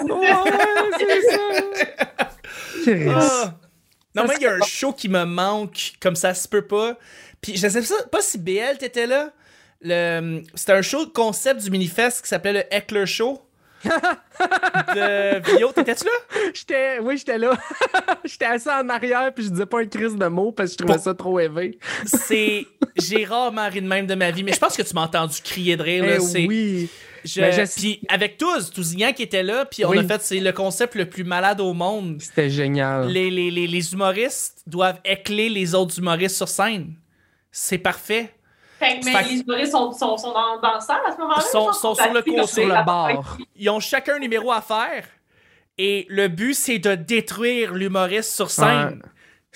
c'est 0.97 1.21
ça. 1.31 2.27
Ah. 3.09 3.53
Non, 4.15 4.23
moi, 4.25 4.33
il 4.37 4.43
y 4.43 4.47
a 4.47 4.53
un 4.53 4.61
show 4.61 4.93
qui 4.93 5.09
me 5.09 5.25
manque, 5.25 5.93
comme 6.01 6.15
ça 6.15 6.33
se 6.33 6.47
peut 6.47 6.63
pas. 6.65 6.97
Puis 7.51 7.57
je 7.57 7.67
sais 7.67 7.81
pas- 8.11 8.21
si 8.21 8.37
BL 8.37 8.77
t'étais 8.79 9.07
là. 9.07 9.31
Le... 9.81 10.41
C'était 10.55 10.73
un 10.73 10.81
show 10.81 11.05
concept 11.07 11.61
du 11.63 11.69
Minifest 11.69 12.21
qui 12.23 12.27
s'appelait 12.29 12.53
le 12.53 12.63
Heckler 12.75 13.05
Show. 13.05 13.41
de 14.95 15.55
Vio. 15.57 15.71
T'étais-tu 15.71 16.05
là? 16.05 16.11
J'étais, 16.53 16.99
oui, 16.99 17.17
j'étais 17.17 17.37
là. 17.37 17.51
j'étais 18.25 18.45
assis 18.45 18.69
en 18.69 18.89
arrière, 18.89 19.31
puis 19.33 19.45
je 19.45 19.49
disais 19.49 19.65
pas 19.65 19.81
un 19.81 19.85
crise 19.85 20.15
de 20.15 20.25
mots 20.27 20.51
parce 20.51 20.71
que 20.75 20.77
je 20.83 20.85
trouvais 20.87 20.99
ça 20.99 21.13
trop 21.13 21.39
élevé. 21.39 21.77
C'est. 22.05 22.65
J'ai 22.97 23.25
rarement 23.25 23.69
ri 23.69 23.81
de 23.81 23.87
même 23.87 24.07
de 24.07 24.15
ma 24.15 24.31
vie, 24.31 24.43
mais 24.43 24.53
je 24.53 24.59
pense 24.59 24.75
que 24.75 24.81
tu 24.81 24.93
m'as 24.95 25.03
entendu 25.03 25.37
crier 25.43 25.77
de 25.77 25.83
rire. 25.83 26.05
Là, 26.05 26.15
Eh 26.17 26.19
c'est... 26.21 26.45
oui. 26.47 26.89
Je- 27.23 27.41
Mais 27.41 27.51
je- 27.51 27.71
Puis 27.75 28.01
avec 28.09 28.37
tous, 28.37 28.71
Tousignan 28.71 29.11
qui 29.13 29.23
était 29.23 29.43
là, 29.43 29.65
puis 29.65 29.83
on 29.85 29.89
Oui. 29.89 29.99
a 29.99 30.03
fait 30.03 30.21
c'est 30.21 30.39
le 30.39 30.51
concept 30.53 30.95
le 30.95 31.07
plus 31.09 31.23
malade 31.23 31.59
au 31.61 31.73
monde. 31.73 32.17
C'était 32.21 32.49
génial. 32.49 33.07
Les, 33.09 33.29
les, 33.29 33.51
les, 33.51 33.67
les 33.67 33.93
humoristes 33.93 34.61
doivent 34.65 34.99
écler 35.03 35.49
les 35.49 35.75
autres 35.75 35.97
humoristes 35.99 36.37
sur 36.37 36.47
scène. 36.47 36.93
C'est 37.59 37.79
parfait. 37.79 38.35
Fait 38.77 38.99
que, 38.99 39.05
mais 39.05 39.11
Fait 39.11 39.23
les 39.23 39.39
humoristes 39.39 39.71
sont, 39.71 39.91
sont, 39.91 40.15
sont 40.15 40.31
dans, 40.31 40.59
dans 40.61 40.73
la 40.73 40.79
salle 40.79 41.01
à 41.07 41.11
ce 41.11 41.17
moment-là? 41.17 41.41
Sont- 41.41 41.63
genre, 41.63 41.73
sont 41.73 41.95
sur 41.95 42.13
le 42.13 42.21
côté. 42.21 42.45
Sur 42.45 42.67
le 42.67 42.85
bar. 42.85 43.37
Ils 43.55 43.69
ont 43.71 43.79
chacun 43.79 44.17
un 44.17 44.19
numéro 44.19 44.51
à 44.51 44.61
faire. 44.61 45.07
Et 45.79 46.05
le 46.09 46.27
but, 46.27 46.53
c'est 46.53 46.77
de 46.77 46.93
détruire 46.93 47.73
l'humoriste 47.73 48.35
sur 48.35 48.51
scène. 48.51 49.01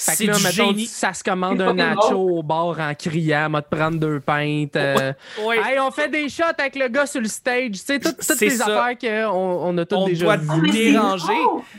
Fait 0.04 0.12
que 0.14 0.18
C'est 0.18 0.26
là, 0.26 0.34
du 0.38 0.44
mettons, 0.44 0.68
génie. 0.68 0.86
ça 0.88 1.14
se 1.14 1.24
commande 1.24 1.62
un 1.62 1.74
nacho 1.76 2.16
au 2.16 2.42
bar 2.44 2.80
en 2.80 2.94
criant, 2.96 3.50
m'a 3.50 3.62
te 3.62 3.76
prendre 3.76 4.00
deux 4.00 4.20
pintes. 4.20 4.76
euh. 4.76 5.14
Hey, 5.38 5.80
on 5.80 5.92
fait 5.92 6.08
des 6.10 6.28
shots 6.28 6.44
avec 6.58 6.76
le 6.76 6.88
gars 6.88 7.06
sur 7.06 7.22
le 7.22 7.28
stage. 7.28 7.72
Tu 7.72 7.78
sais, 7.78 8.00
toutes, 8.00 8.18
toutes 8.18 8.38
C'est 8.38 8.46
les 8.46 8.50
ça. 8.52 8.66
affaires 8.66 8.98
qu'on 8.98 9.30
on 9.38 9.78
a 9.78 9.86
toutes 9.86 9.98
On 10.00 10.06
déjà 10.08 10.26
doit 10.26 10.38
vues. 10.38 10.48
Ah, 10.50 10.62
mais 10.62 10.72
c'est 10.74 10.92
Déranger. 10.92 11.34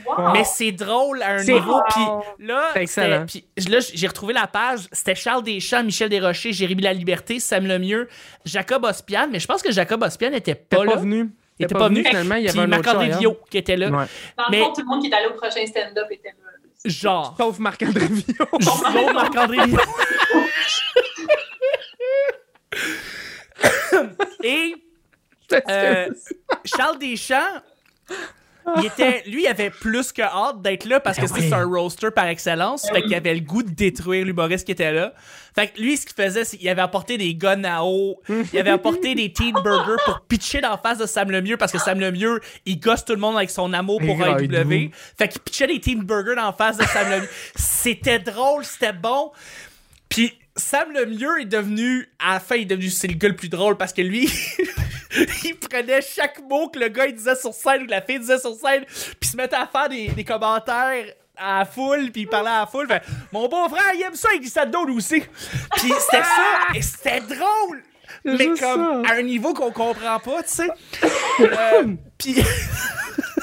Wow. 0.06 0.32
Mais 0.32 0.44
c'est 0.44 0.72
drôle 0.72 1.22
à 1.22 1.32
un 1.37 1.42
niveau. 1.44 1.80
Puis 1.90 2.46
là, 2.46 2.70
excellent. 2.76 3.26
puis 3.26 3.44
là, 3.68 3.78
j'ai 3.92 4.06
retrouvé 4.06 4.32
la 4.35 4.46
page. 4.46 4.80
C'était 4.92 5.14
Charles 5.14 5.42
Deschamps, 5.42 5.82
Michel 5.82 6.08
Desrochers, 6.08 6.52
Jérémy 6.52 6.82
Laliberté, 6.82 7.40
Sam 7.40 7.66
Lemieux, 7.66 8.08
Jacob 8.44 8.85
Ospian. 8.85 9.28
Mais 9.30 9.40
je 9.40 9.46
pense 9.46 9.62
que 9.62 9.72
Jacob 9.72 10.02
Ospian 10.02 10.30
n'était 10.30 10.54
pas, 10.54 10.78
pas 10.78 10.85
là. 10.85 10.96
venu. 10.96 11.30
Il 11.58 11.66
T'es 11.66 11.72
était 11.72 11.74
pas 11.78 11.88
venu. 11.88 12.04
finalement. 12.04 12.35
Il 12.37 12.44
y 12.44 12.48
avait 12.48 12.58
un 12.61 12.72
autre. 12.72 13.18
Viau 13.18 13.37
qui 13.50 13.58
était 13.58 13.76
là. 13.76 13.88
Ouais. 13.90 14.04
Dans 14.38 14.44
mais- 14.50 14.58
le 14.58 14.64
fond, 14.64 14.72
tout 14.72 14.80
le 14.80 14.87
monde 14.87 15.02
qui 15.02 15.08
est 15.11 15.14
allé 15.14 15.26
au 15.26 15.35
prochain 15.35 15.64
stand-up 15.66 16.06
était 16.11 16.28
là. 16.28 16.51
Genre. 16.84 17.34
Sauf 17.36 17.58
Marc-André 17.58 18.06
Villon. 18.06 18.46
Genre 18.60 19.12
Marc-André 19.12 19.66
Viau. 19.66 19.78
Et 24.42 24.74
euh, 25.68 26.08
Charles 26.64 26.98
Deschamps, 26.98 27.60
il 28.79 28.87
était, 28.87 29.22
lui, 29.27 29.42
il 29.42 29.46
avait 29.46 29.70
plus 29.70 30.12
que 30.12 30.22
hâte 30.22 30.62
d'être 30.62 30.85
là 30.85 31.01
parce 31.01 31.16
que 31.16 31.22
Ben 31.22 31.29
c'était 31.29 31.40
oui. 31.40 31.48
c'est 31.48 31.55
un 31.55 31.64
roaster 31.64 32.11
par 32.11 32.27
excellence. 32.27 32.88
Fait 32.90 33.03
qu'il 33.03 33.14
avait 33.14 33.35
le 33.35 33.40
goût 33.40 33.62
de 33.62 33.70
détruire 33.70 34.25
l'humoriste 34.25 34.64
qui 34.66 34.72
était 34.72 34.92
là. 34.92 35.12
Fait 35.55 35.68
que 35.68 35.81
lui, 35.81 35.96
ce 35.96 36.07
qu'il 36.07 36.14
faisait, 36.14 36.44
c'est 36.44 36.57
qu'il 36.57 36.68
avait 36.68 36.81
apporté 36.83 37.18
des 37.18 37.35
guns 37.35 37.64
à 37.64 37.83
eau, 37.83 38.20
il 38.53 38.59
avait 38.59 38.70
apporté 38.70 39.14
des 39.14 39.33
teen 39.33 39.53
burgers 39.53 40.01
pour 40.07 40.20
pitcher 40.22 40.61
dans 40.61 40.70
la 40.70 40.79
face 40.79 40.98
de 40.98 41.07
Sam 41.07 41.31
Lemieux 41.31 41.57
parce 41.59 41.72
que 41.72 41.79
Sam 41.79 42.01
Lemieux, 42.01 42.40
il 42.64 42.81
gosse 42.81 43.05
tout 43.05 43.12
le 43.12 43.18
monde 43.20 43.37
avec 43.37 43.51
son 43.51 43.72
amour 43.72 44.01
pour 44.01 44.27
Et 44.27 44.44
AEW. 44.44 44.90
Fait 45.18 45.29
qu'il 45.29 45.40
pitchait 45.42 45.66
des 45.66 45.81
teen 45.81 46.03
burgers 46.03 46.37
dans 46.37 46.46
la 46.46 46.53
face 46.53 46.79
de 46.79 46.85
Sam 46.85 47.11
Lemieux. 47.11 47.29
C'était 47.57 48.18
drôle, 48.18 48.64
c'était 48.64 48.94
bon. 48.94 49.31
Puis 50.09 50.33
Sam 50.57 50.92
Lemieux 50.92 51.40
est 51.42 51.46
devenu, 51.46 52.09
à 52.18 52.35
la 52.35 52.40
fin, 52.40 52.57
il 52.57 52.62
est 52.62 52.66
devenu, 52.66 52.90
c'est 52.90 53.09
le 53.09 53.14
gars 53.14 53.29
le 53.29 53.37
plus 53.37 53.48
drôle 53.48 53.77
parce 53.77 53.92
que 53.92 54.03
lui, 54.03 54.31
il 55.44 55.59
prenait 55.59 56.01
chaque 56.03 56.40
mot 56.48 56.68
que 56.68 56.79
le 56.79 56.88
gars 56.88 57.07
il 57.07 57.14
disait 57.14 57.37
sur 57.37 57.53
scène 57.53 57.83
ou 57.83 57.87
que 57.87 57.90
la 57.90 58.03
fille 58.03 58.18
disait 58.18 58.38
sur 58.38 58.55
scène, 58.55 58.85
puis 59.20 59.31
se 59.31 59.37
mettait 59.37 59.57
à 59.57 59.66
faire 59.66 59.88
des, 59.88 60.09
des 60.09 60.25
commentaires 60.25 61.05
à 61.37 61.61
la 61.61 61.64
foule, 61.64 62.11
puis 62.11 62.22
il 62.22 62.29
parlait 62.29 62.51
à 62.51 62.61
la 62.61 62.66
foule. 62.66 62.87
Fait, 62.87 63.03
mon 63.33 63.48
beau-frère, 63.48 63.92
il 63.94 64.03
aime 64.03 64.14
ça, 64.14 64.29
il 64.35 64.40
glissade 64.40 64.70
d'eau 64.70 64.87
aussi. 64.88 65.22
Puis 65.77 65.92
c'était 65.98 66.22
ça, 66.22 66.75
et 66.75 66.83
c'était 66.83 67.20
drôle. 67.20 67.83
Mais 68.25 68.46
comme 68.46 69.05
ça. 69.05 69.12
à 69.12 69.16
un 69.16 69.22
niveau 69.22 69.55
qu'on 69.55 69.72
comprend 69.72 70.18
pas, 70.18 70.42
tu 70.42 70.48
sais. 70.48 70.68
Euh, 71.40 71.87
puis 72.18 72.37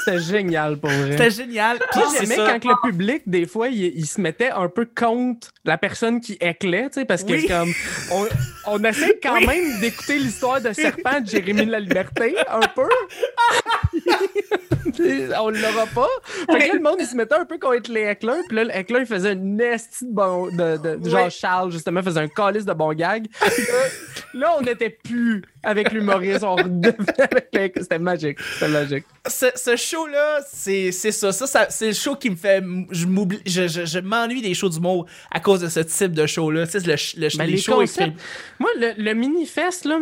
C'était 0.05 0.19
génial 0.19 0.77
pour 0.77 0.89
vrai. 0.89 1.11
c'était 1.11 1.29
génial. 1.31 1.77
Puis 1.77 1.99
Moi, 1.99 2.07
c'est 2.11 2.19
j'aimais 2.25 2.35
quand 2.37 2.59
que 2.59 2.67
le 2.67 2.91
public, 2.91 3.21
des 3.25 3.45
fois, 3.45 3.67
il, 3.69 3.83
il 3.97 4.05
se 4.05 4.19
mettait 4.21 4.49
un 4.51 4.67
peu 4.69 4.85
contre 4.85 5.49
la 5.65 5.77
personne 5.77 6.19
qui 6.21 6.37
éclait, 6.41 6.89
tu 6.89 6.99
sais, 7.01 7.05
parce 7.05 7.23
que 7.23 7.33
Oui. 7.33 7.47
comme 7.47 7.71
on, 8.11 8.25
on 8.67 8.83
essaie 8.83 9.19
quand 9.21 9.35
Oui. 9.35 9.45
même 9.47 9.79
d'écouter 9.79 10.17
l'histoire 10.19 10.61
de 10.61 10.71
Serpent 10.73 11.21
de 11.21 11.27
Jérémy 11.27 11.65
de 11.65 11.71
la 11.71 11.79
Liberté, 11.79 12.35
un 12.49 12.59
peu. 12.75 12.87
on 15.39 15.49
l'aura 15.49 15.85
pas. 15.93 16.07
Fait 16.51 16.59
que 16.59 16.67
là, 16.67 16.73
le 16.73 16.79
monde, 16.81 16.97
il 16.99 17.05
se 17.05 17.15
mettait 17.15 17.35
un 17.35 17.45
peu 17.45 17.57
contre 17.57 17.91
les 17.91 18.01
Heckler, 18.01 18.41
puis 18.47 18.57
là, 18.57 18.63
Heckler, 18.77 18.99
il 19.01 19.05
faisait 19.05 19.33
une 19.33 19.59
esti 19.61 20.05
de 20.05 20.13
bon... 20.13 20.47
De, 20.47 20.77
de- 20.77 20.95
de- 20.95 21.09
genre. 21.09 21.29
Charles, 21.29 21.71
justement, 21.71 22.01
faisait 22.03 22.19
un 22.21 22.27
calice 22.27 22.65
de 22.65 22.73
bon 22.73 22.93
gag. 22.93 23.27
Là, 24.33 24.55
on 24.57 24.61
n'était 24.61 24.89
plus 24.89 25.43
avec 25.63 25.91
l'humoriste, 25.91 26.43
on 26.43 26.55
redevenait 26.55 27.29
avec. 27.53 27.77
C'était 27.79 27.99
magique, 27.99 28.39
c'était 28.53 28.67
magique. 28.71 29.03
ce, 29.27 29.47
ce 29.55 29.75
show-là, 29.75 30.39
c'est 30.47 30.91
c'est 30.91 31.11
ça. 31.11 31.31
Ça, 31.31 31.47
ça 31.47 31.67
c'est 31.69 31.87
le 31.87 31.93
show 31.93 32.15
qui 32.15 32.29
me 32.29 32.35
fait. 32.35 32.63
Je 32.91 33.05
m'oublie. 33.05 33.39
Je, 33.45 33.67
je, 33.67 33.85
je 33.85 33.99
m'ennuie 33.99 34.41
des 34.41 34.53
shows 34.53 34.69
d'humour 34.69 35.07
à 35.31 35.39
cause 35.39 35.61
de 35.61 35.67
ce 35.67 35.79
type 35.79 36.13
de 36.13 36.25
show-là. 36.25 36.67
Tu 36.67 36.79
sais, 36.79 36.87
le, 36.87 36.93
le, 37.21 37.37
Ben, 37.37 37.45
les, 37.45 37.51
les 37.53 37.57
shows 37.57 37.83
Moi, 38.59 38.69
le, 38.77 38.93
le 38.97 39.13
mini-fest, 39.13 39.85
là, 39.85 39.99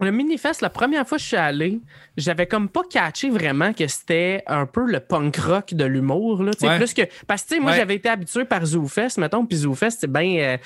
Le 0.00 0.10
Minifest, 0.12 0.62
la 0.62 0.70
première 0.70 1.06
fois 1.06 1.18
que 1.18 1.22
je 1.22 1.28
suis 1.28 1.36
allé, 1.36 1.80
j'avais 2.16 2.46
comme 2.46 2.68
pas 2.68 2.80
catché 2.90 3.28
vraiment 3.28 3.72
que 3.74 3.86
c'était 3.86 4.42
un 4.46 4.64
peu 4.64 4.86
le 4.86 4.98
punk 5.00 5.36
rock 5.36 5.74
de 5.74 5.84
l'humour. 5.84 6.42
Là, 6.42 6.52
Ouais. 6.62 6.76
plus 6.78 6.94
que, 6.94 7.02
parce 7.26 7.44
que 7.44 7.60
moi, 7.60 7.72
Ouais. 7.72 7.76
j'avais 7.76 7.96
été 7.96 8.08
habitué 8.08 8.44
par 8.44 8.64
ZooFest, 8.64 9.18
mettons, 9.18 9.44
puis 9.44 9.58
ZooFest, 9.58 9.98
c'est 10.00 10.10
bien. 10.10 10.38
euh, 10.40 10.56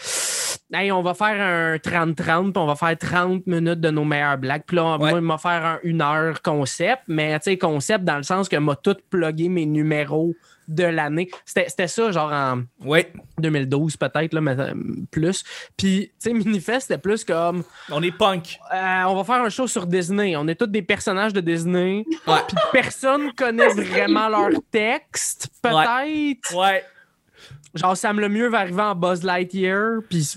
hey, 0.73 0.93
on 0.93 1.03
va 1.03 1.15
faire 1.15 1.41
un 1.41 1.79
30-30, 1.79 2.53
puis 2.53 2.63
on 2.63 2.67
va 2.67 2.77
faire 2.77 2.97
30 2.97 3.47
minutes 3.47 3.81
de 3.81 3.91
nos 3.91 4.05
meilleures 4.05 4.39
blagues. 4.39 4.63
Puis 4.67 4.77
là, 4.77 4.97
Ouais. 4.99 5.11
moi, 5.11 5.19
il 5.19 5.21
m'a 5.25 5.39
faire 5.39 5.65
un 5.65 5.79
une 5.83 6.01
heure 6.01 6.41
concept, 6.43 7.03
mais 7.09 7.39
tu 7.41 7.45
sais, 7.51 7.59
concept 7.59 8.05
dans 8.05 8.17
le 8.17 8.23
sens 8.23 8.49
que 8.49 8.57
m'a 8.57 8.77
tout 8.77 8.97
plugué 9.11 9.49
mes 9.49 9.67
numéros 9.67 10.35
de 10.69 10.85
l'année. 10.85 11.29
C'était 11.45 11.69
c'était 11.69 11.89
ça, 11.89 12.11
genre 12.13 12.33
en. 12.33 12.63
Ouais. 12.85 13.13
2012 13.39 13.97
peut-être, 13.97 14.33
là, 14.33 14.41
mais 14.41 14.59
euh, 14.59 14.75
plus. 15.11 15.43
Puis, 15.77 16.09
tu 16.09 16.31
sais, 16.31 16.33
Minifest, 16.33 16.83
c'était 16.89 16.99
plus 16.99 17.25
comme, 17.25 17.63
On 17.91 18.03
est 18.03 18.17
punk. 18.17 18.59
euh, 18.73 19.03
on 19.07 19.15
va 19.17 19.25
faire 19.25 19.45
un 19.45 19.49
show 19.49 19.67
sur 19.67 19.87
Disney. 19.87 20.37
On 20.37 20.47
est 20.49 20.55
tous 20.55 20.67
des 20.67 20.83
personnages 20.83 21.33
de 21.33 21.41
Disney. 21.41 22.05
Ouais. 22.27 22.35
Puis 22.47 22.57
personne 22.73 23.33
connaît 23.35 23.69
vraiment 23.69 24.29
leur 24.29 24.51
texte, 24.71 25.49
peut-être. 25.63 26.55
Ouais. 26.57 26.85
Genre, 27.75 27.97
Sam 27.97 28.21
Lemieux 28.21 28.49
va 28.49 28.61
arriver 28.61 28.83
en 28.83 28.95
Buzz 28.95 29.25
Lightyear, 29.25 29.99
puis 30.09 30.35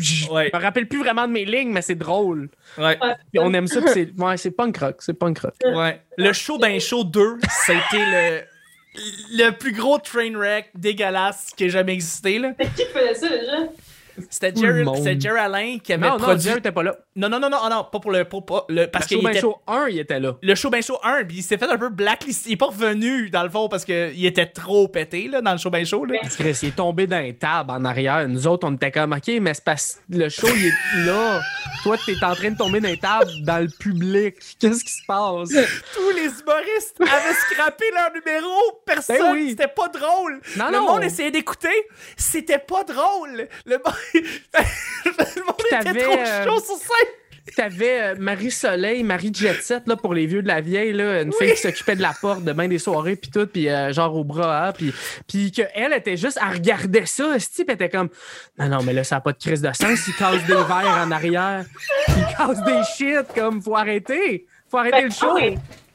je 0.00 0.28
Ouais. 0.30 0.48
me 0.54 0.60
rappelle 0.60 0.86
plus 0.86 1.00
vraiment 1.00 1.26
de 1.26 1.32
mes 1.32 1.44
lignes, 1.44 1.72
mais 1.72 1.82
c'est 1.82 1.96
drôle. 1.96 2.48
Ouais. 2.78 2.96
Puis 3.32 3.40
on 3.40 3.52
aime 3.52 3.66
ça, 3.66 3.80
puis 3.80 3.90
c'est 3.92 4.12
ouais, 4.16 4.36
c'est 4.36 4.52
punk 4.52 4.76
rock, 4.78 4.96
c'est 5.00 5.14
punk 5.14 5.40
rock. 5.40 5.54
Ouais. 5.64 6.00
Le 6.16 6.32
show 6.32 6.56
Ben 6.58 6.78
Show 6.78 7.02
2, 7.02 7.38
ça 7.66 7.72
a 7.72 7.76
été 7.76 7.98
le, 8.06 8.42
le 8.94 9.50
plus 9.50 9.72
gros 9.72 9.98
train 9.98 10.32
wreck 10.34 10.70
dégueulasse 10.74 11.50
qui 11.56 11.64
ait 11.64 11.70
jamais 11.70 11.92
existé. 11.94 12.38
là. 12.38 12.52
Qui 12.76 12.82
ça 13.14 13.28
déjà? 13.28 13.56
C'était 14.30 14.52
Jerry, 14.60 14.84
Jerry 15.20 15.38
Alain 15.40 15.78
qui 15.82 15.92
avait 15.92 16.06
Non, 16.06 16.12
non, 16.12 16.18
produit. 16.18 16.42
Jerry 16.42 16.58
était 16.58 16.72
pas 16.72 16.82
là. 16.82 16.96
Non, 17.16 17.28
non, 17.28 17.38
non, 17.40 17.48
non, 17.50 17.58
oh 17.64 17.68
non, 17.70 17.86
pas 17.90 17.98
pour 18.00 18.10
le. 18.10 18.24
Pour, 18.24 18.66
le 18.68 18.86
parce 18.86 18.90
Parce 18.90 19.06
qu'il 19.06 19.18
que 19.22 19.28
était. 19.30 19.40
Show 19.40 19.56
1, 19.66 19.88
il 19.88 19.98
était 19.98 20.20
là. 20.20 20.36
Le 20.42 20.54
show 20.54 20.70
Ben 20.70 20.82
Show 20.82 20.98
1, 21.02 21.24
puis 21.24 21.38
il 21.38 21.42
s'est 21.42 21.58
fait 21.58 21.66
un 21.68 21.78
peu 21.78 21.88
blacklist. 21.88 22.46
Il 22.46 22.52
est 22.52 22.56
pas 22.56 22.66
revenu, 22.66 23.30
dans 23.30 23.42
le 23.42 23.50
fond, 23.50 23.68
parce 23.68 23.84
qu'il 23.84 24.24
était 24.24 24.46
trop 24.46 24.88
pété, 24.88 25.28
là, 25.28 25.40
dans 25.40 25.52
le 25.52 25.58
show 25.58 25.70
Ben 25.70 25.84
Show, 25.84 26.04
là. 26.04 26.18
Chris, 26.38 26.58
il 26.62 26.68
est 26.68 26.76
tombé 26.76 27.06
dans 27.06 27.16
un 27.16 27.32
table 27.32 27.70
en 27.70 27.84
arrière. 27.84 28.26
Nous 28.28 28.46
autres, 28.46 28.66
on 28.68 28.74
était 28.74 28.90
comme, 28.90 29.12
OK, 29.12 29.30
mais 29.40 29.54
c'est 29.54 29.64
parce 29.64 30.00
que 30.10 30.16
le 30.18 30.28
show, 30.28 30.48
il 30.54 30.66
est 30.66 31.06
là. 31.06 31.40
Toi, 31.82 31.96
t'es 32.04 32.14
en 32.22 32.34
train 32.34 32.50
de 32.50 32.56
tomber 32.56 32.80
dans 32.80 32.88
un 32.88 32.96
table 32.96 33.30
dans 33.42 33.58
le 33.62 33.68
public. 33.68 34.36
Qu'est-ce 34.58 34.84
qui 34.84 34.92
se 34.92 35.04
passe? 35.06 35.48
Tous 35.94 36.10
les 36.16 36.24
humoristes 36.40 36.96
avaient 37.00 37.34
scrappé 37.50 37.84
leur 37.94 38.12
numéro. 38.12 38.52
Personne, 38.86 39.16
Ben 39.18 39.32
oui. 39.32 39.50
c'était 39.50 39.68
pas 39.68 39.88
drôle. 39.88 40.40
Non, 40.56 40.66
le 40.66 40.72
non. 40.78 40.86
monde 40.86 41.02
essayait 41.04 41.30
d'écouter. 41.30 41.68
C'était 42.16 42.58
pas 42.58 42.84
drôle. 42.84 43.48
Le, 43.66 43.76
mo- 43.78 43.82
le 44.11 44.11
monde 44.11 44.11
T'avais, 45.70 46.04
euh. 46.04 46.44
T'avais 47.56 48.00
euh, 48.00 48.14
Marie-Soleil, 48.18 49.02
Marie 49.02 49.32
Jet 49.34 49.60
Set, 49.62 49.82
là, 49.86 49.96
pour 49.96 50.14
les 50.14 50.26
vieux 50.26 50.42
de 50.42 50.48
la 50.48 50.60
vieille, 50.60 50.92
là, 50.92 51.22
une 51.22 51.32
fille 51.32 51.52
qui 51.52 51.60
s'occupait 51.60 51.96
de 51.96 52.02
la 52.02 52.12
porte 52.18 52.44
de 52.44 52.52
bain 52.52 52.68
des 52.68 52.78
soirées, 52.78 53.16
puis 53.16 53.30
tout, 53.30 53.46
puis 53.46 53.68
euh, 53.68 53.92
genre 53.92 54.14
au 54.14 54.22
bras, 54.22 54.68
hein, 54.68 54.72
puis, 54.72 54.92
puis 55.26 55.50
qu'elle 55.50 55.92
était 55.92 56.16
juste, 56.16 56.38
elle 56.40 56.54
regardait 56.54 57.06
ça, 57.06 57.38
ce 57.38 57.48
type 57.50 57.70
était 57.70 57.88
comme, 57.88 58.10
non, 58.58 58.68
non, 58.68 58.82
mais 58.84 58.92
là, 58.92 59.02
ça 59.02 59.16
n'a 59.16 59.20
pas 59.20 59.32
de 59.32 59.38
crise 59.38 59.60
de 59.60 59.72
sens, 59.72 60.06
il 60.06 60.14
casse 60.14 60.44
des 60.46 60.54
verres 60.54 61.02
en 61.04 61.10
arrière, 61.10 61.64
il 62.08 62.36
casse 62.36 62.62
des 62.64 62.82
shit, 62.96 63.26
comme, 63.34 63.60
faut 63.60 63.76
arrêter, 63.76 64.46
faut 64.70 64.78
arrêter 64.78 64.98
Ben, 64.98 65.04
le 65.06 65.10
show. 65.10 65.36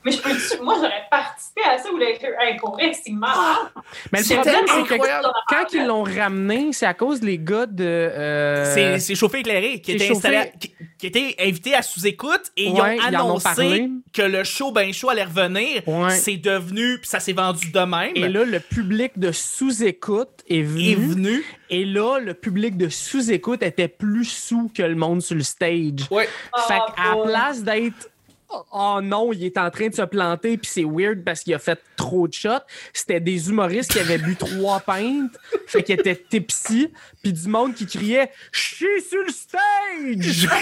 Mais 0.08 0.14
je 0.14 0.22
peux 0.22 0.64
moi 0.64 0.76
j'aurais 0.76 1.04
participé 1.12 1.62
à 1.70 1.78
ça 1.78 1.92
ou 1.92 1.98
l'être 1.98 2.24
incorrect, 2.50 2.96
c'est. 3.04 3.12
Mais 3.12 4.20
le 4.20 4.36
problème, 4.36 4.66
c'est 4.68 4.98
que 4.98 5.28
quand 5.50 5.74
ils 5.74 5.86
l'ont 5.86 6.04
ramené, 6.04 6.72
c'est 6.72 6.86
à 6.86 6.94
cause 6.94 7.20
des 7.20 7.38
gars 7.38 7.66
de. 7.66 7.84
euh, 7.84 8.74
C'est 8.74 9.00
c'est 9.00 9.16
chauffé 9.16 9.40
éclairé 9.40 9.82
qui 9.82 9.92
était, 9.92 10.06
chauffé. 10.08 10.18
installé 10.18 10.36
à- 10.38 10.46
qui, 10.48 10.74
qui 10.98 11.08
était 11.08 11.36
invité 11.40 11.74
à 11.76 11.82
sous-écoute 11.82 12.52
et 12.56 12.70
Ouais, 12.72 12.98
ils 12.98 13.02
ont 13.16 13.20
annoncé 13.20 13.90
que 14.14 14.22
le 14.22 14.44
show 14.44 14.72
Ben 14.72 14.94
Show 14.94 15.10
allait 15.10 15.24
revenir. 15.26 15.88
Ouais. 15.88 16.12
C'est 16.12 16.38
devenu, 16.38 17.00
puis 17.00 17.08
ça 17.10 17.20
s'est 17.20 17.34
vendu 17.34 17.70
de 17.72 17.80
même. 17.80 18.12
Et 18.16 18.28
là, 18.30 18.44
le 18.46 18.60
public 18.60 19.18
de 19.18 19.32
sous-écoute 19.32 20.44
est 20.50 20.62
venu. 20.62 20.90
est 20.92 20.96
venu. 20.96 21.46
Et 21.70 21.84
là, 21.86 22.20
le 22.20 22.34
public 22.34 22.78
de 22.78 22.88
sous-écoute 22.90 23.62
était 23.64 23.88
plus 23.90 24.26
sous 24.26 24.72
que 24.74 24.82
le 24.84 24.96
monde 24.96 25.22
sur 25.22 25.36
le 25.36 25.44
stage. 25.44 26.08
Ouais. 26.10 26.28
Fait 26.68 26.76
Ah, 26.80 26.94
qu'à 26.96 27.16
la 27.16 27.24
place 27.24 27.64
d'être 27.64 28.10
Oh 28.50 29.00
non, 29.04 29.34
il 29.34 29.44
est 29.44 29.58
en 29.58 29.70
train 29.70 29.90
de 29.90 29.96
se 29.96 30.04
planter, 30.04 30.58
puis 30.58 30.70
c'est 30.72 30.86
weird 30.86 31.24
parce 31.24 31.42
qu'il 31.42 31.54
a 31.54 31.60
fait 31.60 31.80
trop 31.96 32.28
de 32.28 32.34
shots. 32.34 32.64
C'était 32.94 33.20
des 33.20 33.50
humoristes 33.50 33.92
qui 33.92 34.00
avaient 34.00 34.18
bu 34.18 34.36
trois 34.40 34.80
pintes, 34.80 35.38
fait 35.66 35.84
qu'ils 35.84 36.00
étaient 36.00 36.16
tipsy, 36.16 36.92
puis 37.22 37.34
du 37.34 37.48
monde 37.50 37.74
qui 37.74 37.86
criait 37.86 38.32
Je 38.52 38.60
suis 38.60 39.02
sur 39.02 39.24
le 39.24 39.32
stage! 39.32 40.48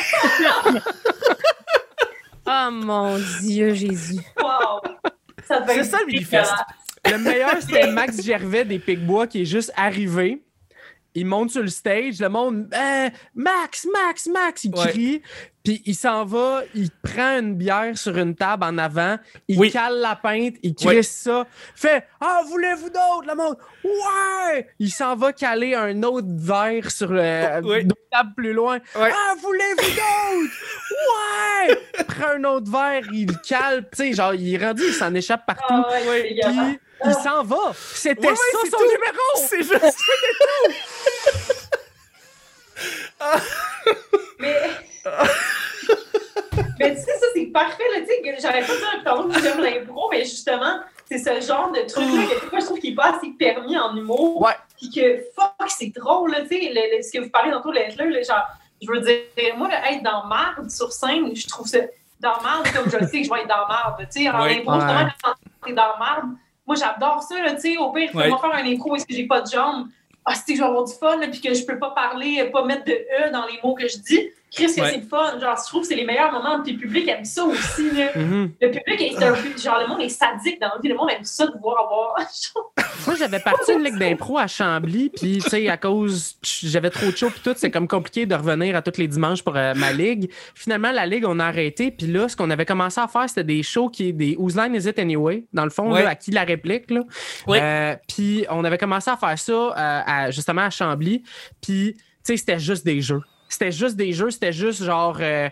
Oh 2.48 2.70
mon 2.72 3.18
Dieu, 3.42 3.74
Jésus. 3.74 4.20
Wow. 4.40 4.80
C'est 5.48 5.84
ça. 5.84 5.98
Le 7.10 7.18
meilleur, 7.18 7.60
c'était 7.60 7.92
Max 7.92 8.22
Gervais 8.22 8.66
des 8.66 8.80
Picbois 8.80 9.28
qui 9.28 9.42
est 9.42 9.46
juste 9.46 9.72
arrivé. 9.76 10.42
Il 11.16 11.26
monte 11.26 11.52
sur 11.52 11.62
le 11.62 11.70
stage, 11.70 12.20
le 12.20 12.28
monde 12.30 12.68
Euh, 12.74 13.10
Max, 13.36 13.88
Max, 13.92 14.28
Max, 14.28 14.64
il 14.66 14.76
Ouais. 14.76 14.90
crie, 14.90 15.22
puis 15.64 15.82
il 15.86 15.96
s'en 15.96 16.26
va, 16.26 16.62
il 16.76 16.90
prend 16.92 17.40
une 17.40 17.56
bière 17.56 17.98
sur 17.98 18.18
une 18.18 18.36
table 18.36 18.66
en 18.66 18.78
avant, 18.78 19.18
il 19.48 19.58
Oui. 19.58 19.72
cale 19.72 20.00
la 20.00 20.16
pinte, 20.18 20.56
il 20.62 20.76
crie 20.76 20.88
Ouais. 20.88 21.04
ça, 21.04 21.48
fait 21.74 22.06
Ah, 22.20 22.42
voulez-vous 22.48 22.90
d'autres? 22.90 23.26
Le 23.28 23.36
monde 23.36 23.56
Ouais! 23.84 24.68
Il 24.80 24.92
s'en 24.92 25.16
va 25.16 25.32
caler 25.34 25.74
un 25.74 26.04
autre 26.04 26.28
verre 26.30 26.92
sur 26.92 27.12
le 27.12 27.22
une 27.82 27.92
table 28.12 28.34
plus 28.36 28.54
loin. 28.54 28.76
Ouais. 28.96 29.12
Ah, 29.14 29.34
voulez-vous 29.42 29.90
d'autres? 29.90 30.54
ouais! 31.70 31.80
Il 32.00 32.06
prend 32.06 32.30
un 32.36 32.44
autre 32.44 32.72
verre, 32.72 33.04
il 33.14 33.28
le 33.28 33.34
cale, 33.48 33.88
tu 33.92 33.98
sais, 33.98 34.14
genre, 34.14 34.34
il 34.34 34.54
est 34.54 34.58
rendu, 34.66 34.84
il 34.88 34.94
s'en 34.94 35.14
échappe 35.14 35.46
partout. 35.46 35.64
Ah 35.70 35.90
ouais. 36.10 36.36
Puis 36.42 36.80
il 37.04 37.14
s'en 37.16 37.44
va. 37.44 37.74
C'était 37.94 38.22
Ouais, 38.22 38.30
ouais, 38.30 38.36
ça 38.36 38.58
c'est 38.64 38.70
son 38.70 38.78
tout. 38.78 38.84
numéro. 38.84 39.24
C'est 39.36 39.64
juste. 39.64 39.98
Mais. 44.40 44.62
mais 46.80 46.96
tu 46.96 47.02
sais, 47.02 47.18
ça, 47.20 47.26
c'est 47.34 47.46
parfait. 47.48 47.84
J'arrête 48.40 48.68
pas 48.68 48.74
depuis 48.74 49.04
tantôt 49.04 49.28
que 49.30 49.40
j'aime 49.42 49.62
l'impro, 49.62 50.10
mais 50.12 50.24
justement, 50.24 50.80
c'est 51.06 51.18
ce 51.20 51.46
genre 51.46 51.72
de 51.72 51.82
truc-là 51.82 52.24
que 52.26 52.42
des 52.44 52.50
fois, 52.50 52.60
je 52.60 52.66
trouve 52.66 52.80
qu'il 52.80 52.90
n'est 52.92 52.96
pas 52.96 53.16
assez 53.16 53.30
permis 53.38 53.78
en 53.78 53.96
humour. 53.96 54.42
Ouais. 54.42 54.54
Puis 54.78 54.90
que, 54.90 55.24
fuck, 55.36 55.70
c'est 55.70 55.94
drôle, 55.96 56.32
là, 56.32 56.42
tu 56.42 56.48
sais, 56.50 56.60
le- 56.74 56.98
le- 56.98 57.04
ce 57.04 57.12
que 57.12 57.24
vous 57.24 57.30
parlez 57.30 57.52
tantôt, 57.52 57.72
là, 57.72 57.82
genre, 57.90 58.44
je 58.82 58.92
veux 58.92 59.00
dire, 59.02 59.22
moi, 59.58 59.68
là, 59.70 59.92
être 59.92 60.04
dans 60.04 60.26
marde 60.26 60.70
sur 60.70 60.92
scène, 60.92 61.34
je 61.36 61.48
trouve 61.48 61.68
ça. 61.68 61.80
Dans 62.20 62.42
marde, 62.42 62.68
comme 62.74 62.90
je 62.90 62.98
le 62.98 63.08
sais 63.08 63.20
que 63.22 63.24
je 63.26 63.30
vais 63.30 63.42
être 63.42 63.48
dans 63.48 63.68
marde. 63.68 64.06
Tu 64.12 64.24
sais, 64.24 64.30
en 64.30 64.42
Ouais. 64.44 64.58
impro, 64.60 64.74
justement, 64.74 65.08
quand 65.24 65.34
t'es 65.66 65.74
dans 65.74 65.98
marde, 65.98 66.26
moi, 66.68 66.76
j'adore 66.76 67.22
ça, 67.22 67.42
là, 67.42 67.54
tu 67.54 67.62
sais, 67.62 67.78
au 67.78 67.92
pire, 67.92 68.10
fais-moi 68.12 68.40
faire 68.40 68.56
un 68.56 68.66
impro 68.66 68.96
est-ce 68.96 69.06
que 69.06 69.14
j'ai 69.14 69.28
pas 69.28 69.42
de 69.42 69.50
jambes? 69.50 69.88
Ah, 70.26 70.34
c'est 70.34 70.54
que 70.54 70.58
je 70.58 70.62
vais 70.62 70.68
avoir 70.68 70.84
du 70.86 70.94
fun, 70.94 71.18
là, 71.18 71.28
puis 71.28 71.40
que 71.40 71.54
je 71.54 71.66
peux 71.66 71.78
pas 71.78 71.92
parler, 71.92 72.44
pas 72.52 72.66
mettre 72.66 72.86
de 72.86 72.94
E 72.94 73.32
dans 73.32 73.46
les 73.46 73.60
mots 73.64 73.76
que 73.76 73.88
je 73.88 73.98
dis. 73.98 74.30
Chris, 74.56 74.66
que 74.76 74.82
Ouais. 74.82 74.90
c'est 74.92 74.98
le 74.98 75.04
fun. 75.08 75.40
Genre, 75.40 75.56
je 75.58 75.68
trouve 75.70 75.82
que 75.82 75.88
c'est 75.88 75.96
les 75.96 76.06
meilleurs 76.06 76.32
moments, 76.32 76.62
puis 76.64 76.74
le 76.74 76.80
public 76.80 77.08
aime 77.10 77.26
ça 77.26 77.44
aussi, 77.44 77.92
là. 77.92 78.10
Mhm. 78.16 78.52
Le 78.62 78.72
public 78.72 79.02
est 79.02 79.24
un 79.24 79.34
peu, 79.34 79.58
genre, 79.58 79.80
le 79.82 79.88
monde 79.88 80.02
est 80.02 80.10
sadique 80.10 80.60
dans 80.62 80.68
la 80.70 80.80
vie, 80.82 80.90
le 80.90 80.96
monde 80.96 81.10
aime 81.12 81.24
ça 81.24 81.46
de 81.46 81.54
voir 81.62 81.84
avoir. 81.84 82.16
Moi, 83.08 83.16
j'avais 83.20 83.40
parti 83.40 83.74
une 83.74 83.84
ligue 83.84 83.98
d'impro 83.98 84.38
à 84.38 84.48
Chambly, 84.48 85.10
puis 85.10 85.40
tu 85.44 85.50
sais, 85.50 85.68
à 85.70 85.78
cause 85.78 86.36
j'avais 86.44 86.90
trop 86.90 87.12
de 87.12 87.16
show 87.16 87.30
puis 87.30 87.42
tout, 87.44 87.54
c'est 87.56 87.70
comme 87.70 87.88
compliqué 87.88 88.26
de 88.26 88.34
revenir 88.36 88.76
à 88.76 88.82
tous 88.82 88.98
les 89.00 89.08
dimanches 89.08 89.44
pour 89.44 89.56
euh, 89.56 89.74
ma 89.76 89.92
ligue. 89.92 90.32
Finalement, 90.56 90.92
la 90.92 91.06
ligue, 91.06 91.26
on 91.28 91.40
a 91.40 91.46
arrêté, 91.46 91.92
puis 91.92 92.08
là, 92.08 92.28
ce 92.30 92.36
qu'on 92.36 92.50
avait 92.50 92.66
commencé 92.66 93.00
à 93.02 93.08
faire, 93.08 93.28
c'était 93.30 93.44
des 93.44 93.62
shows 93.64 93.90
qui 93.90 94.12
des 94.14 94.36
Whose 94.38 94.56
Line 94.56 94.74
Is 94.76 94.88
It 94.90 94.98
Anyway, 95.00 95.46
dans 95.54 95.66
le 95.66 95.70
fond, 95.70 95.92
Ouais. 95.92 96.04
là, 96.04 96.10
à 96.12 96.16
qui 96.16 96.32
la 96.32 96.44
réplique, 96.44 96.90
là. 96.92 97.02
Ouais. 97.48 97.60
Euh, 97.62 97.96
puis 98.08 98.46
on 98.50 98.64
avait 98.64 98.78
commencé 98.78 99.10
à 99.12 99.18
faire 99.18 99.38
ça 99.38 99.52
euh, 99.54 99.72
à- 99.78 100.32
justement 100.32 100.62
à 100.62 100.70
Chambly, 100.70 101.24
puis 101.62 101.94
tu 101.96 102.02
sais, 102.24 102.38
c'était 102.38 102.60
juste 102.60 102.86
des 102.86 103.02
jeux. 103.02 103.22
C'était 103.58 103.72
juste 103.72 103.96
des 103.96 104.12
jeux, 104.12 104.32
c'était 104.32 104.52
juste 104.52 104.84
genre, 104.84 105.18
euh, 105.22 105.50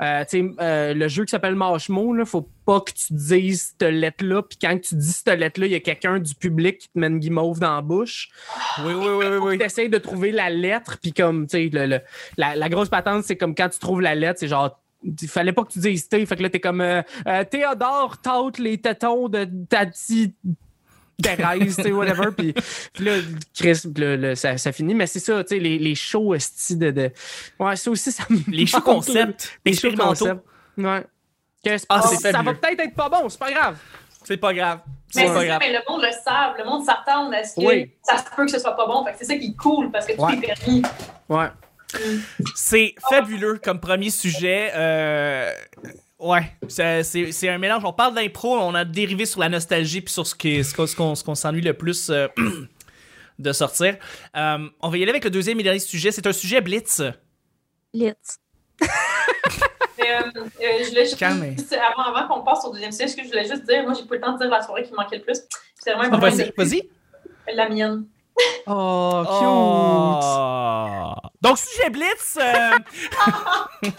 euh, 0.00 0.24
tu 0.24 0.40
sais, 0.40 0.54
euh, 0.60 0.94
le 0.94 1.06
jeu 1.08 1.24
qui 1.26 1.30
s'appelle 1.30 1.54
Mashmo, 1.54 2.14
là, 2.14 2.24
faut 2.24 2.48
pas 2.64 2.80
que 2.80 2.92
tu 2.92 3.12
dises 3.12 3.74
cette 3.78 3.90
lettre-là, 3.90 4.42
puis 4.42 4.56
quand 4.60 4.78
tu 4.80 4.94
dis 4.94 5.12
cette 5.12 5.38
lettre-là, 5.38 5.66
il 5.66 5.72
y 5.72 5.74
a 5.74 5.80
quelqu'un 5.80 6.18
du 6.18 6.34
public 6.34 6.78
qui 6.78 6.88
te 6.88 6.98
met 6.98 7.08
une 7.08 7.18
guimauve 7.18 7.60
dans 7.60 7.74
la 7.76 7.82
bouche. 7.82 8.30
Oui, 8.84 8.94
oui, 8.94 9.06
oui, 9.06 9.26
oui. 9.26 9.36
oui. 9.42 9.58
Tu 9.58 9.64
essaies 9.64 9.88
de 9.88 9.98
trouver 9.98 10.32
la 10.32 10.48
lettre, 10.48 10.96
puis 11.02 11.12
comme, 11.12 11.46
tu 11.46 11.58
sais, 11.58 11.70
le- 11.72 11.86
le- 11.86 12.00
la, 12.38 12.56
la 12.56 12.68
grosse 12.70 12.88
patente, 12.88 13.24
c'est 13.24 13.36
comme 13.36 13.54
quand 13.54 13.68
tu 13.68 13.78
trouves 13.78 14.00
la 14.00 14.14
lettre, 14.14 14.40
c'est 14.40 14.48
genre, 14.48 14.78
il 15.04 15.28
fallait 15.28 15.52
pas 15.52 15.64
que 15.64 15.72
tu 15.72 15.78
dises 15.80 16.08
T, 16.08 16.24
fait 16.24 16.36
que 16.36 16.42
là, 16.42 16.48
t'es 16.48 16.60
comme, 16.60 16.80
euh, 16.80 17.02
euh, 17.26 17.44
Théodore 17.44 18.18
tâte 18.22 18.58
les 18.58 18.78
tétons 18.78 19.28
de 19.28 19.46
Tati. 19.68 20.34
Thérèse, 21.20 21.76
tu 21.76 21.82
sais, 21.82 21.92
whatever. 21.92 22.30
Puis, 22.36 22.52
puis 22.92 23.04
là, 23.04 23.12
Chris, 23.54 23.80
là, 23.96 24.16
là, 24.16 24.36
ça, 24.36 24.56
ça 24.58 24.72
finit. 24.72 24.94
Mais 24.94 25.06
c'est 25.06 25.20
ça, 25.20 25.42
tu 25.44 25.54
sais, 25.56 25.60
les, 25.60 25.78
les 25.78 25.94
shows 25.94 26.34
esti 26.34 26.76
de, 26.76 26.90
de. 26.90 27.10
Ouais, 27.58 27.76
ça 27.76 27.90
aussi, 27.90 28.12
ça 28.12 28.24
me. 28.30 28.38
Les 28.48 28.66
shows 28.66 28.80
concepts, 28.80 29.58
Les 29.64 29.72
shows 29.72 29.88
expérimentaux. 29.88 30.24
concept. 30.26 30.40
Ouais. 30.78 31.04
Que 31.64 31.76
Ah, 31.88 32.00
pas- 32.00 32.02
ça 32.16 32.42
va 32.42 32.54
peut-être 32.54 32.80
être 32.80 32.94
pas 32.94 33.08
bon, 33.08 33.28
c'est 33.28 33.38
pas 33.38 33.52
grave. 33.52 33.76
C'est 34.24 34.36
pas 34.36 34.52
grave. 34.54 34.80
Mais 35.14 35.22
C'est 35.28 35.34
ça, 35.34 35.44
grave. 35.44 35.58
mais 35.60 35.72
le 35.72 35.78
monde 35.88 36.02
le 36.02 36.10
savent, 36.24 36.54
le 36.58 36.64
monde 36.64 36.84
s'attend 36.84 37.30
à 37.32 37.44
ce 37.44 37.54
que 37.56 37.66
Oui. 37.66 37.92
ça 38.02 38.18
se 38.18 38.24
peut 38.34 38.44
que 38.46 38.50
ce 38.52 38.58
soit 38.58 38.76
pas 38.76 38.86
bon. 38.86 39.04
Fait 39.04 39.12
que 39.12 39.18
c'est 39.18 39.24
ça 39.26 39.36
qui 39.36 39.48
est 39.48 39.56
cool 39.56 39.90
parce 39.90 40.06
que 40.06 40.12
tout 40.14 40.22
Ouais. 40.22 40.34
est 40.34 40.40
permis. 40.40 40.82
Ouais. 41.28 41.48
C'est 42.54 42.94
fabuleux 43.10 43.60
comme 43.62 43.78
premier 43.80 44.10
sujet. 44.10 44.70
Euh, 44.74 45.52
ouais, 46.22 46.52
c'est 46.68 47.02
c'est- 47.02 47.32
c'est 47.32 47.48
un 47.48 47.58
mélange. 47.58 47.82
On 47.84 47.92
parle 47.92 48.14
d'impro, 48.14 48.56
on 48.56 48.74
a 48.74 48.84
dérivé 48.84 49.26
sur 49.26 49.40
la 49.40 49.48
nostalgie 49.48 50.00
puis 50.00 50.12
sur 50.14 50.26
ce 50.26 50.34
qui- 50.34 50.64
ce 50.64 50.74
qu'on 50.74 50.86
ce 50.86 50.96
qu'on- 50.96 51.14
ce 51.14 51.22
qu'on 51.24 51.34
s'ennuie 51.34 51.60
le 51.62 51.74
plus 51.74 52.08
euh, 52.10 52.28
de 53.38 53.52
sortir. 53.52 53.96
Euh, 54.36 54.58
on 54.80 54.88
va 54.88 54.96
y 54.98 55.02
aller 55.02 55.10
avec 55.10 55.24
le 55.24 55.30
deuxième 55.30 55.58
et 55.60 55.62
dernier 55.62 55.78
sujet. 55.80 56.10
C'est 56.12 56.26
un 56.26 56.32
sujet 56.32 56.60
blitz. 56.60 57.02
Lit. 57.92 58.12
Mais, 59.98 60.10
euh, 60.14 60.22
euh, 60.34 60.84
je 60.84 60.88
voulais 60.88 61.04
juste, 61.04 61.18
Calme. 61.18 61.54
avant, 61.72 62.14
avant 62.14 62.26
qu'on 62.28 62.42
passe 62.42 62.64
au 62.64 62.72
deuxième 62.72 62.90
sujet, 62.90 63.06
ce 63.08 63.16
que 63.16 63.22
je 63.22 63.28
voulais 63.28 63.46
juste 63.46 63.64
dire, 63.66 63.82
moi, 63.84 63.92
j'ai 63.94 64.04
pas 64.06 64.14
le 64.16 64.20
temps 64.20 64.32
de 64.32 64.38
dire 64.38 64.48
la 64.50 64.62
soirée 64.62 64.82
qui 64.82 64.90
me 64.92 64.96
manquait 64.96 65.18
le 65.18 65.22
plus. 65.22 65.38
C'est 65.78 65.92
vraiment 65.92 66.14
important. 66.16 66.36
Vas-y, 66.36 66.52
vas-y. 66.56 67.54
La 67.54 67.68
mienne. 67.68 68.06
Oh, 68.66 69.22
cute! 69.24 69.46
Oh. 69.46 71.12
Donc, 71.42 71.58
sujet 71.58 71.90
Blitz. 71.90 72.38
euh, 72.40 72.70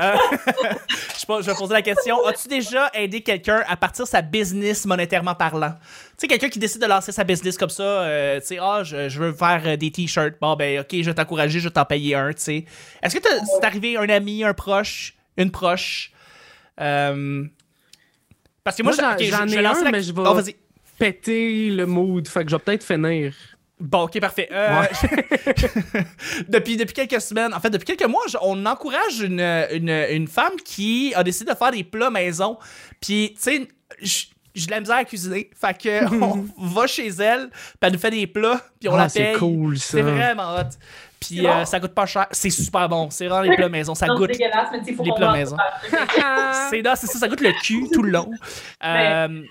euh, 0.00 0.16
je, 0.38 1.42
je 1.42 1.46
vais 1.50 1.54
poser 1.54 1.74
la 1.74 1.82
question. 1.82 2.24
As-tu 2.26 2.48
déjà 2.48 2.90
aidé 2.94 3.20
quelqu'un 3.20 3.62
à 3.68 3.76
partir 3.76 4.06
sa 4.06 4.22
business 4.22 4.86
monétairement 4.86 5.34
parlant? 5.34 5.72
Tu 5.72 5.78
sais, 6.18 6.28
quelqu'un 6.28 6.48
qui 6.48 6.58
décide 6.60 6.80
de 6.80 6.86
lancer 6.86 7.12
sa 7.12 7.24
business 7.24 7.58
comme 7.58 7.68
ça, 7.70 7.82
euh, 7.82 8.40
tu 8.40 8.46
sais, 8.46 8.58
ah, 8.60 8.82
je, 8.84 9.08
je 9.08 9.18
veux 9.20 9.32
faire 9.32 9.76
des 9.76 9.90
t-shirts. 9.90 10.34
Bon, 10.40 10.54
ben, 10.56 10.80
ok, 10.80 10.88
je 10.92 11.02
vais 11.10 11.14
t'encourager, 11.14 11.58
je 11.60 11.68
vais 11.68 11.72
t'en 11.74 11.84
payer 11.84 12.14
un, 12.14 12.32
tu 12.32 12.42
sais. 12.42 12.64
Est-ce 13.02 13.16
que 13.16 13.22
c'est 13.28 13.66
arrivé 13.66 13.96
un 13.96 14.08
ami, 14.08 14.44
un 14.44 14.54
proche, 14.54 15.14
une 15.36 15.50
proche? 15.50 16.12
Parce 16.76 16.86
que 18.76 18.82
moi, 18.82 18.84
Moi, 18.84 18.92
je- 19.18 19.24
j'en- 19.24 19.46
je- 19.46 19.52
je 19.52 19.58
ai 19.58 19.62
lance 19.62 19.78
un, 19.78 19.84
la- 19.84 19.90
mais 19.90 20.02
je 20.02 20.12
vais- 20.12 20.22
Oh. 20.24 20.40
Péter 20.98 21.70
le 21.70 21.86
mood, 21.86 22.26
fait 22.26 22.44
que 22.44 22.50
je 22.50 22.56
vais 22.56 22.62
peut-être 22.62 22.84
finir. 22.84 23.32
Bon, 23.80 24.02
ok, 24.02 24.18
parfait. 24.20 24.48
Euh, 24.50 24.82
depuis, 26.48 26.76
depuis 26.76 26.94
quelques 26.94 27.20
semaines, 27.20 27.54
en 27.54 27.60
fait, 27.60 27.70
depuis 27.70 27.84
quelques 27.96 28.08
mois, 28.10 28.22
on 28.42 28.64
encourage 28.66 29.20
une, 29.20 29.40
une, 29.72 29.90
une 30.10 30.26
femme 30.28 30.56
qui 30.64 31.12
a 31.14 31.22
décidé 31.22 31.52
de 31.52 31.56
faire 31.56 31.70
des 31.70 31.84
plats 31.84 32.10
maison. 32.10 32.58
Puis, 33.00 33.34
tu 33.36 33.42
sais, 33.42 33.68
j'ai 34.54 34.66
de 34.66 34.70
la 34.72 34.80
misère 34.80 34.96
à 34.96 35.04
cuisiner. 35.04 35.50
Fait 35.54 35.76
que 35.80 36.12
on 36.22 36.44
va 36.58 36.86
chez 36.86 37.06
elle, 37.08 37.50
puis 37.50 37.58
elle 37.82 37.92
nous 37.92 37.98
fait 37.98 38.10
des 38.10 38.26
plats, 38.26 38.60
puis 38.80 38.88
on 38.88 38.94
Ah, 38.94 38.98
la 38.98 39.08
c'est 39.08 39.22
paye. 39.22 39.36
cool, 39.36 39.78
ça. 39.78 39.88
C'est 39.92 40.02
vraiment 40.02 40.56
hot. 40.56 40.70
Puis 41.20 41.40
bon. 41.42 41.48
euh, 41.48 41.64
ça 41.64 41.80
coûte 41.80 41.94
pas 41.94 42.06
cher. 42.06 42.26
C'est 42.30 42.50
super 42.50 42.88
bon. 42.88 43.08
C'est 43.10 43.26
vraiment 43.26 43.42
les 43.50 43.56
plats 43.56 43.68
maison. 43.68 43.94
Ça 43.94 44.06
Non, 44.06 44.16
goûte. 44.16 44.30
C'est 44.32 44.38
dégueulasse, 44.38 44.68
mais 44.72 44.92
faut 44.92 45.02
les 45.02 45.12
plats 45.12 45.32
maison. 45.32 45.56
C'est 46.70 46.82
non, 46.82 46.92
c'est 46.96 47.06
ça, 47.06 47.18
ça 47.18 47.28
goûte 47.28 47.40
le 47.40 47.52
cul 47.62 47.88
tout 47.92 48.02
le 48.02 48.10
long. 48.10 48.30
Euh, 48.84 49.42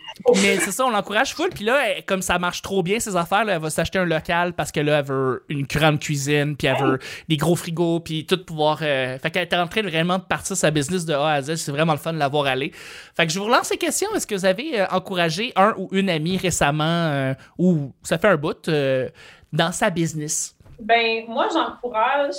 mais 0.42 0.58
c'est 0.60 0.72
ça, 0.72 0.86
on 0.86 0.90
l'encourage 0.90 1.34
full. 1.36 1.50
Puis 1.50 1.66
là, 1.66 1.80
elle- 1.90 2.06
comme 2.06 2.22
ça 2.22 2.40
marche 2.40 2.62
trop 2.62 2.82
bien, 2.82 3.00
ces 3.00 3.16
affaires, 3.18 3.44
là, 3.44 3.54
elle 3.56 3.62
va 3.62 3.70
s'acheter 3.70 4.00
un 4.00 4.06
local 4.06 4.54
parce 4.54 4.72
que 4.72 4.80
là, 4.80 5.00
elle 5.00 5.06
veut 5.06 5.44
une 5.50 5.64
grande 5.66 6.00
cuisine, 6.00 6.56
puis 6.56 6.68
elle 6.68 6.78
veut 6.82 7.00
des 7.28 7.36
gros 7.38 7.56
frigos, 7.56 8.00
puis 8.00 8.26
tout 8.26 8.44
pouvoir. 8.44 8.80
euh, 8.82 9.20
Fait 9.20 9.30
qu'elle 9.30 9.44
est 9.44 9.54
en 9.54 9.68
train 9.68 9.82
de 9.84 9.90
vraiment 9.90 10.18
de 10.18 10.24
partir 10.24 10.56
sa 10.56 10.72
business 10.72 11.06
de 11.06 11.14
A 11.14 11.34
à 11.34 11.42
Z. 11.42 11.56
C'est 11.58 11.72
vraiment 11.72 11.92
le 11.92 12.00
fun 12.00 12.14
de 12.14 12.18
la 12.20 12.30
voir 12.30 12.46
aller. 12.48 12.72
Fait 13.16 13.28
que 13.28 13.34
je 13.34 13.38
vous 13.40 13.46
relance 13.46 13.68
ces 13.68 13.78
questions. 13.78 14.08
Est-ce 14.16 14.26
que 14.26 14.36
vous 14.36 14.46
avez 14.46 14.80
euh, 14.82 14.86
encouragé 14.92 15.52
un 15.56 15.74
ou 15.78 15.90
une 15.92 16.10
amie 16.10 16.38
récemment, 16.38 16.84
euh, 16.86 17.34
ou 17.58 17.92
ça 18.04 18.18
fait 18.18 18.30
un 18.30 18.38
bout, 18.38 18.68
euh, 18.70 19.10
dans 19.52 19.72
sa 19.74 19.90
business? 19.90 20.56
Ben, 20.80 21.26
moi, 21.28 21.48
j'encourage. 21.52 22.36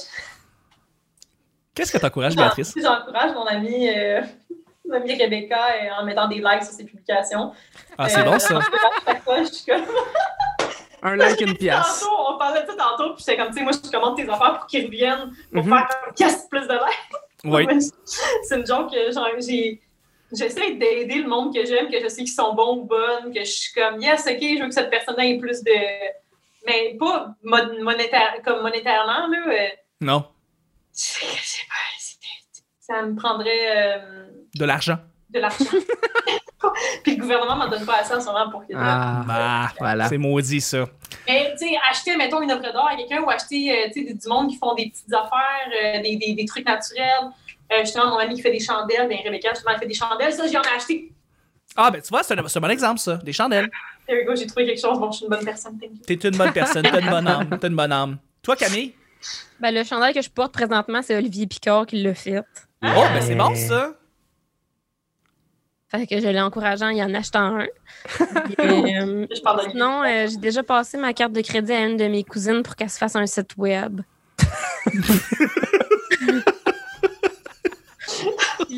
Qu'est-ce 1.74 1.92
que 1.92 1.98
t'encourages, 1.98 2.32
j'en- 2.34 2.42
Béatrice? 2.42 2.74
J'encourage 2.76 3.32
mon 3.34 3.44
amie, 3.46 3.88
euh, 3.88 4.20
mon 4.86 4.94
amie 4.96 5.14
Rebecca 5.20 5.58
euh, 5.74 6.00
en 6.00 6.04
mettant 6.04 6.28
des 6.28 6.36
likes 6.36 6.62
sur 6.64 6.72
ses 6.72 6.84
publications. 6.84 7.52
Ah, 7.96 8.08
c'est 8.08 8.20
Euh, 8.20 8.24
bon, 8.24 8.38
ça. 8.38 8.58
À 8.58 8.60
chaque 9.06 9.22
fois, 9.24 9.38
je 9.42 9.48
suis 9.52 9.64
comme. 9.66 9.84
Un 11.02 11.14
like, 11.16 11.40
une 11.40 11.56
pièce. 11.58 12.00
Tantôt, 12.00 12.12
on 12.34 12.38
parlait 12.38 12.62
de 12.62 12.66
ça 12.66 12.74
tantôt, 12.76 13.14
puis 13.14 13.24
j'étais 13.26 13.36
comme, 13.36 13.52
tu 13.52 13.58
sais, 13.58 13.62
moi, 13.62 13.72
je 13.72 13.90
commande 13.90 14.16
tes 14.16 14.28
affaires 14.28 14.58
pour 14.58 14.66
qu'ils 14.66 14.86
reviennent, 14.86 15.32
pour 15.52 15.64
Mhm. 15.64 15.70
faire 15.72 15.88
comme, 15.88 16.14
yes, 16.18 16.46
plus 16.50 16.66
de 16.66 16.72
likes. 16.74 17.14
Oui. 17.44 17.66
C'est 18.44 18.56
une 18.58 18.66
joke 18.66 18.90
que 18.92 19.10
j'ai. 19.40 19.80
J'essaie 20.30 20.72
d'aider 20.74 21.22
le 21.22 21.28
monde 21.28 21.54
que 21.54 21.64
j'aime, 21.64 21.88
que 21.88 21.98
je 22.02 22.08
sais 22.08 22.22
qu'ils 22.22 22.28
sont 22.34 22.52
bons 22.52 22.78
ou 22.80 22.84
bonnes, 22.84 23.32
que 23.32 23.40
je 23.40 23.44
suis 23.50 23.72
comme, 23.72 23.98
yes, 24.02 24.26
ok, 24.26 24.36
je 24.40 24.60
veux 24.62 24.68
que 24.68 24.74
cette 24.74 24.90
personne-là 24.90 25.24
ait 25.24 25.38
plus 25.38 25.62
de. 25.62 25.70
Mais 26.68 26.96
pas 26.98 27.34
mon- 27.42 27.82
monétaire, 27.82 28.34
comme 28.44 28.60
monétairement, 28.62 29.26
là. 29.28 29.38
euh, 29.48 29.68
Non. 30.02 30.24
je 30.94 31.00
sais 31.00 31.26
je 31.26 31.46
sais 31.46 31.66
pas, 31.68 31.74
ça 32.80 33.02
me 33.02 33.14
prendrait 33.16 33.96
euh, 33.98 34.26
De 34.54 34.64
l'argent. 34.64 34.98
de 35.30 35.38
l'argent. 35.40 35.64
Puis 37.04 37.16
le 37.16 37.20
gouvernement 37.22 37.56
m'en 37.56 37.68
donne 37.68 37.84
pas 37.86 37.98
assez 38.00 38.14
en 38.14 38.20
ce 38.20 38.26
moment 38.26 38.50
pour 38.50 38.60
que. 38.66 38.72
Ah, 38.76 39.22
Bah, 39.26 39.72
voilà. 39.78 40.08
c'est 40.08 40.18
maudit, 40.18 40.60
ça. 40.60 40.84
Mais, 41.26 41.54
tu 41.58 41.68
sais, 41.68 41.76
acheter, 41.88 42.16
mettons, 42.16 42.42
une 42.42 42.50
œuvre 42.50 42.62
d'art 42.62 42.88
à 42.88 42.96
quelqu'un 42.96 43.22
ou 43.22 43.30
acheter, 43.30 43.70
euh, 43.72 43.90
tu 43.92 44.06
sais, 44.06 44.14
du 44.14 44.28
monde 44.28 44.48
qui 44.50 44.56
font 44.56 44.74
des 44.74 44.88
petites 44.90 45.12
affaires, 45.12 45.68
euh, 45.82 46.02
des, 46.02 46.16
des, 46.16 46.34
des 46.34 46.44
trucs 46.46 46.66
naturels. 46.66 47.30
Euh, 47.72 47.80
justement, 47.80 48.10
mon 48.10 48.16
ami 48.18 48.34
qui 48.34 48.42
fait 48.42 48.50
des 48.50 48.60
chandelles, 48.60 49.08
ben 49.08 49.18
Rebecca, 49.24 49.50
justement, 49.50 49.72
elle 49.74 49.78
fait 49.80 49.86
des 49.86 49.94
chandelles. 49.94 50.32
Ça, 50.32 50.46
j'en 50.46 50.62
ai 50.62 50.74
acheté. 50.76 51.12
Ah, 51.76 51.90
ben 51.90 52.00
tu 52.02 52.08
vois, 52.08 52.22
c'est 52.22 52.38
un, 52.38 52.48
c'est 52.48 52.58
un 52.58 52.62
bon 52.62 52.70
exemple, 52.70 52.98
ça. 52.98 53.16
Des 53.16 53.32
chandelles. 53.32 53.70
There 54.08 54.16
we 54.18 54.26
go, 54.26 54.34
j'ai 54.34 54.46
trouvé 54.46 54.64
quelque 54.64 54.80
chose. 54.80 54.98
Bon, 54.98 55.12
je 55.12 55.18
suis 55.18 55.26
une 55.26 55.30
bonne 55.30 55.44
personne, 55.44 55.78
thank 55.78 55.90
you. 55.90 55.98
T'es 56.06 56.28
une 56.28 56.36
bonne 56.36 56.52
personne, 56.52 56.82
t'as 56.82 57.00
une 57.00 57.10
bonne 57.10 57.28
âme, 57.28 57.58
t'as 57.60 57.68
une 57.68 57.76
bonne 57.76 57.92
âme. 57.92 58.16
Toi, 58.42 58.56
Camille? 58.56 58.94
Ben, 59.60 59.74
le 59.74 59.84
chandail 59.84 60.14
que 60.14 60.22
je 60.22 60.30
porte 60.30 60.52
présentement, 60.52 61.02
c'est 61.02 61.14
Olivier 61.14 61.46
Picard 61.46 61.84
qui 61.84 62.02
l'a 62.02 62.14
fait. 62.14 62.38
Oh, 62.38 62.44
ben 62.82 63.20
c'est 63.20 63.34
bon, 63.34 63.54
ça. 63.54 63.92
Fait 65.90 66.06
que 66.06 66.20
je 66.20 66.26
l'ai 66.26 66.40
encouragé 66.40 66.84
en 66.84 66.90
y 66.90 67.02
en 67.02 67.12
achetant 67.14 67.58
un. 67.58 67.66
Puis, 68.06 68.56
euh, 68.58 69.26
Je 69.34 69.40
parle 69.42 69.64
de 69.66 69.70
sinon, 69.70 70.02
euh, 70.02 70.26
j'ai 70.28 70.36
déjà 70.36 70.62
passé 70.62 70.96
ma 70.96 71.12
carte 71.12 71.32
de 71.32 71.40
crédit 71.42 71.72
à 71.72 71.84
une 71.84 71.96
de 71.96 72.06
mes 72.08 72.24
cousines 72.24 72.62
pour 72.62 72.76
qu'elle 72.76 72.90
se 72.90 72.98
fasse 72.98 73.16
un 73.16 73.26
site 73.26 73.56
web. 73.58 74.00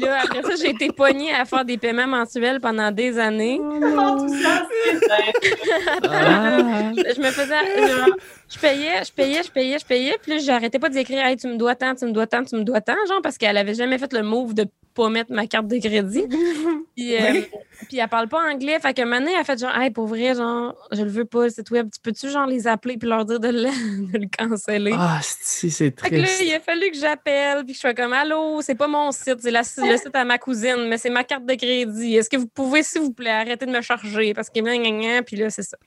Puis 0.00 0.08
là, 0.08 0.20
après 0.24 0.42
ça, 0.42 0.54
j'ai 0.56 0.70
été 0.70 0.90
pognée 0.90 1.32
à 1.32 1.44
faire 1.44 1.64
des 1.64 1.76
paiements 1.76 2.06
mensuels 2.06 2.60
pendant 2.60 2.90
des 2.90 3.18
années. 3.18 3.60
Ah. 3.62 4.16
Je 6.96 7.20
me 7.20 7.30
faisais. 7.30 7.88
genre, 7.88 8.16
je 8.48 8.58
payais, 8.58 9.04
je 9.04 9.12
payais, 9.12 9.42
je 9.42 9.50
payais, 9.50 9.78
je 9.78 9.84
payais. 9.84 10.16
Puis 10.22 10.32
là, 10.32 10.38
j'arrêtais 10.38 10.78
pas 10.78 10.88
d'écrire 10.88 11.24
Hey, 11.24 11.36
tu 11.36 11.48
me 11.48 11.56
dois 11.56 11.74
tant, 11.74 11.94
tu 11.94 12.06
me 12.06 12.12
dois 12.12 12.26
tant, 12.26 12.44
tu 12.44 12.56
me 12.56 12.62
dois 12.62 12.80
tant, 12.80 12.94
genre, 13.08 13.20
parce 13.22 13.36
qu'elle 13.36 13.56
avait 13.56 13.74
jamais 13.74 13.98
fait 13.98 14.12
le 14.12 14.22
move 14.22 14.54
de 14.54 14.66
pas 14.94 15.08
mettre 15.08 15.32
ma 15.32 15.46
carte 15.46 15.66
de 15.68 15.78
crédit. 15.78 16.24
Puis, 16.96 17.16
euh, 17.16 17.32
Oui. 17.32 17.46
puis 17.88 17.98
elle 17.98 18.08
parle 18.08 18.28
pas 18.28 18.40
anglais. 18.52 18.78
Fait 18.80 18.92
que 18.92 19.02
maintenant, 19.02 19.30
elle 19.32 19.40
a 19.40 19.44
fait 19.44 19.58
genre, 19.58 19.74
hey, 19.76 19.90
pour 19.90 20.06
vrai, 20.06 20.34
genre, 20.34 20.74
je 20.92 21.02
le 21.02 21.08
veux 21.10 21.24
pas, 21.24 21.44
le 21.44 21.50
site 21.50 21.70
web. 21.70 21.88
Tu 21.92 22.00
peux-tu, 22.00 22.28
genre, 22.28 22.46
les 22.46 22.66
appeler 22.66 22.98
puis 22.98 23.08
leur 23.08 23.24
dire 23.24 23.40
de 23.40 23.48
le, 23.48 23.62
de 24.12 24.18
le 24.18 24.26
canceller? 24.36 24.92
Ah, 24.94 25.20
si, 25.22 25.70
c'est 25.70 25.98
Fait 25.98 26.10
que 26.10 26.16
là, 26.16 26.22
triste. 26.24 26.42
il 26.44 26.52
a 26.52 26.60
fallu 26.60 26.90
que 26.90 26.98
j'appelle, 26.98 27.58
puis 27.64 27.68
que 27.68 27.74
je 27.74 27.80
sois 27.80 27.94
comme 27.94 28.12
Allô, 28.12 28.60
c'est 28.60 28.74
pas 28.74 28.88
mon 28.88 29.12
site, 29.12 29.36
c'est 29.40 29.50
la- 29.50 29.60
le 29.60 29.96
site 29.96 30.14
à 30.14 30.24
ma 30.24 30.36
cousine, 30.36 30.88
mais 30.88 30.98
c'est 30.98 31.10
ma 31.10 31.24
carte 31.24 31.46
de 31.46 31.54
crédit. 31.54 32.16
Est-ce 32.16 32.28
que 32.28 32.36
vous 32.36 32.48
pouvez, 32.48 32.82
s'il 32.82 33.02
vous 33.02 33.12
plaît, 33.12 33.30
arrêter 33.30 33.64
de 33.66 33.70
me 33.70 33.80
charger? 33.80 34.34
Parce 34.34 34.50
que 34.50 34.60
gna, 34.60 34.76
gna, 34.76 34.90
gna, 34.90 35.22
puis 35.22 35.36
là, 35.36 35.48
c'est 35.48 35.62
ça. 35.62 35.78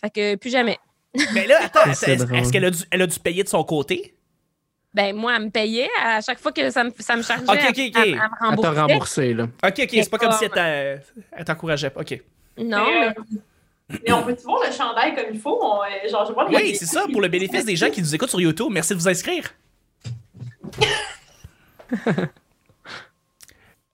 Fait 0.00 0.10
que 0.10 0.34
plus 0.36 0.50
jamais. 0.50 0.78
Mais 1.34 1.46
là, 1.46 1.58
attends, 1.62 1.84
est-ce 1.90 2.50
qu'elle 2.50 2.64
a, 2.64 2.70
dû- 2.70 2.84
elle 2.90 3.02
a 3.02 3.06
dû 3.06 3.18
payer 3.20 3.44
de 3.44 3.48
son 3.48 3.62
côté? 3.62 4.14
Ben, 4.94 5.14
moi, 5.14 5.34
elle 5.36 5.44
me 5.44 5.50
payait 5.50 5.88
à 6.02 6.20
chaque 6.20 6.38
fois 6.38 6.50
que 6.50 6.70
ça 6.70 6.82
me, 6.82 6.90
ça 6.98 7.14
me 7.16 7.22
chargeait. 7.22 7.44
Ok, 7.44 7.58
ok, 7.58 7.68
ok. 7.68 7.76
Elle, 7.76 7.92
elle 7.96 8.14
me 8.14 8.14
Elle 8.14 8.20
t'a 8.20 8.22
remboursait. 8.46 8.80
remboursé, 8.80 9.34
là. 9.34 9.44
Ok, 9.64 9.74
ok, 9.80 9.88
c'est 9.90 10.10
pas 10.10 10.18
comme 10.18 10.32
si 10.32 10.44
elle 10.44 11.44
t'encourageait. 11.44 11.92
Ok. 11.94 12.20
Non, 12.58 12.84
Mais, 12.86 13.00
mais 13.00 13.06
euh, 13.06 13.12
mais 14.06 14.12
on 14.12 14.22
peut-tu 14.22 14.42
voir 14.44 14.60
le 14.66 14.72
chandail 14.72 15.14
comme 15.14 15.26
il 15.32 15.40
faut? 15.40 15.58
On, 15.62 15.82
euh, 15.82 16.08
genre, 16.10 16.26
je 16.26 16.32
vois 16.32 16.46
Oui, 16.48 16.74
c'est 16.74 16.86
ça, 16.86 17.04
pour 17.10 17.20
le 17.20 17.28
bénéfice 17.28 17.64
des 17.64 17.76
gens 17.76 17.90
qui 17.90 18.00
nous 18.02 18.14
écoutent 18.14 18.30
sur 18.30 18.40
YouTube. 18.40 18.68
Merci 18.70 18.94
de 18.94 18.98
vous 18.98 19.08
inscrire. 19.08 19.44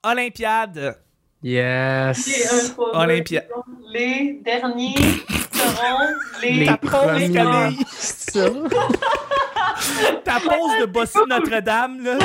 Olympiade. 0.02 0.98
Yes. 1.42 2.26
Les, 2.26 2.46
un, 2.46 2.68
trois, 2.70 2.92
deux, 2.92 2.98
Olympia. 3.00 3.42
Les 3.92 4.40
derniers 4.44 4.94
seront 5.52 6.14
les. 6.42 6.52
Les 6.64 6.76
premiers. 6.76 7.28
Ta 10.24 10.40
pause 10.40 10.80
de 10.80 10.86
Bossy 10.86 11.18
Notre-Dame, 11.28 12.02
là. 12.04 12.18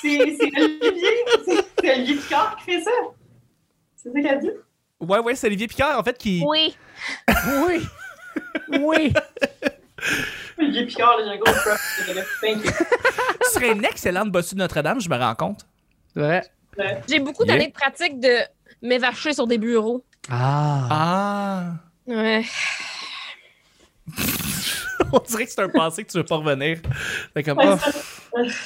C'est 0.00 0.18
c'est 0.40 0.50
Olivier. 0.56 1.08
c'est- 1.44 1.90
Olivier 1.90 2.16
Picard 2.16 2.56
qui 2.58 2.64
fait 2.72 2.82
ça. 2.82 2.90
C'est 3.96 4.10
ça 4.12 4.20
qu'elle 4.20 4.40
dit? 4.40 4.50
Ouais, 5.00 5.18
ouais, 5.18 5.34
c'est 5.34 5.46
Olivier 5.46 5.66
Picard, 5.66 5.98
en 5.98 6.02
fait, 6.02 6.16
qui. 6.18 6.42
oui. 6.46 6.76
Oui. 7.66 7.86
Oui. 8.80 9.12
Olivier 10.58 10.86
Picard, 10.86 11.16
j'ai 11.24 11.30
un 11.30 11.36
gros 11.36 11.52
you. 11.52 12.62
Tu 12.62 13.50
serais 13.52 13.72
une 13.72 13.84
excellente 13.84 14.30
Bossy 14.30 14.54
de 14.54 14.60
Notre-Dame, 14.60 15.00
je 15.00 15.08
me 15.08 15.16
rends 15.16 15.34
compte. 15.34 15.66
Ouais. 16.16 16.42
Ouais. 16.78 17.02
J'ai 17.08 17.18
beaucoup 17.20 17.44
Yeah. 17.44 17.54
d'années 17.54 17.68
de 17.68 17.72
pratique 17.72 18.20
de 18.20 18.38
m'évacher 18.82 19.32
sur 19.32 19.46
des 19.46 19.58
bureaux. 19.58 20.04
Ah. 20.30 20.86
Ah. 20.90 21.64
Ouais. 22.06 22.44
On 25.12 25.18
dirait 25.18 25.44
que 25.46 25.50
c'est 25.50 25.60
un 25.62 25.68
passé 25.68 26.04
que 26.04 26.10
tu 26.10 26.18
veux 26.18 26.24
pas 26.24 26.36
revenir. 26.36 26.78
Comme, 27.44 27.58
oh, 27.62 27.76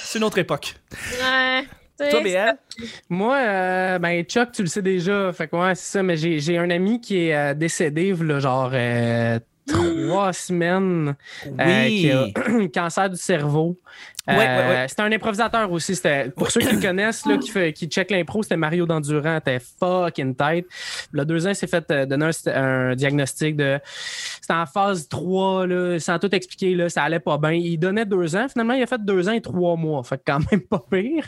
c'est 0.05 0.18
une 0.18 0.24
autre 0.24 0.38
époque. 0.38 0.74
Ouais. 1.22 1.64
Toi, 1.97 2.20
BL? 2.22 2.59
Moi, 3.09 3.36
euh, 3.36 3.99
ben, 4.01 4.24
Chuck, 4.24 4.51
tu 4.53 4.62
le 4.62 4.68
sais 4.68 4.82
déjà. 4.82 5.32
Fait 5.32 5.47
que 5.47 5.55
ouais, 5.57 5.74
c'est 5.76 5.92
ça. 5.99 6.03
Mais 6.03 6.16
j'ai 6.16 6.40
j'ai 6.40 6.59
un 6.59 6.68
ami 6.70 7.01
qui 7.01 7.28
est 7.28 7.34
euh, 7.36 7.55
décédé, 7.55 8.12
là, 8.14 8.40
genre, 8.40 8.70
euh, 8.74 9.38
trois 9.68 10.32
semaines. 10.32 11.14
euh, 11.47 11.86
qui 11.86 12.11
a 12.11 12.26
un 12.47 12.68
cancer 12.74 13.09
du 13.11 13.16
cerveau. 13.16 13.78
Ouais, 14.27 14.37
ouais, 14.37 14.47
Euh, 14.49 14.68
ouais. 14.83 14.89
C'était 14.89 15.03
un 15.03 15.12
improvisateur 15.12 15.70
aussi. 15.70 15.95
C'était, 15.95 16.31
pour 16.31 16.51
ceux 16.51 16.61
qui 16.61 16.75
le 16.75 16.81
connaissent, 16.81 17.27
là, 17.27 17.37
qui, 17.37 17.51
fait, 17.51 17.72
qui 17.72 17.87
check 17.87 18.11
l'impro, 18.11 18.43
c'était 18.43 18.57
Mario 18.57 18.87
Dandurand. 18.87 19.37
Était 19.37 19.59
fucking 19.61 20.35
tête. 20.35 20.66
Le 21.12 21.25
deux 21.25 21.47
ans, 21.47 21.51
il 21.51 21.57
s'est 21.57 21.66
fait 21.66 21.91
euh, 21.91 22.07
donner 22.07 22.27
un, 22.47 22.91
un 22.91 22.95
diagnostic 22.95 23.57
de. 23.57 23.79
C'était 24.41 24.55
en 24.55 24.66
phase 24.66 25.09
3, 25.09 25.66
là, 25.66 25.99
sans 25.99 26.18
tout 26.18 26.35
expliquer, 26.35 26.75
là, 26.75 26.89
ça 26.89 27.03
allait 27.03 27.20
pas 27.20 27.39
bien. 27.39 27.53
Il 27.53 27.79
donnait 27.79 28.07
deux 28.07 28.35
ans. 28.37 28.47
Finalement, 28.49 28.75
il 28.75 28.83
a 28.83 28.87
fait 28.87 29.05
deux 29.05 29.29
ans 29.29 29.33
et 29.33 29.41
trois 29.41 29.77
mois. 29.77 30.03
Fait 30.05 30.16
que 30.18 30.22
quand 30.27 30.41
même 30.51 30.61
pas 30.62 30.85
pire. 30.91 31.27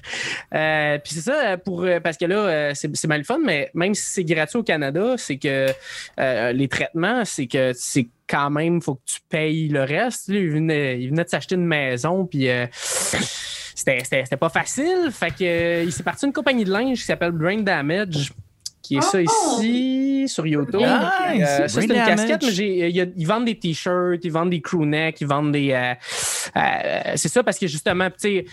Euh, 0.55 0.99
Puis 1.05 1.15
c'est 1.15 1.31
ça, 1.31 1.57
pour, 1.59 1.87
parce 2.03 2.17
que 2.17 2.25
là, 2.25 2.75
c'est, 2.75 2.95
c'est 2.97 3.09
mal 3.09 3.25
fun, 3.25 3.39
mais 3.45 3.71
même 3.75 3.95
si 3.95 4.05
c'est 4.05 4.25
gratuit 4.25 4.59
au 4.59 4.63
Canada, 4.63 5.15
c'est 5.17 5.37
que 5.39 5.67
euh, 6.19 6.53
les 6.53 6.69
traitements, 6.69 7.25
c'est 7.25 7.47
que 7.47 7.73
c'est 7.75 8.09
quand 8.29 8.51
même, 8.51 8.83
faut 8.83 8.97
que 8.97 9.05
tu 9.07 9.21
payes 9.29 9.69
le 9.69 9.83
reste. 9.85 10.29
Il, 10.29 10.51
venait, 10.51 11.01
il 11.01 11.11
venait 11.11 11.23
de 11.25 11.29
s'acheter 11.29 11.55
une 11.55 11.65
maison, 11.67 12.27
puis 12.27 12.49
euh, 12.49 12.67
c'était, 13.74 14.37
pas 14.37 14.49
facile. 14.49 15.09
Fait 15.12 15.30
que 15.30 15.45
euh, 15.45 15.82
il 15.84 15.93
s'est 15.93 16.03
parti 16.03 16.26
une 16.26 16.32
compagnie 16.32 16.64
de 16.64 16.72
linge 16.72 16.99
qui 16.99 17.05
s'appelle 17.05 17.32
Brain 17.32 17.59
Damage, 17.62 18.32
qui 18.82 18.97
est 18.97 19.01
ça 19.03 19.18
Oh! 19.18 19.59
ici 19.61 20.28
sur 20.28 20.47
YouTube. 20.47 20.80
Ah, 20.84 21.32
Euh, 21.34 21.45
ça, 21.45 21.68
c'est 21.68 21.84
une 21.87 21.93
casquette, 21.95 22.43
mais 22.43 22.91
y 22.91 23.01
a- 23.01 23.07
ils 23.16 23.26
vendent 23.26 23.45
des 23.45 23.59
t-shirts, 23.59 24.24
ils 24.24 24.32
vendent 24.32 24.51
des 24.51 24.61
crewnecks, 24.61 25.20
ils 25.20 25.26
vendent 25.26 25.53
des. 25.53 25.72
euh, 25.72 25.95
euh, 26.57 27.12
c'est 27.16 27.28
ça 27.28 27.43
parce 27.45 27.59
que 27.59 27.66
justement, 27.66 28.09
tu 28.11 28.16
sais. 28.18 28.47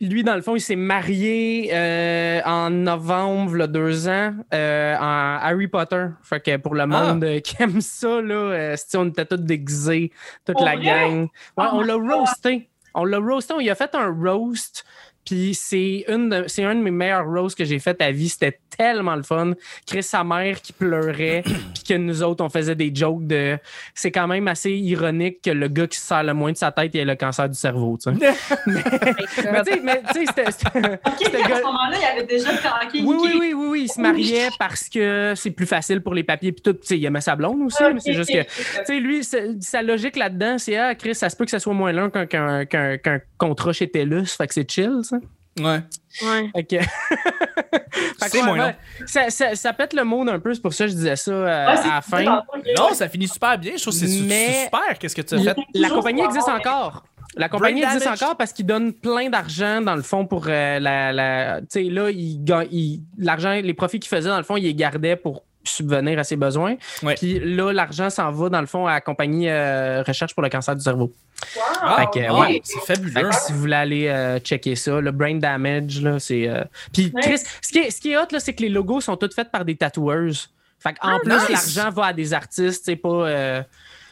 Lui, 0.00 0.24
dans 0.24 0.34
le 0.34 0.42
fond, 0.42 0.54
il 0.54 0.60
s'est 0.60 0.76
marié 0.76 1.70
euh, 1.72 2.40
en 2.44 2.70
novembre, 2.70 3.56
là, 3.56 3.66
deux 3.66 4.08
ans, 4.08 4.34
euh, 4.52 4.96
en 4.96 5.38
Harry 5.40 5.68
Potter. 5.68 6.06
Fait 6.22 6.40
que 6.40 6.56
pour 6.58 6.74
le 6.74 6.86
monde 6.86 7.24
euh, 7.24 7.40
qui 7.40 7.56
aime 7.62 7.80
ça, 7.80 8.20
là, 8.20 8.34
euh, 8.34 8.74
si 8.76 8.96
on 8.96 9.06
était 9.06 9.24
tous 9.24 9.36
déguisés, 9.36 10.12
toute 10.44 10.60
la 10.60 10.76
gang. 10.76 11.22
Ouais, 11.22 11.28
Oh 11.58 11.68
on 11.72 11.80
l'a 11.82 11.94
roasté. 11.94 12.68
On 12.94 13.04
l'a 13.04 13.18
roasté. 13.18 13.54
On 13.54 13.58
a 13.66 13.74
fait 13.74 13.94
un 13.94 14.10
roast. 14.10 14.84
Puis 15.26 15.54
c'est 15.54 16.04
une 16.08 16.28
de- 16.30 16.44
c'est 16.46 16.64
un 16.64 16.74
de 16.74 16.80
mes 16.80 16.90
meilleurs 16.90 17.26
roasts 17.26 17.58
que 17.58 17.64
j'ai 17.64 17.78
fait 17.80 18.00
à 18.00 18.10
vie. 18.12 18.28
C'était 18.28 18.58
tellement 18.78 19.16
le 19.16 19.22
fun. 19.22 19.52
Chris, 19.86 20.02
sa 20.02 20.22
mère 20.22 20.60
qui 20.62 20.72
pleurait, 20.72 21.42
puis 21.74 21.82
que 21.88 21.94
nous 21.94 22.22
autres, 22.22 22.44
on 22.44 22.48
faisait 22.48 22.74
des 22.76 22.92
jokes 22.94 23.26
de. 23.26 23.58
C'est 23.94 24.12
quand 24.12 24.26
même 24.28 24.46
assez 24.48 24.70
ironique 24.72 25.42
que 25.42 25.50
le 25.50 25.68
gars 25.68 25.86
qui 25.86 25.98
se 25.98 26.06
sert 26.06 26.22
le 26.22 26.32
moins 26.34 26.52
de 26.52 26.56
sa 26.56 26.70
tête 26.72 26.94
ait 26.94 27.04
le 27.04 27.14
cancer 27.16 27.48
du 27.48 27.56
cerveau, 27.58 27.98
tu 28.02 28.10
sais. 28.16 28.34
mais 28.66 29.62
tu 29.64 29.72
sais, 29.72 29.80
mais 29.82 30.02
tu 30.12 30.20
sais, 30.20 30.26
c'était- 30.26 30.50
c'était. 30.50 30.98
Puis 30.98 31.42
à 31.42 31.48
gars- 31.48 31.58
ce 31.58 31.62
moment-là, 31.64 31.96
il 32.00 32.18
avait 32.18 32.26
déjà 32.26 32.52
craqué. 32.56 33.02
Oui, 33.02 33.16
oui, 33.20 33.30
oui, 33.38 33.54
oui, 33.54 33.66
oui, 33.70 33.82
il 33.84 33.88
se 33.92 34.00
mariait 34.00 34.48
parce 34.58 34.88
que 34.88 35.32
c'est 35.36 35.50
plus 35.50 35.66
facile 35.66 36.00
pour 36.02 36.14
les 36.14 36.22
papiers 36.24 36.52
puis 36.52 36.62
tout. 36.62 36.72
Tu 36.74 36.86
sais, 36.86 36.98
il 36.98 37.04
aimait 37.04 37.20
sa 37.20 37.34
blonde 37.36 37.62
aussi, 37.62 37.82
mais 37.92 38.00
c'est 38.00 38.12
juste 38.12 38.30
que. 38.32 38.42
Tu 38.42 38.84
sais, 38.84 39.00
lui, 39.00 39.24
sa 39.60 39.82
logique 39.82 40.16
là-dedans, 40.16 40.58
c'est 40.58 40.76
Ah, 40.76 40.94
Chris, 40.94 41.14
ça 41.14 41.30
se 41.30 41.36
peut 41.36 41.44
que 41.46 41.50
ça 41.50 41.58
soit 41.58 41.72
moins 41.74 41.90
long 41.92 42.10
qu'un 42.10 42.26
qu'un- 42.26 42.64
qu'un- 42.66 42.98
qu'un 42.98 43.20
contrat 43.38 43.72
chez 43.72 43.88
TELUS, 43.90 44.26
fait 44.36 44.46
que 44.46 44.54
c'est 44.54 44.70
chill, 44.70 45.00
ça. 45.02 45.15
Ouais. 45.58 45.80
Ouais. 46.22 46.64
Que, 46.64 46.76
C'est 48.28 48.42
moins 48.42 48.56
long. 48.56 48.74
Ça, 49.06 49.30
ça, 49.30 49.54
ça 49.54 49.72
pète 49.72 49.92
le 49.92 50.04
monde 50.04 50.28
un 50.28 50.38
peu, 50.38 50.52
c'est 50.54 50.60
pour 50.60 50.72
ça 50.74 50.84
que 50.84 50.90
je 50.90 50.96
disais 50.96 51.16
ça 51.16 51.30
euh, 51.30 51.66
Ouais, 51.68 51.76
c'est- 51.76 51.88
à 51.88 51.94
la 51.96 52.00
fin. 52.02 52.22
Non, 52.24 52.92
ça 52.92 53.08
finit 53.08 53.28
super 53.28 53.58
bien. 53.58 53.72
Je 53.76 53.82
trouve 53.82 53.94
que 53.98 54.06
c'est 54.06 54.22
Mais- 54.22 54.64
super. 54.64 54.98
Qu'est-ce 54.98 55.14
que 55.16 55.22
tu 55.22 55.34
as 55.34 55.38
La, 55.38 55.54
fait? 55.54 55.60
la 55.74 55.88
compagnie 55.90 56.22
existe 56.22 56.48
encore. 56.48 57.04
La 57.36 57.48
compagnie 57.50 57.80
Brain 57.82 57.90
existe 57.90 58.04
damage. 58.06 58.22
encore 58.22 58.36
parce 58.38 58.52
qu'ils 58.54 58.64
donnent 58.64 58.94
plein 58.94 59.28
d'argent 59.28 59.82
dans 59.82 59.94
le 59.94 60.00
fond 60.02 60.24
pour 60.26 60.46
euh, 60.48 60.78
la, 60.78 61.12
la- 61.12 61.60
tu 61.60 61.66
sais 61.68 61.82
là 61.82 62.08
ils 62.10 62.42
ga- 62.42 62.64
ils- 62.70 63.02
l'argent 63.18 63.50
les 63.62 63.74
profits 63.74 64.00
qu'ils 64.00 64.08
faisaient 64.08 64.30
dans 64.30 64.38
le 64.38 64.42
fond 64.42 64.56
ils 64.56 64.62
les 64.62 64.74
gardaient 64.74 65.16
pour 65.16 65.42
subvenir 65.68 66.18
à 66.18 66.24
ses 66.24 66.36
besoins. 66.36 66.76
Ouais. 67.02 67.14
Puis 67.14 67.38
là 67.40 67.72
l'argent 67.72 68.10
s'en 68.10 68.30
va 68.32 68.48
dans 68.48 68.60
le 68.60 68.66
fond 68.66 68.86
à 68.86 68.94
la 68.94 69.00
compagnie 69.00 69.48
euh, 69.48 70.02
recherche 70.06 70.34
pour 70.34 70.42
le 70.42 70.48
cancer 70.48 70.74
du 70.76 70.82
cerveau. 70.82 71.12
Fait 71.42 72.06
que, 72.20 72.26
ah, 72.28 72.38
ouais. 72.40 72.60
c'est 72.64 72.80
Fait 72.80 72.94
fabuleux. 72.96 73.30
si 73.32 73.52
vous 73.52 73.58
voulez 73.60 73.74
aller 73.74 74.08
euh, 74.08 74.38
checker 74.38 74.74
ça, 74.74 75.00
le 75.00 75.10
brain 75.12 75.34
damage 75.34 76.00
là, 76.00 76.18
c'est 76.18 76.48
euh, 76.48 76.64
puis 76.92 77.10
Ouais. 77.14 77.22
Chris, 77.22 77.38
ce 77.60 77.70
qui 77.72 77.78
est 77.78 77.90
ce 77.90 78.00
qui 78.00 78.12
est 78.12 78.16
hot 78.16 78.26
là, 78.32 78.40
c'est 78.40 78.54
que 78.54 78.62
les 78.62 78.68
logos 78.70 79.00
sont 79.02 79.16
tous 79.16 79.34
faits 79.34 79.50
par 79.50 79.64
des 79.64 79.76
tatoueuses. 79.76 80.50
Fait 80.78 80.90
en 81.02 81.16
Ah, 81.16 81.18
plus 81.22 81.32
nice. 81.32 81.74
l'argent 81.76 81.90
va 81.90 82.06
à 82.06 82.12
des 82.12 82.32
artistes, 82.32 82.82
c'est 82.84 82.96
pas 82.96 83.08
euh, 83.08 83.62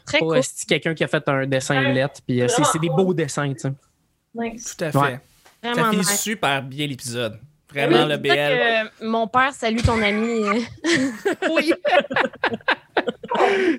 Très 0.06 0.18
pas 0.18 0.24
cool. 0.26 0.40
c'est 0.42 0.66
quelqu'un 0.68 0.94
qui 0.94 1.02
a 1.04 1.08
fait 1.08 1.26
un 1.28 1.46
dessin 1.46 1.80
Ouais. 1.82 1.92
lettre 1.94 2.20
puis 2.26 2.42
euh, 2.42 2.48
c'est 2.48 2.64
c'est 2.64 2.78
des 2.78 2.90
beaux 2.90 3.14
dessins, 3.14 3.52
tu 3.54 3.60
sais. 3.60 3.72
Nice. 4.34 4.76
Tout 4.76 4.84
à 4.84 4.92
fait. 4.92 4.98
Ouais. 4.98 5.20
Ça 5.74 5.90
nice. 5.92 6.20
super 6.20 6.62
bien 6.62 6.86
l'épisode. 6.86 7.38
Vraiment, 7.74 8.04
Oui, 8.04 8.08
le 8.10 8.16
BL. 8.18 8.30
que, 9.00 9.04
mon 9.06 9.26
père 9.26 9.52
salue 9.52 9.80
ton 9.84 10.00
ami. 10.00 10.64
Oui. 11.50 11.72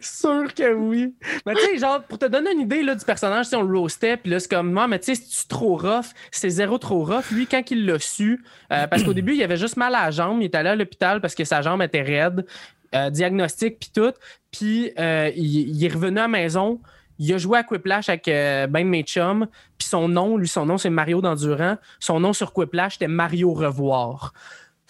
Sûr 0.02 0.54
que 0.54 0.74
oui. 0.74 1.16
Mais 1.46 1.54
tu 1.54 1.62
sais, 1.62 1.78
genre, 1.78 2.04
pour 2.04 2.20
te 2.20 2.26
donner 2.26 2.52
une 2.52 2.62
idée 2.62 2.84
là, 2.84 2.96
du 2.96 3.06
personnage, 3.06 3.46
si 3.46 3.56
on 3.56 3.62
le 3.64 3.78
roastait, 3.80 4.18
puis 4.18 4.30
là, 4.32 4.40
c'est 4.40 4.50
comme, 4.50 4.72
non, 4.72 4.88
mais 4.88 5.00
tu 5.00 5.16
sais, 5.16 5.22
c'est 5.26 5.48
trop 5.48 5.78
rough, 5.78 6.08
c'est 6.32 6.50
zéro 6.50 6.78
trop 6.78 7.04
rough. 7.06 7.32
Lui, 7.32 7.48
quand 7.48 7.64
il 7.72 7.86
l'a 7.86 7.98
su, 8.00 8.44
euh, 8.72 8.88
parce 8.88 9.04
qu'au 9.04 9.14
début, 9.14 9.34
il 9.34 9.44
avait 9.44 9.58
juste 9.58 9.78
mal 9.78 9.96
à 9.96 10.06
la 10.06 10.12
jambe, 10.12 10.42
il 10.42 10.46
est 10.46 10.56
allé 10.56 10.70
à 10.70 10.76
l'hôpital 10.76 11.22
parce 11.22 11.36
que 11.36 11.46
sa 11.46 11.62
jambe 11.62 11.82
était 11.82 12.02
raide, 12.02 12.46
euh, 12.94 13.10
diagnostic, 13.10 13.80
puis 13.80 13.92
tout. 13.94 14.14
Puis 14.52 14.92
euh, 15.00 15.32
il, 15.36 15.70
il 15.76 15.86
est 15.86 15.94
revenu 15.94 16.20
à 16.20 16.24
la 16.24 16.28
maison. 16.28 16.82
Il 17.20 17.34
a 17.34 17.38
joué 17.38 17.58
à 17.60 17.64
Quiplash 17.64 18.10
avec 18.10 18.28
euh, 18.28 18.68
ben 18.68 18.88
mes 18.88 19.04
chums. 19.04 19.48
Puis 19.78 19.88
son 19.88 20.08
nom, 20.10 20.38
lui, 20.38 20.48
son 20.48 20.66
nom, 20.66 20.78
c'est 20.78 20.90
Mario 20.90 21.22
Dandurand. 21.22 21.78
Son 22.00 22.20
nom 22.20 22.34
sur 22.34 22.52
Quiplash, 22.54 22.94
c'était 22.94 23.08
Mario 23.08 23.54
Revoir. 23.54 24.34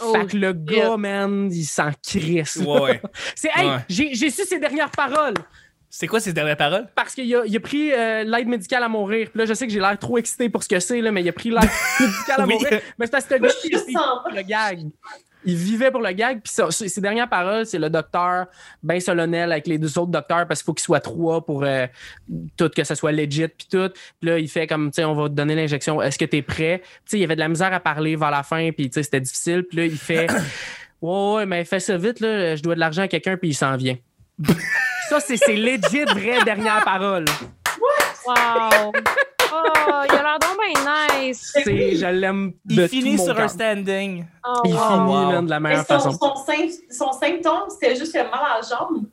Oh, 0.03 0.13
fait 0.13 0.25
que 0.27 0.35
le 0.37 0.51
gars, 0.53 0.97
man, 0.97 1.49
il 1.51 1.63
s'en 1.63 1.89
crisse. 2.05 2.57
Ouais, 2.57 2.81
ouais. 2.81 3.01
C'est 3.35 3.49
hey, 3.55 3.67
Ouais. 3.69 3.77
j'ai 3.87 4.13
j'ai 4.13 4.29
su 4.29 4.43
ses 4.43 4.59
dernières 4.59 4.91
paroles 4.91 5.35
C'est 5.89 6.05
quoi 6.07 6.19
ces 6.19 6.33
dernières 6.33 6.57
paroles? 6.57 6.87
parce 6.93 7.13
qu'il 7.15 7.33
a, 7.33 7.43
il 7.45 7.55
a 7.55 7.59
pris 7.61 7.93
euh, 7.93 8.25
l'aide 8.25 8.47
médicale 8.49 8.83
à 8.83 8.89
mourir. 8.89 9.29
Puis 9.31 9.39
là, 9.39 9.45
je 9.45 9.53
sais 9.53 9.65
que 9.65 9.71
j'ai 9.71 9.79
l'air 9.79 9.97
trop 9.97 10.17
excité 10.17 10.49
pour 10.49 10.63
ce 10.63 10.67
que 10.67 10.81
c'est, 10.81 10.99
là, 10.99 11.13
mais 11.13 11.21
il 11.21 11.29
a 11.29 11.31
pris 11.31 11.49
l'aide 11.49 11.69
médicale 12.01 12.41
à 12.41 12.45
Oui. 12.45 12.55
mourir. 12.55 12.81
Mais 12.99 13.05
c'est 13.05 13.11
parce 13.11 13.25
que 13.25 13.35
le 14.35 14.41
gag. 14.41 14.79
Il 15.45 15.55
vivait 15.55 15.91
pour 15.91 16.01
le 16.01 16.11
gag. 16.11 16.41
Puis 16.41 16.53
ses 16.71 17.01
dernières 17.01 17.29
paroles, 17.29 17.65
c'est 17.65 17.79
le 17.79 17.89
docteur 17.89 18.47
ben 18.83 18.99
solennel 18.99 19.51
avec 19.51 19.67
les 19.67 19.77
deux 19.77 19.97
autres 19.97 20.11
docteurs 20.11 20.47
parce 20.47 20.61
qu'il 20.61 20.65
faut 20.65 20.73
qu'ils 20.73 20.83
soient 20.83 20.99
trois 20.99 21.45
pour 21.45 21.63
euh, 21.63 21.87
tout, 22.57 22.69
que 22.69 22.83
ça 22.83 22.95
soit 22.95 23.11
legit. 23.11 23.47
Puis 23.47 23.67
tout. 23.69 23.89
Puis 24.19 24.29
là, 24.29 24.39
il 24.39 24.49
fait 24.49 24.67
comme, 24.67 24.91
tu 24.91 24.95
sais, 24.95 25.05
on 25.05 25.13
va 25.13 25.29
te 25.29 25.33
donner 25.33 25.55
l'injection. 25.55 26.01
Est-ce 26.01 26.17
que 26.17 26.25
t'es 26.25 26.41
prêt? 26.41 26.81
Tu 26.83 26.87
sais, 27.05 27.17
il 27.17 27.21
y 27.21 27.23
avait 27.23 27.35
de 27.35 27.41
la 27.41 27.49
misère 27.49 27.73
à 27.73 27.79
parler 27.79 28.15
vers 28.15 28.31
la 28.31 28.43
fin. 28.43 28.71
Puis, 28.71 28.89
tu 28.89 28.95
sais, 28.95 29.03
c'était 29.03 29.21
difficile. 29.21 29.63
Puis 29.63 29.77
là, 29.77 29.85
il 29.85 29.97
fait, 29.97 30.27
ouais, 31.01 31.33
ouais, 31.35 31.45
mais 31.45 31.63
fais 31.65 31.79
ça 31.79 31.97
vite, 31.97 32.19
là. 32.19 32.55
Je 32.55 32.63
dois 32.63 32.75
de 32.75 32.79
l'argent 32.79 33.03
à 33.03 33.07
quelqu'un, 33.07 33.37
puis 33.37 33.49
il 33.49 33.55
s'en 33.55 33.77
vient. 33.77 33.97
Ça, 35.09 35.19
c'est 35.19 35.37
c'est 35.37 35.55
legit 35.55 36.03
vraie 36.05 36.43
dernière 36.43 36.83
parole. 36.83 37.25
Wow! 38.25 38.91
Oh, 39.63 40.01
il 40.09 40.15
a 40.15 40.23
l'air 40.23 40.39
donc 40.39 40.57
bien 40.59 41.27
nice! 41.29 41.51
C'est, 41.63 41.95
je 41.95 42.05
l'aime 42.07 42.53
de 42.65 42.73
Il 42.73 42.81
tout 42.83 42.87
finit 42.89 43.15
mon 43.17 43.23
sur 43.25 43.39
un 43.39 43.47
standing. 43.47 44.25
Oh, 44.47 44.61
Il 44.65 44.73
wow. 44.73 44.79
finit 44.79 44.99
wow. 44.99 45.31
man, 45.31 45.45
de 45.45 45.49
la 45.49 45.59
meilleure 45.59 45.79
son, 45.85 45.85
façon. 45.85 46.11
son, 46.11 46.33
sym- 46.45 46.71
son 46.91 47.11
symptôme, 47.13 47.69
c'était 47.69 47.95
juste 47.95 48.13
le 48.15 48.23
mal 48.23 48.33
à 48.33 48.59
la 48.59 48.61
jambe. 48.67 49.03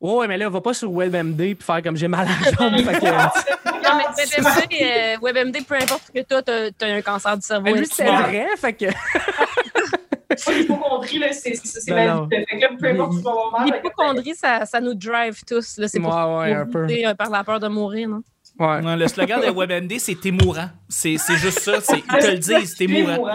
Ouais, 0.00 0.28
mais 0.28 0.36
là, 0.36 0.48
va 0.50 0.60
pas 0.60 0.74
sur 0.74 0.92
WebMD 0.92 1.36
puis 1.36 1.56
faire 1.62 1.82
comme 1.82 1.96
j'ai 1.96 2.08
mal 2.08 2.26
à 2.26 2.44
la 2.44 2.50
jambe. 2.52 2.74
que, 2.76 2.82
Non, 3.86 3.96
mais 3.96 4.04
WebMD, 4.42 4.82
euh, 4.82 5.16
WebMD, 5.22 5.66
peu 5.66 5.74
importe 5.76 6.02
ce 6.08 6.12
que 6.12 6.26
toi, 6.26 6.42
t'as 6.42 6.70
t'as 6.76 6.86
un 6.96 7.00
cancer 7.02 7.36
du 7.36 7.42
cerveau. 7.46 7.64
mais 7.64 7.72
lui, 7.74 7.86
c'est 7.86 8.08
Ouais. 8.08 8.16
vrai. 8.22 8.46
Fait 8.58 8.72
que, 8.74 8.86
l'hypochondrie, 10.52 11.18
là, 11.18 11.32
c'est 11.32 11.54
Non, 11.88 11.96
ma 11.96 12.26
vie. 12.26 12.76
Peu 12.78 12.88
importe 12.88 13.12
Il- 13.14 13.18
ce 13.18 13.22
qu'on 13.24 13.50
va 13.50 13.56
faire. 13.58 13.66
fait 13.66 13.70
que- 13.80 13.86
L'hypochondrie, 13.88 14.34
ça, 14.34 14.66
ça 14.66 14.80
nous 14.80 14.94
drive 14.94 15.42
tous. 15.46 15.80
C'est 15.86 16.00
pour 16.00 16.14
ouais, 16.14 16.38
ouais, 16.38 16.54
un 16.54 16.66
peu. 16.66 16.86
euh, 16.90 17.14
par 17.14 17.30
la 17.30 17.42
peur 17.44 17.60
de 17.60 17.68
mourir, 17.68 18.08
non? 18.08 18.22
Ouais. 18.58 18.96
Le 18.96 19.06
slogan 19.08 19.40
de 19.42 19.50
WebMD, 19.50 19.98
c'est 19.98 20.14
T'es 20.18 20.30
mourant. 20.30 20.70
C'est 20.88 21.18
c'est 21.18 21.36
juste 21.36 21.60
ça. 21.60 21.80
c'est- 21.82 21.98
Ils 21.98 22.18
te 22.18 22.26
le 22.26 22.38
disent, 22.60 22.74
t'es 22.74 22.86
mourant. 22.86 23.28
euh, 23.28 23.32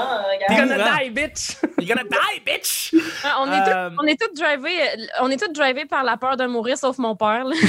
T'es 0.47 0.53
regarde. 0.55 0.69
Gonna 0.69 0.83
mourant. 0.83 0.97
die, 1.03 1.09
bitch! 1.11 1.57
You're 1.77 1.87
gonna 1.95 2.03
die, 2.09 2.39
bitch! 2.45 2.91
Ah, 3.23 3.37
On 3.41 3.51
est, 3.51 3.69
Euh, 3.69 3.89
tous, 3.89 3.95
on 4.01 4.07
est 4.07 4.19
tous 4.19 4.33
drivés, 4.41 4.81
euh, 4.81 5.05
on 5.21 5.29
est 5.29 5.37
tous 5.37 5.51
drivés 5.53 5.85
par 5.85 6.03
la 6.03 6.17
peur 6.17 6.37
de 6.37 6.45
mourir, 6.47 6.75
sauf 6.77 6.97
mon 6.97 7.15
père. 7.15 7.43
là. 7.45 7.55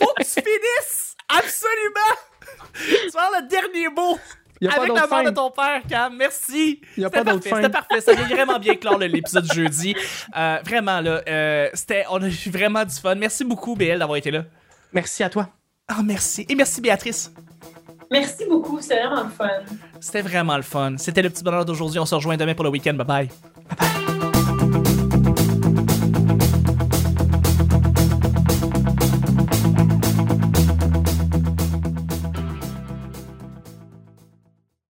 Faut 0.00 0.14
que 0.16 0.22
tu 0.22 0.40
finisses! 0.40 1.16
Absolument! 1.28 2.16
Tu 2.74 3.10
vas 3.14 3.22
avoir 3.22 3.40
le 3.42 3.48
dernier 3.48 3.88
mot 3.88 4.18
Il 4.60 4.68
n'y 4.68 4.72
a 4.72 4.76
pas 4.76 4.82
avec 4.82 4.94
la 4.94 5.00
mort 5.00 5.08
fin. 5.08 5.22
de 5.24 5.30
ton 5.30 5.50
père, 5.50 5.82
Cam. 5.88 6.16
Merci. 6.16 6.80
Y 6.96 7.04
a 7.04 7.08
C'était 7.08 7.24
pas 7.24 7.32
d'autre. 7.32 7.44
C'était 7.44 7.68
parfait. 7.68 8.00
Ça 8.00 8.12
vient 8.14 8.28
vraiment 8.28 8.58
bien 8.58 8.74
clore 8.76 8.98
l'épisode 8.98 9.44
du 9.44 9.54
jeudi. 9.62 9.94
Euh, 10.36 10.58
vraiment, 10.64 11.00
là, 11.00 11.22
euh, 11.28 11.68
c'était, 11.74 12.04
on 12.10 12.22
a 12.22 12.28
eu 12.28 12.50
vraiment 12.50 12.84
du 12.84 12.94
fun. 12.94 13.14
Merci 13.14 13.44
beaucoup, 13.44 13.74
BL, 13.74 13.98
d'avoir 13.98 14.16
été 14.16 14.30
là. 14.30 14.44
Merci 14.92 15.22
à 15.22 15.30
toi. 15.30 15.48
Ah, 15.88 16.02
merci. 16.02 16.46
Et 16.48 16.54
merci, 16.54 16.80
Béatrice. 16.80 17.32
Merci 18.10 18.44
beaucoup, 18.48 18.78
c'est 18.80 19.02
vraiment 19.02 19.24
le 19.24 19.30
fun. 19.30 19.48
C'était 20.00 20.22
vraiment 20.22 20.56
le 20.56 20.62
fun. 20.62 20.96
C'était 20.98 21.22
le 21.22 21.30
petit 21.30 21.42
bonheur 21.42 21.64
d'aujourd'hui. 21.64 21.98
On 21.98 22.06
se 22.06 22.14
rejoint 22.14 22.36
demain 22.36 22.54
pour 22.54 22.64
le 22.64 22.70
week-end. 22.70 22.94
Bye 22.94 23.06
bye. 23.06 23.28